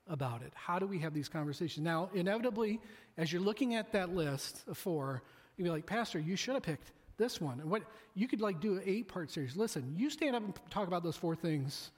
about 0.06 0.42
it. 0.42 0.52
How 0.54 0.78
do 0.78 0.86
we 0.86 0.98
have 0.98 1.14
these 1.14 1.28
conversations? 1.28 1.84
Now, 1.84 2.10
inevitably, 2.14 2.80
as 3.16 3.32
you're 3.32 3.42
looking 3.42 3.74
at 3.74 3.92
that 3.92 4.14
list 4.14 4.64
of 4.66 4.76
four, 4.78 5.22
you'd 5.56 5.64
be 5.64 5.70
like, 5.70 5.86
Pastor, 5.86 6.18
you 6.18 6.36
should 6.36 6.54
have 6.54 6.62
picked 6.62 6.92
this 7.16 7.40
one. 7.40 7.60
And 7.60 7.70
what 7.70 7.82
you 8.14 8.26
could 8.26 8.40
like 8.40 8.60
do 8.60 8.76
an 8.76 8.82
eight 8.86 9.06
part 9.06 9.30
series. 9.30 9.56
Listen, 9.56 9.94
you 9.96 10.10
stand 10.10 10.34
up 10.34 10.42
and 10.42 10.54
talk 10.70 10.88
about 10.88 11.02
those 11.02 11.16
four 11.16 11.36
things 11.36 11.90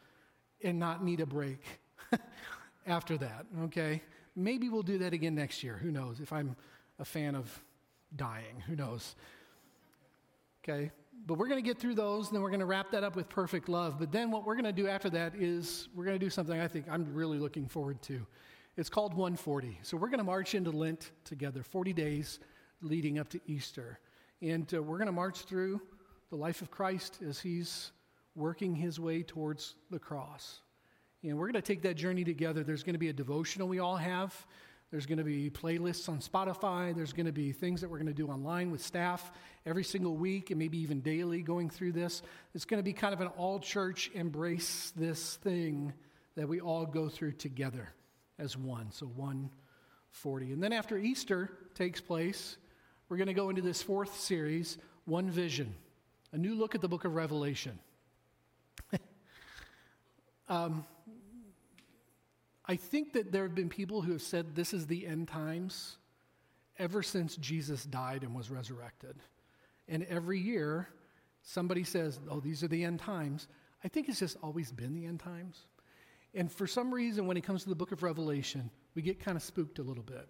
and 0.62 0.78
not 0.78 1.04
need 1.04 1.20
a 1.20 1.26
break 1.26 1.62
after 2.86 3.16
that, 3.18 3.46
okay? 3.62 4.02
Maybe 4.34 4.68
we'll 4.68 4.82
do 4.82 4.98
that 4.98 5.12
again 5.12 5.34
next 5.34 5.62
year. 5.62 5.76
Who 5.76 5.90
knows? 5.90 6.20
If 6.20 6.32
I'm 6.32 6.56
a 6.98 7.04
fan 7.04 7.34
of 7.34 7.64
dying, 8.16 8.62
who 8.66 8.76
knows? 8.76 9.14
Okay? 10.62 10.90
But 11.26 11.38
we're 11.38 11.48
going 11.48 11.62
to 11.62 11.66
get 11.66 11.78
through 11.78 11.94
those, 11.94 12.28
and 12.28 12.36
then 12.36 12.42
we're 12.42 12.50
going 12.50 12.60
to 12.60 12.66
wrap 12.66 12.90
that 12.92 13.04
up 13.04 13.14
with 13.14 13.28
perfect 13.28 13.68
love. 13.68 13.98
But 13.98 14.10
then 14.10 14.30
what 14.30 14.46
we're 14.46 14.54
going 14.54 14.64
to 14.64 14.72
do 14.72 14.88
after 14.88 15.10
that 15.10 15.34
is 15.34 15.88
we're 15.94 16.04
going 16.04 16.18
to 16.18 16.24
do 16.24 16.30
something 16.30 16.58
I 16.58 16.68
think 16.68 16.86
I'm 16.90 17.12
really 17.14 17.38
looking 17.38 17.68
forward 17.68 18.00
to. 18.02 18.26
It's 18.76 18.88
called 18.88 19.12
140. 19.12 19.78
So 19.82 19.96
we're 19.96 20.08
going 20.08 20.18
to 20.18 20.24
march 20.24 20.54
into 20.54 20.70
Lent 20.70 21.10
together, 21.24 21.62
40 21.62 21.92
days 21.92 22.40
leading 22.80 23.18
up 23.18 23.28
to 23.30 23.40
Easter. 23.46 23.98
And 24.40 24.72
uh, 24.74 24.82
we're 24.82 24.96
going 24.96 25.06
to 25.06 25.12
march 25.12 25.40
through 25.40 25.80
the 26.30 26.36
life 26.36 26.62
of 26.62 26.70
Christ 26.70 27.18
as 27.26 27.38
he's 27.38 27.92
working 28.34 28.74
his 28.74 28.98
way 28.98 29.22
towards 29.22 29.74
the 29.90 29.98
cross. 29.98 30.62
And 31.22 31.38
we're 31.38 31.46
going 31.46 31.54
to 31.54 31.62
take 31.62 31.82
that 31.82 31.94
journey 31.94 32.24
together. 32.24 32.64
There's 32.64 32.82
going 32.82 32.94
to 32.94 32.98
be 32.98 33.08
a 33.08 33.12
devotional 33.12 33.68
we 33.68 33.78
all 33.78 33.96
have. 33.96 34.34
There's 34.90 35.06
going 35.06 35.18
to 35.18 35.24
be 35.24 35.48
playlists 35.48 36.08
on 36.08 36.18
Spotify. 36.18 36.94
There's 36.94 37.14
going 37.14 37.26
to 37.26 37.32
be 37.32 37.52
things 37.52 37.80
that 37.80 37.88
we're 37.88 37.98
going 37.98 38.08
to 38.08 38.12
do 38.12 38.28
online 38.28 38.70
with 38.70 38.82
staff 38.82 39.32
every 39.64 39.84
single 39.84 40.16
week 40.16 40.50
and 40.50 40.58
maybe 40.58 40.78
even 40.78 41.00
daily 41.00 41.40
going 41.40 41.70
through 41.70 41.92
this. 41.92 42.22
It's 42.54 42.66
going 42.66 42.78
to 42.78 42.84
be 42.84 42.92
kind 42.92 43.14
of 43.14 43.20
an 43.20 43.28
all 43.28 43.58
church 43.58 44.10
embrace 44.12 44.92
this 44.96 45.36
thing 45.36 45.94
that 46.34 46.48
we 46.48 46.60
all 46.60 46.84
go 46.84 47.08
through 47.08 47.32
together 47.32 47.88
as 48.38 48.56
one. 48.56 48.90
So 48.90 49.06
140. 49.06 50.52
And 50.52 50.62
then 50.62 50.72
after 50.72 50.98
Easter 50.98 51.50
takes 51.74 52.00
place, 52.00 52.58
we're 53.08 53.16
going 53.16 53.28
to 53.28 53.34
go 53.34 53.48
into 53.48 53.62
this 53.62 53.80
fourth 53.80 54.20
series, 54.20 54.76
One 55.06 55.30
Vision, 55.30 55.74
a 56.32 56.38
new 56.38 56.54
look 56.54 56.74
at 56.74 56.80
the 56.80 56.88
book 56.88 57.04
of 57.04 57.14
Revelation. 57.14 57.78
um, 60.48 60.84
I 62.66 62.76
think 62.76 63.12
that 63.14 63.32
there 63.32 63.42
have 63.42 63.54
been 63.54 63.68
people 63.68 64.02
who 64.02 64.12
have 64.12 64.22
said 64.22 64.54
this 64.54 64.72
is 64.72 64.86
the 64.86 65.06
end 65.06 65.28
times 65.28 65.96
ever 66.78 67.02
since 67.02 67.36
Jesus 67.36 67.84
died 67.84 68.22
and 68.22 68.34
was 68.34 68.50
resurrected. 68.50 69.16
And 69.88 70.04
every 70.04 70.38
year, 70.38 70.88
somebody 71.42 71.84
says, 71.84 72.20
oh, 72.30 72.40
these 72.40 72.62
are 72.62 72.68
the 72.68 72.84
end 72.84 73.00
times. 73.00 73.48
I 73.84 73.88
think 73.88 74.08
it's 74.08 74.20
just 74.20 74.36
always 74.42 74.70
been 74.70 74.94
the 74.94 75.06
end 75.06 75.20
times. 75.20 75.66
And 76.34 76.50
for 76.50 76.66
some 76.66 76.94
reason, 76.94 77.26
when 77.26 77.36
it 77.36 77.42
comes 77.42 77.64
to 77.64 77.68
the 77.68 77.74
book 77.74 77.92
of 77.92 78.02
Revelation, 78.02 78.70
we 78.94 79.02
get 79.02 79.20
kind 79.20 79.36
of 79.36 79.42
spooked 79.42 79.78
a 79.78 79.82
little 79.82 80.02
bit. 80.02 80.28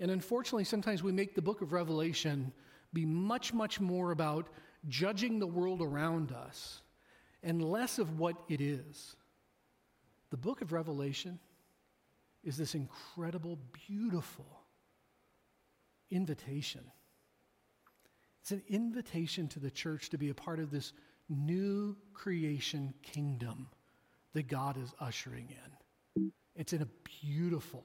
And 0.00 0.10
unfortunately, 0.10 0.64
sometimes 0.64 1.02
we 1.02 1.12
make 1.12 1.34
the 1.34 1.42
book 1.42 1.62
of 1.62 1.72
Revelation 1.72 2.52
be 2.92 3.04
much, 3.04 3.52
much 3.52 3.80
more 3.80 4.10
about 4.10 4.48
judging 4.88 5.38
the 5.38 5.46
world 5.46 5.82
around 5.82 6.32
us 6.32 6.82
and 7.42 7.62
less 7.62 7.98
of 7.98 8.18
what 8.18 8.36
it 8.48 8.60
is. 8.60 9.16
The 10.30 10.36
book 10.36 10.62
of 10.62 10.72
Revelation 10.72 11.38
is 12.46 12.56
this 12.56 12.76
incredible, 12.76 13.58
beautiful 13.88 14.46
invitation. 16.10 16.80
It's 18.40 18.52
an 18.52 18.62
invitation 18.68 19.48
to 19.48 19.58
the 19.58 19.70
church 19.70 20.10
to 20.10 20.18
be 20.18 20.30
a 20.30 20.34
part 20.34 20.60
of 20.60 20.70
this 20.70 20.92
new 21.28 21.96
creation 22.14 22.94
kingdom 23.02 23.66
that 24.32 24.46
God 24.46 24.78
is 24.80 24.94
ushering 25.00 25.48
in. 25.50 26.30
It's 26.54 26.72
in 26.72 26.82
a 26.82 26.88
beautiful 27.22 27.84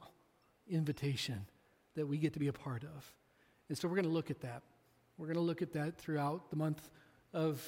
invitation 0.69 1.47
that 1.95 2.05
we 2.05 2.19
get 2.19 2.33
to 2.33 2.39
be 2.39 2.47
a 2.47 2.53
part 2.53 2.83
of. 2.83 3.15
And 3.67 3.77
so 3.77 3.87
we're 3.87 3.95
going 3.95 4.05
to 4.05 4.11
look 4.11 4.29
at 4.29 4.41
that. 4.41 4.61
We're 5.17 5.25
going 5.25 5.37
to 5.37 5.41
look 5.41 5.63
at 5.63 5.73
that 5.73 5.97
throughout 5.97 6.51
the 6.51 6.55
month 6.55 6.87
of 7.33 7.63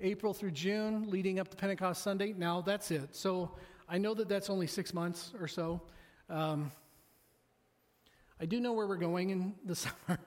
April 0.00 0.34
through 0.34 0.50
June, 0.50 1.08
leading 1.08 1.38
up 1.38 1.48
to 1.48 1.56
Pentecost 1.56 2.02
Sunday. 2.02 2.34
Now 2.36 2.60
that's 2.60 2.90
it. 2.90 3.16
So 3.16 3.56
I 3.88 3.96
know 3.96 4.12
that 4.12 4.28
that's 4.28 4.50
only 4.50 4.66
six 4.66 4.92
months 4.92 5.32
or 5.40 5.48
so. 5.48 5.80
Um, 6.30 6.70
I 8.40 8.46
do 8.46 8.60
know 8.60 8.72
where 8.72 8.86
we're 8.86 8.96
going 8.96 9.30
in 9.30 9.54
the 9.64 9.74
summer 9.74 10.18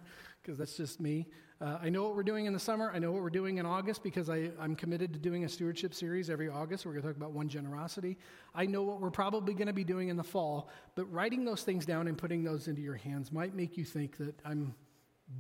because 0.42 0.58
that's 0.58 0.78
just 0.78 1.00
me. 1.00 1.28
Uh, 1.60 1.80
I 1.82 1.90
know 1.90 2.04
what 2.04 2.16
we're 2.16 2.22
doing 2.22 2.46
in 2.46 2.54
the 2.54 2.60
summer. 2.60 2.92
I 2.94 3.00
know 3.00 3.12
what 3.12 3.24
we're 3.24 3.32
doing 3.32 3.58
in 3.58 3.66
August 3.66 4.04
because 4.04 4.30
I, 4.30 4.52
I'm 4.60 4.76
committed 4.76 5.12
to 5.14 5.20
doing 5.20 5.44
a 5.44 5.50
stewardship 5.50 5.94
series 5.94 6.30
every 6.30 6.50
August. 6.50 6.86
We're 6.86 6.92
going 6.92 7.02
to 7.02 7.08
talk 7.10 7.18
about 7.18 7.32
one 7.32 7.50
generosity. 7.50 8.16
I 8.54 8.68
know 8.68 8.84
what 8.84 9.02
we're 9.02 9.10
probably 9.10 9.56
going 9.56 9.68
to 9.68 9.74
be 9.74 9.84
doing 9.84 10.10
in 10.10 10.18
the 10.18 10.24
fall, 10.24 10.70
but 10.94 11.12
writing 11.12 11.46
those 11.46 11.64
things 11.64 11.84
down 11.84 12.08
and 12.08 12.16
putting 12.16 12.44
those 12.44 12.68
into 12.68 12.82
your 12.82 12.96
hands 12.96 13.32
might 13.32 13.56
make 13.56 13.76
you 13.76 13.86
think 13.86 14.18
that 14.18 14.36
I'm 14.46 14.76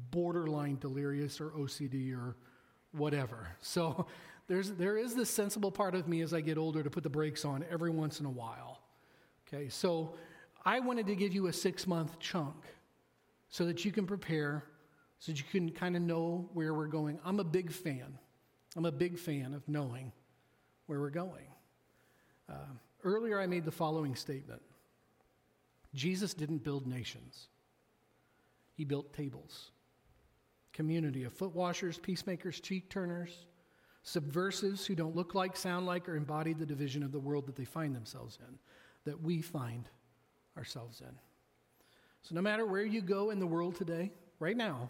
borderline 0.10 0.80
delirious 0.80 1.40
or 1.40 1.52
OCD 1.52 2.18
or 2.18 2.36
whatever. 2.94 3.48
So 3.62 4.08
there's, 4.48 4.72
there 4.72 4.98
is 4.98 5.14
this 5.14 5.30
sensible 5.30 5.72
part 5.72 5.94
of 5.94 6.08
me 6.08 6.22
as 6.22 6.34
I 6.34 6.42
get 6.42 6.58
older 6.58 6.82
to 6.82 6.90
put 6.90 7.04
the 7.04 7.10
brakes 7.10 7.46
on 7.46 7.64
every 7.70 7.92
once 7.92 8.20
in 8.20 8.26
a 8.26 8.32
while. 8.32 8.80
Okay, 9.48 9.70
so 9.70 10.16
I 10.68 10.82
wanted 10.82 11.08
to 11.08 11.16
give 11.16 11.34
you 11.34 11.48
a 11.48 11.54
six 11.54 11.88
month 11.88 12.20
chunk 12.20 12.58
so 13.48 13.66
that 13.68 13.86
you 13.86 13.92
can 13.94 14.06
prepare, 14.06 14.66
so 15.18 15.32
that 15.32 15.38
you 15.38 15.46
can 15.50 15.72
kind 15.72 15.96
of 15.96 16.02
know 16.02 16.50
where 16.54 16.74
we're 16.74 16.88
going. 16.88 17.20
I'm 17.24 17.40
a 17.40 17.46
big 17.46 17.72
fan. 17.72 18.20
I'm 18.76 18.84
a 18.84 18.92
big 18.92 19.18
fan 19.18 19.54
of 19.54 19.66
knowing 19.70 20.12
where 20.88 21.00
we're 21.00 21.10
going. 21.10 21.48
Uh, 22.50 22.74
earlier, 23.06 23.40
I 23.40 23.48
made 23.48 23.64
the 23.64 23.72
following 23.72 24.14
statement 24.14 24.62
Jesus 25.94 26.34
didn't 26.34 26.66
build 26.66 26.86
nations, 26.86 27.48
He 28.74 28.84
built 28.84 29.14
tables. 29.14 29.72
Community 30.74 31.24
of 31.24 31.32
foot 31.32 31.56
washers, 31.56 31.98
peacemakers, 31.98 32.60
cheek 32.60 32.90
turners, 32.90 33.46
subversives 34.04 34.86
who 34.86 34.96
don't 34.96 35.16
look 35.16 35.34
like, 35.34 35.56
sound 35.56 35.86
like, 35.86 36.10
or 36.10 36.18
embody 36.18 36.52
the 36.52 36.66
division 36.66 37.04
of 37.04 37.14
the 37.14 37.20
world 37.20 37.48
that 37.48 37.56
they 37.56 37.64
find 37.64 37.96
themselves 37.96 38.38
in, 38.46 38.60
that 39.06 39.22
we 39.22 39.42
find 39.42 39.88
ourselves 40.58 41.02
in. 41.02 41.16
So, 42.24 42.36
no 42.36 42.42
matter 42.42 42.66
where 42.66 42.84
you 42.84 43.02
go 43.02 43.30
in 43.30 43.40
the 43.40 43.48
world 43.48 43.76
today, 43.76 44.12
right 44.40 44.58
now, 44.58 44.90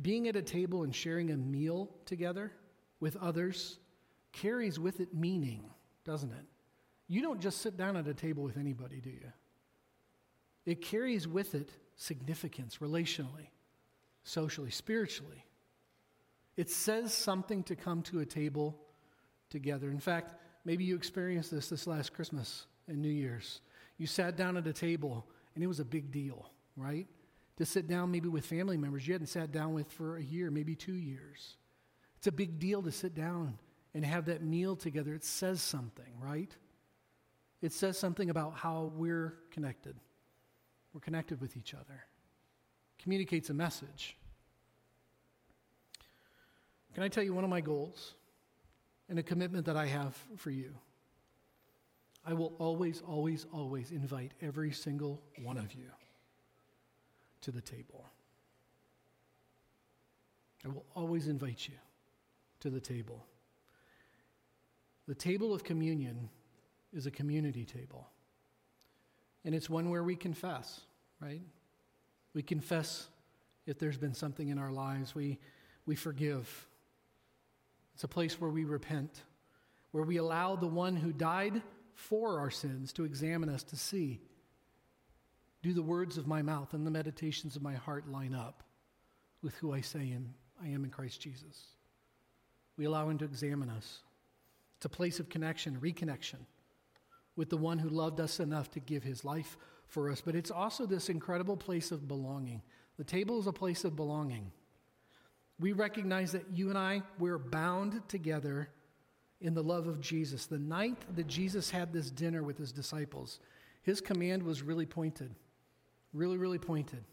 being 0.00 0.28
at 0.28 0.36
a 0.36 0.42
table 0.42 0.82
and 0.82 0.94
sharing 0.94 1.30
a 1.30 1.36
meal 1.36 1.90
together 2.04 2.52
with 3.00 3.16
others 3.16 3.78
carries 4.32 4.78
with 4.78 5.00
it 5.00 5.14
meaning, 5.14 5.64
doesn't 6.04 6.30
it? 6.30 6.44
You 7.08 7.22
don't 7.22 7.40
just 7.40 7.60
sit 7.60 7.76
down 7.76 7.96
at 7.96 8.06
a 8.06 8.14
table 8.14 8.42
with 8.42 8.56
anybody, 8.56 9.00
do 9.00 9.10
you? 9.10 9.32
It 10.64 10.82
carries 10.82 11.26
with 11.26 11.54
it 11.54 11.70
significance 11.94 12.78
relationally, 12.78 13.48
socially, 14.24 14.70
spiritually. 14.70 15.44
It 16.56 16.70
says 16.70 17.14
something 17.14 17.62
to 17.64 17.76
come 17.76 18.02
to 18.02 18.20
a 18.20 18.26
table 18.26 18.76
together. 19.50 19.90
In 19.90 20.00
fact, 20.00 20.34
maybe 20.64 20.84
you 20.84 20.96
experienced 20.96 21.50
this 21.50 21.68
this 21.68 21.86
last 21.86 22.12
Christmas 22.12 22.66
and 22.88 23.00
New 23.00 23.08
Year's. 23.08 23.60
You 23.98 24.06
sat 24.06 24.36
down 24.36 24.56
at 24.56 24.66
a 24.66 24.72
table, 24.72 25.26
and 25.54 25.64
it 25.64 25.66
was 25.66 25.80
a 25.80 25.84
big 25.84 26.10
deal, 26.10 26.50
right? 26.76 27.06
To 27.56 27.64
sit 27.64 27.88
down 27.88 28.10
maybe 28.10 28.28
with 28.28 28.44
family 28.44 28.76
members 28.76 29.06
you 29.06 29.14
hadn't 29.14 29.28
sat 29.28 29.52
down 29.52 29.72
with 29.72 29.90
for 29.90 30.16
a 30.16 30.22
year, 30.22 30.50
maybe 30.50 30.74
two 30.74 30.94
years. 30.94 31.56
It's 32.18 32.26
a 32.26 32.32
big 32.32 32.58
deal 32.58 32.82
to 32.82 32.92
sit 32.92 33.14
down 33.14 33.58
and 33.94 34.04
have 34.04 34.26
that 34.26 34.42
meal 34.42 34.76
together. 34.76 35.14
It 35.14 35.24
says 35.24 35.62
something, 35.62 36.20
right? 36.20 36.54
It 37.62 37.72
says 37.72 37.98
something 37.98 38.28
about 38.28 38.54
how 38.54 38.92
we're 38.94 39.34
connected. 39.50 39.96
We're 40.92 41.00
connected 41.00 41.40
with 41.40 41.56
each 41.56 41.72
other. 41.72 42.04
Communicates 42.98 43.48
a 43.48 43.54
message. 43.54 44.16
Can 46.94 47.02
I 47.02 47.08
tell 47.08 47.22
you 47.22 47.34
one 47.34 47.44
of 47.44 47.50
my 47.50 47.60
goals 47.60 48.14
and 49.08 49.18
a 49.18 49.22
commitment 49.22 49.66
that 49.66 49.76
I 49.76 49.86
have 49.86 50.16
for 50.36 50.50
you? 50.50 50.74
I 52.26 52.32
will 52.32 52.54
always, 52.58 53.02
always, 53.06 53.46
always 53.52 53.92
invite 53.92 54.32
every 54.42 54.72
single 54.72 55.22
one 55.42 55.56
of 55.56 55.72
you 55.72 55.86
to 57.42 57.52
the 57.52 57.60
table. 57.60 58.04
I 60.64 60.68
will 60.68 60.84
always 60.96 61.28
invite 61.28 61.68
you 61.68 61.74
to 62.60 62.70
the 62.70 62.80
table. 62.80 63.24
The 65.06 65.14
table 65.14 65.54
of 65.54 65.62
communion 65.62 66.28
is 66.92 67.06
a 67.06 67.12
community 67.12 67.64
table. 67.64 68.08
And 69.44 69.54
it's 69.54 69.70
one 69.70 69.88
where 69.90 70.02
we 70.02 70.16
confess, 70.16 70.80
right? 71.20 71.42
We 72.34 72.42
confess 72.42 73.06
if 73.66 73.78
there's 73.78 73.98
been 73.98 74.14
something 74.14 74.48
in 74.48 74.58
our 74.58 74.72
lives, 74.72 75.14
we, 75.14 75.38
we 75.86 75.94
forgive. 75.94 76.66
It's 77.94 78.02
a 78.02 78.08
place 78.08 78.40
where 78.40 78.50
we 78.50 78.64
repent, 78.64 79.22
where 79.92 80.02
we 80.02 80.16
allow 80.16 80.56
the 80.56 80.66
one 80.66 80.96
who 80.96 81.12
died 81.12 81.62
for 81.96 82.38
our 82.38 82.50
sins, 82.50 82.92
to 82.92 83.04
examine 83.04 83.48
us, 83.48 83.64
to 83.64 83.76
see. 83.76 84.20
Do 85.62 85.72
the 85.72 85.82
words 85.82 86.18
of 86.18 86.26
my 86.26 86.42
mouth 86.42 86.74
and 86.74 86.86
the 86.86 86.90
meditations 86.90 87.56
of 87.56 87.62
my 87.62 87.74
heart 87.74 88.08
line 88.08 88.34
up 88.34 88.62
with 89.42 89.56
who 89.56 89.72
I 89.72 89.80
say 89.80 90.12
am, 90.12 90.34
I 90.62 90.68
am 90.68 90.84
in 90.84 90.90
Christ 90.90 91.20
Jesus? 91.20 91.64
We 92.76 92.84
allow 92.84 93.08
Him 93.08 93.18
to 93.18 93.24
examine 93.24 93.70
us. 93.70 94.00
It's 94.76 94.84
a 94.84 94.90
place 94.90 95.18
of 95.18 95.30
connection, 95.30 95.78
reconnection 95.80 96.44
with 97.34 97.48
the 97.48 97.56
one 97.56 97.78
who 97.78 97.88
loved 97.88 98.20
us 98.20 98.40
enough 98.40 98.70
to 98.72 98.80
give 98.80 99.02
His 99.02 99.24
life 99.24 99.56
for 99.86 100.10
us. 100.10 100.20
But 100.20 100.36
it's 100.36 100.50
also 100.50 100.84
this 100.84 101.08
incredible 101.08 101.56
place 101.56 101.90
of 101.90 102.06
belonging. 102.06 102.62
The 102.98 103.04
table 103.04 103.40
is 103.40 103.46
a 103.46 103.52
place 103.52 103.84
of 103.84 103.96
belonging. 103.96 104.52
We 105.58 105.72
recognize 105.72 106.32
that 106.32 106.50
you 106.52 106.68
and 106.68 106.76
I, 106.76 107.02
we're 107.18 107.38
bound 107.38 108.06
together 108.08 108.68
in 109.40 109.54
the 109.54 109.62
love 109.62 109.86
of 109.86 110.00
Jesus. 110.00 110.46
The 110.46 110.58
night 110.58 110.98
that 111.14 111.26
Jesus 111.26 111.70
had 111.70 111.92
this 111.92 112.10
dinner 112.10 112.42
with 112.42 112.58
his 112.58 112.72
disciples, 112.72 113.40
his 113.82 114.00
command 114.00 114.42
was 114.42 114.62
really 114.62 114.86
pointed, 114.86 115.34
really, 116.12 116.38
really 116.38 116.58
pointed. 116.58 117.04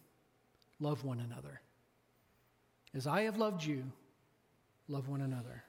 Love 0.80 1.04
one 1.04 1.20
another. 1.20 1.62
As 2.96 3.08
I 3.08 3.24
have 3.24 3.38
loved 3.38 3.64
you, 3.64 3.84
love 4.88 5.08
one 5.08 5.22
another. 5.22 5.64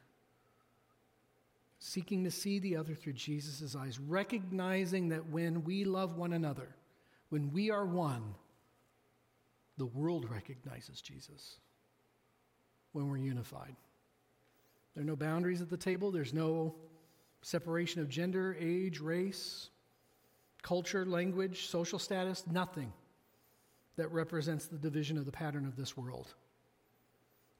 Seeking 1.78 2.24
to 2.24 2.30
see 2.30 2.58
the 2.58 2.76
other 2.76 2.94
through 2.94 3.12
Jesus' 3.14 3.76
eyes, 3.76 3.98
recognizing 3.98 5.08
that 5.10 5.28
when 5.28 5.64
we 5.64 5.84
love 5.84 6.16
one 6.16 6.32
another, 6.32 6.68
when 7.28 7.52
we 7.52 7.70
are 7.70 7.84
one, 7.84 8.34
the 9.76 9.86
world 9.86 10.30
recognizes 10.30 11.00
Jesus 11.00 11.56
when 12.92 13.08
we're 13.08 13.18
unified. 13.18 13.74
There 14.94 15.02
are 15.02 15.06
no 15.06 15.16
boundaries 15.16 15.60
at 15.60 15.70
the 15.70 15.76
table, 15.76 16.10
there's 16.10 16.32
no 16.32 16.74
separation 17.42 18.00
of 18.00 18.08
gender, 18.08 18.56
age, 18.58 19.00
race, 19.00 19.68
culture, 20.62 21.04
language, 21.04 21.66
social 21.66 21.98
status, 21.98 22.44
nothing 22.50 22.92
that 23.96 24.10
represents 24.10 24.66
the 24.66 24.78
division 24.78 25.18
of 25.18 25.24
the 25.24 25.32
pattern 25.32 25.66
of 25.66 25.76
this 25.76 25.96
world. 25.96 26.34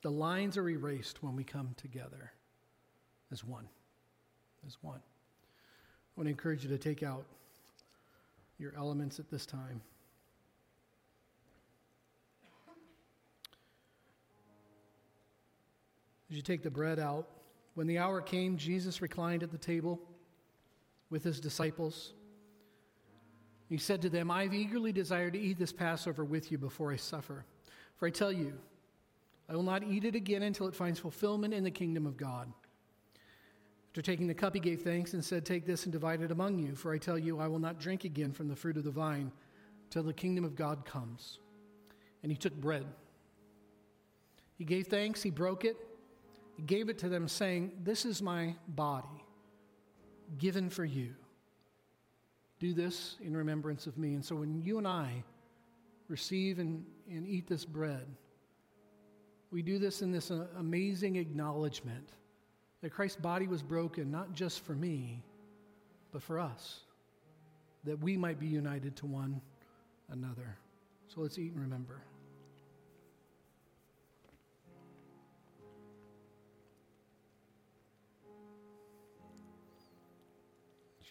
The 0.02 0.10
lines 0.10 0.56
are 0.56 0.68
erased 0.68 1.22
when 1.22 1.36
we 1.36 1.44
come 1.44 1.74
together 1.76 2.32
as 3.32 3.44
one. 3.44 3.68
As 4.66 4.76
one. 4.80 4.98
I 4.98 6.12
want 6.16 6.26
to 6.26 6.30
encourage 6.30 6.62
you 6.62 6.70
to 6.70 6.78
take 6.78 7.02
out 7.02 7.24
your 8.58 8.72
elements 8.76 9.18
at 9.18 9.30
this 9.30 9.46
time. 9.46 9.80
As 16.30 16.36
you 16.36 16.42
take 16.42 16.62
the 16.62 16.70
bread 16.70 16.98
out, 16.98 17.28
when 17.74 17.86
the 17.86 17.98
hour 17.98 18.20
came, 18.20 18.56
Jesus 18.56 19.02
reclined 19.02 19.42
at 19.42 19.50
the 19.50 19.58
table 19.58 20.00
with 21.10 21.24
his 21.24 21.40
disciples. 21.40 22.14
He 23.68 23.78
said 23.78 24.02
to 24.02 24.08
them, 24.08 24.30
I've 24.30 24.54
eagerly 24.54 24.92
desired 24.92 25.32
to 25.34 25.40
eat 25.40 25.58
this 25.58 25.72
Passover 25.72 26.24
with 26.24 26.52
you 26.52 26.58
before 26.58 26.92
I 26.92 26.96
suffer. 26.96 27.44
For 27.96 28.06
I 28.06 28.10
tell 28.10 28.32
you, 28.32 28.54
I 29.48 29.54
will 29.54 29.62
not 29.62 29.82
eat 29.82 30.04
it 30.04 30.14
again 30.14 30.42
until 30.42 30.68
it 30.68 30.74
finds 30.74 30.98
fulfillment 30.98 31.52
in 31.52 31.64
the 31.64 31.70
kingdom 31.70 32.06
of 32.06 32.16
God. 32.16 32.52
After 33.90 34.02
taking 34.02 34.26
the 34.26 34.34
cup, 34.34 34.54
he 34.54 34.60
gave 34.60 34.82
thanks 34.82 35.12
and 35.14 35.24
said, 35.24 35.44
Take 35.44 35.66
this 35.66 35.84
and 35.84 35.92
divide 35.92 36.20
it 36.20 36.32
among 36.32 36.58
you, 36.58 36.74
for 36.74 36.92
I 36.92 36.98
tell 36.98 37.18
you, 37.18 37.38
I 37.38 37.46
will 37.46 37.58
not 37.58 37.78
drink 37.78 38.04
again 38.04 38.32
from 38.32 38.48
the 38.48 38.56
fruit 38.56 38.76
of 38.76 38.84
the 38.84 38.90
vine 38.90 39.30
till 39.90 40.02
the 40.02 40.12
kingdom 40.12 40.44
of 40.44 40.56
God 40.56 40.84
comes. 40.84 41.38
And 42.22 42.32
he 42.32 42.36
took 42.36 42.54
bread. 42.54 42.86
He 44.56 44.64
gave 44.64 44.88
thanks, 44.88 45.22
he 45.22 45.30
broke 45.30 45.64
it, 45.64 45.76
gave 46.66 46.88
it 46.88 46.98
to 46.98 47.08
them, 47.08 47.28
saying, 47.28 47.72
This 47.82 48.04
is 48.04 48.22
my 48.22 48.54
body, 48.68 49.24
given 50.38 50.70
for 50.70 50.84
you. 50.84 51.14
Do 52.60 52.72
this 52.72 53.16
in 53.20 53.36
remembrance 53.36 53.86
of 53.86 53.98
me. 53.98 54.14
And 54.14 54.24
so 54.24 54.36
when 54.36 54.62
you 54.62 54.78
and 54.78 54.86
I 54.86 55.22
receive 56.08 56.58
and, 56.58 56.84
and 57.10 57.26
eat 57.26 57.46
this 57.48 57.64
bread, 57.64 58.06
we 59.50 59.62
do 59.62 59.78
this 59.78 60.02
in 60.02 60.10
this 60.10 60.30
uh, 60.30 60.46
amazing 60.58 61.16
acknowledgement 61.16 62.08
that 62.82 62.90
Christ's 62.90 63.20
body 63.20 63.46
was 63.46 63.62
broken 63.62 64.10
not 64.10 64.32
just 64.32 64.64
for 64.64 64.74
me, 64.74 65.22
but 66.12 66.22
for 66.22 66.38
us, 66.38 66.80
that 67.84 67.98
we 68.00 68.16
might 68.16 68.38
be 68.38 68.46
united 68.46 68.96
to 68.96 69.06
one 69.06 69.40
another. 70.10 70.56
So 71.08 71.20
let's 71.20 71.38
eat 71.38 71.52
and 71.52 71.60
remember. 71.60 72.02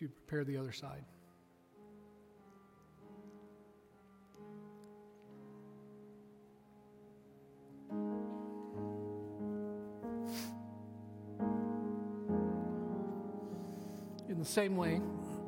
You 0.02 0.10
prepare 0.10 0.44
the 0.44 0.58
other 0.58 0.72
side. 0.72 1.04
In 14.30 14.40
the 14.40 14.46
same 14.46 14.76
way, 14.76 15.00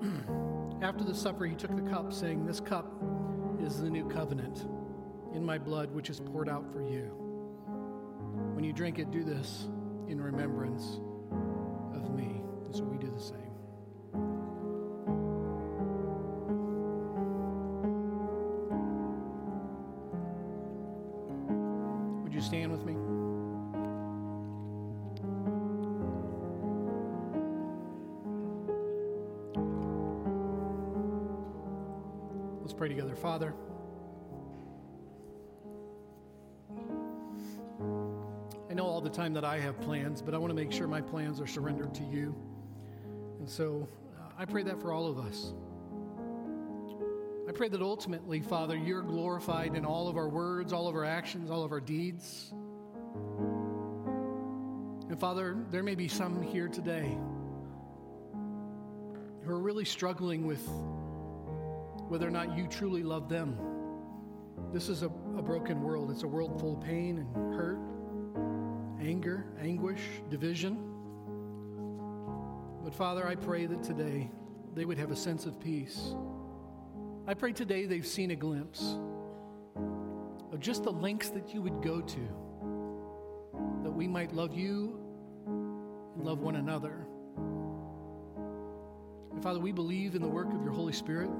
after 0.82 1.04
the 1.04 1.16
supper, 1.16 1.46
he 1.46 1.56
took 1.56 1.76
the 1.76 1.90
cup, 1.90 2.14
saying, 2.14 2.46
This 2.46 2.60
cup 2.60 2.86
is 3.60 3.82
the 3.82 3.90
new 3.90 4.08
covenant 4.08 4.68
in 5.34 5.44
my 5.44 5.58
blood, 5.58 5.92
which 5.92 6.10
is 6.10 6.20
poured 6.20 6.48
out 6.50 6.72
for 6.72 6.82
you. 6.82 7.12
When 8.54 8.64
you 8.64 8.72
drink 8.72 9.00
it, 9.00 9.12
do 9.12 9.24
this 9.24 9.68
in 10.08 10.22
remembrance 10.22 11.00
of 11.94 12.12
me. 12.12 12.42
And 12.66 12.76
so 12.76 12.84
we 12.84 12.98
do 12.98 13.12
the 13.12 13.22
same. 13.22 13.45
I 39.56 39.60
have 39.60 39.80
plans, 39.80 40.22
but 40.22 40.34
I 40.34 40.38
want 40.38 40.52
to 40.52 40.56
make 40.56 40.74
sure 40.74 40.86
my 40.86 41.00
plans 41.00 41.40
are 41.40 41.48
surrendered 41.48 41.96
to 41.96 42.04
you. 42.04 42.36
And 43.40 43.50
so 43.50 43.88
uh, 44.20 44.24
I 44.38 44.44
pray 44.44 44.64
that 44.64 44.82
for 44.82 44.92
all 44.92 45.08
of 45.08 45.18
us 45.18 45.54
I 47.48 47.52
pray 47.52 47.70
that 47.70 47.82
ultimately, 47.82 48.42
Father, 48.42 48.76
you're 48.76 49.04
glorified 49.04 49.76
in 49.76 49.86
all 49.86 50.08
of 50.10 50.18
our 50.18 50.28
words, 50.28 50.74
all 50.74 50.88
of 50.88 50.96
our 50.96 51.06
actions, 51.06 51.52
all 51.52 51.64
of 51.64 51.72
our 51.72 51.80
deeds. 51.80 52.52
And 55.10 55.18
Father, 55.20 55.56
there 55.70 55.84
may 55.84 55.94
be 55.94 56.08
some 56.08 56.42
here 56.42 56.68
today 56.68 57.16
who 59.44 59.52
are 59.52 59.60
really 59.60 59.86
struggling 59.86 60.48
with 60.48 60.68
whether 62.10 62.28
or 62.28 62.32
not 62.32 62.58
you 62.58 62.68
truly 62.68 63.04
love 63.04 63.30
them. 63.30 63.58
This 64.74 64.90
is 64.90 65.04
a, 65.04 65.08
a 65.38 65.44
broken 65.44 65.82
world. 65.84 66.10
It's 66.10 66.24
a 66.24 66.28
world 66.28 66.60
full 66.60 66.74
of 66.74 66.82
pain 66.82 67.20
and 67.20 67.54
hurt, 67.54 67.78
anger, 69.06 69.46
anguish, 69.62 70.02
division. 70.30 70.78
But 72.84 72.94
Father, 72.94 73.28
I 73.28 73.36
pray 73.36 73.66
that 73.66 73.84
today 73.84 74.30
they 74.74 74.86
would 74.86 74.98
have 74.98 75.12
a 75.12 75.16
sense 75.16 75.46
of 75.46 75.60
peace 75.60 76.14
I 77.28 77.34
pray 77.34 77.54
today 77.54 77.88
they've 77.88 78.06
seen 78.06 78.30
a 78.30 78.36
glimpse 78.36 78.98
of 80.52 80.60
just 80.60 80.84
the 80.84 80.92
lengths 80.92 81.30
that 81.32 81.56
you 81.56 81.62
would 81.64 81.82
go 81.82 82.00
to 82.00 82.20
that 83.82 83.90
we 83.90 84.08
might 84.08 84.32
love 84.32 84.54
you 84.54 85.00
and 85.48 86.24
love 86.24 86.42
one 86.42 86.58
another. 86.58 87.08
And 89.32 89.42
Father, 89.42 89.60
we 89.60 89.72
believe 89.72 90.14
in 90.14 90.22
the 90.22 90.28
work 90.28 90.54
of 90.54 90.62
your 90.62 90.72
Holy 90.72 90.94
Spirit 90.94 91.32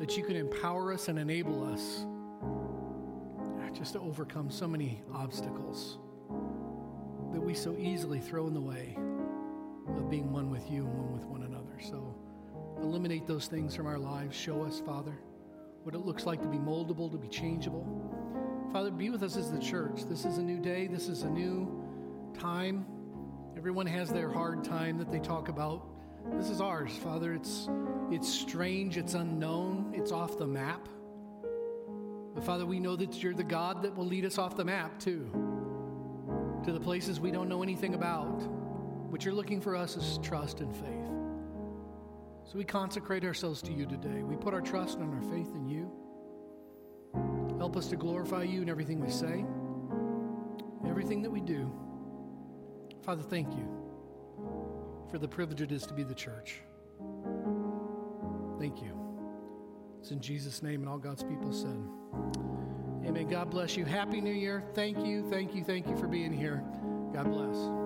that 0.00 0.16
you 0.16 0.24
can 0.24 0.34
empower 0.34 0.92
us 0.92 1.06
and 1.06 1.16
enable 1.16 1.62
us 1.62 2.04
ah, 3.60 3.70
just 3.72 3.92
to 3.92 4.00
overcome 4.00 4.50
so 4.50 4.66
many 4.66 5.00
obstacles 5.14 5.98
that 7.32 7.40
we 7.40 7.54
so 7.54 7.76
easily 7.78 8.20
throw 8.20 8.46
in 8.46 8.54
the 8.54 8.60
way 8.60 8.96
of 9.96 10.10
being 10.10 10.32
one 10.32 10.50
with 10.50 10.70
you 10.70 10.86
and 10.86 10.94
one 10.94 11.12
with 11.12 11.24
one 11.24 11.42
another. 11.42 11.80
So, 11.80 12.14
Eliminate 12.82 13.26
those 13.26 13.46
things 13.46 13.76
from 13.76 13.86
our 13.86 13.98
lives. 13.98 14.36
Show 14.36 14.62
us, 14.62 14.80
Father, 14.84 15.16
what 15.84 15.94
it 15.94 15.98
looks 15.98 16.26
like 16.26 16.42
to 16.42 16.48
be 16.48 16.58
moldable, 16.58 17.10
to 17.12 17.16
be 17.16 17.28
changeable. 17.28 17.86
Father, 18.72 18.90
be 18.90 19.10
with 19.10 19.22
us 19.22 19.36
as 19.36 19.52
the 19.52 19.58
church. 19.58 20.02
This 20.08 20.24
is 20.24 20.38
a 20.38 20.42
new 20.42 20.58
day, 20.58 20.88
this 20.88 21.08
is 21.08 21.22
a 21.22 21.30
new 21.30 21.84
time. 22.38 22.84
Everyone 23.56 23.86
has 23.86 24.10
their 24.10 24.28
hard 24.28 24.64
time 24.64 24.98
that 24.98 25.12
they 25.12 25.20
talk 25.20 25.48
about. 25.48 25.86
This 26.32 26.48
is 26.48 26.60
ours, 26.60 26.96
Father. 26.96 27.34
It's, 27.34 27.68
it's 28.10 28.28
strange, 28.28 28.96
it's 28.96 29.14
unknown, 29.14 29.92
it's 29.94 30.10
off 30.10 30.38
the 30.38 30.46
map. 30.46 30.88
But 32.34 32.42
Father, 32.42 32.64
we 32.66 32.80
know 32.80 32.96
that 32.96 33.22
you're 33.22 33.34
the 33.34 33.44
God 33.44 33.82
that 33.82 33.94
will 33.96 34.06
lead 34.06 34.24
us 34.24 34.38
off 34.38 34.56
the 34.56 34.64
map 34.64 34.98
too, 34.98 35.30
to 36.64 36.72
the 36.72 36.80
places 36.80 37.18
we 37.20 37.30
don't 37.30 37.48
know 37.48 37.62
anything 37.62 37.94
about. 37.94 38.42
What 39.10 39.24
you're 39.24 39.34
looking 39.34 39.60
for 39.60 39.76
us 39.76 39.96
is 39.96 40.18
trust 40.22 40.60
and 40.60 40.74
faith. 40.74 41.10
So 42.44 42.58
we 42.58 42.64
consecrate 42.64 43.24
ourselves 43.24 43.62
to 43.62 43.72
you 43.72 43.86
today. 43.86 44.22
We 44.22 44.36
put 44.36 44.54
our 44.54 44.60
trust 44.60 44.98
and 44.98 45.12
our 45.12 45.22
faith 45.22 45.54
in 45.54 45.68
you. 45.68 45.90
Help 47.58 47.76
us 47.76 47.86
to 47.88 47.96
glorify 47.96 48.42
you 48.42 48.62
in 48.62 48.68
everything 48.68 49.00
we 49.00 49.10
say, 49.10 49.44
everything 50.88 51.22
that 51.22 51.30
we 51.30 51.40
do. 51.40 51.72
Father, 53.02 53.22
thank 53.22 53.52
you 53.52 53.68
for 55.10 55.18
the 55.18 55.28
privilege 55.28 55.60
it 55.60 55.72
is 55.72 55.86
to 55.86 55.94
be 55.94 56.02
the 56.02 56.14
church. 56.14 56.60
Thank 58.58 58.80
you. 58.82 58.98
It's 60.00 60.10
in 60.10 60.20
Jesus' 60.20 60.62
name, 60.62 60.80
and 60.80 60.88
all 60.88 60.98
God's 60.98 61.22
people 61.22 61.52
said. 61.52 61.78
Amen. 63.06 63.28
God 63.28 63.50
bless 63.50 63.76
you. 63.76 63.84
Happy 63.84 64.20
New 64.20 64.32
Year. 64.32 64.62
Thank 64.74 65.04
you, 65.04 65.28
thank 65.30 65.54
you, 65.54 65.64
thank 65.64 65.88
you 65.88 65.96
for 65.96 66.06
being 66.06 66.32
here. 66.32 66.62
God 67.12 67.30
bless. 67.30 67.81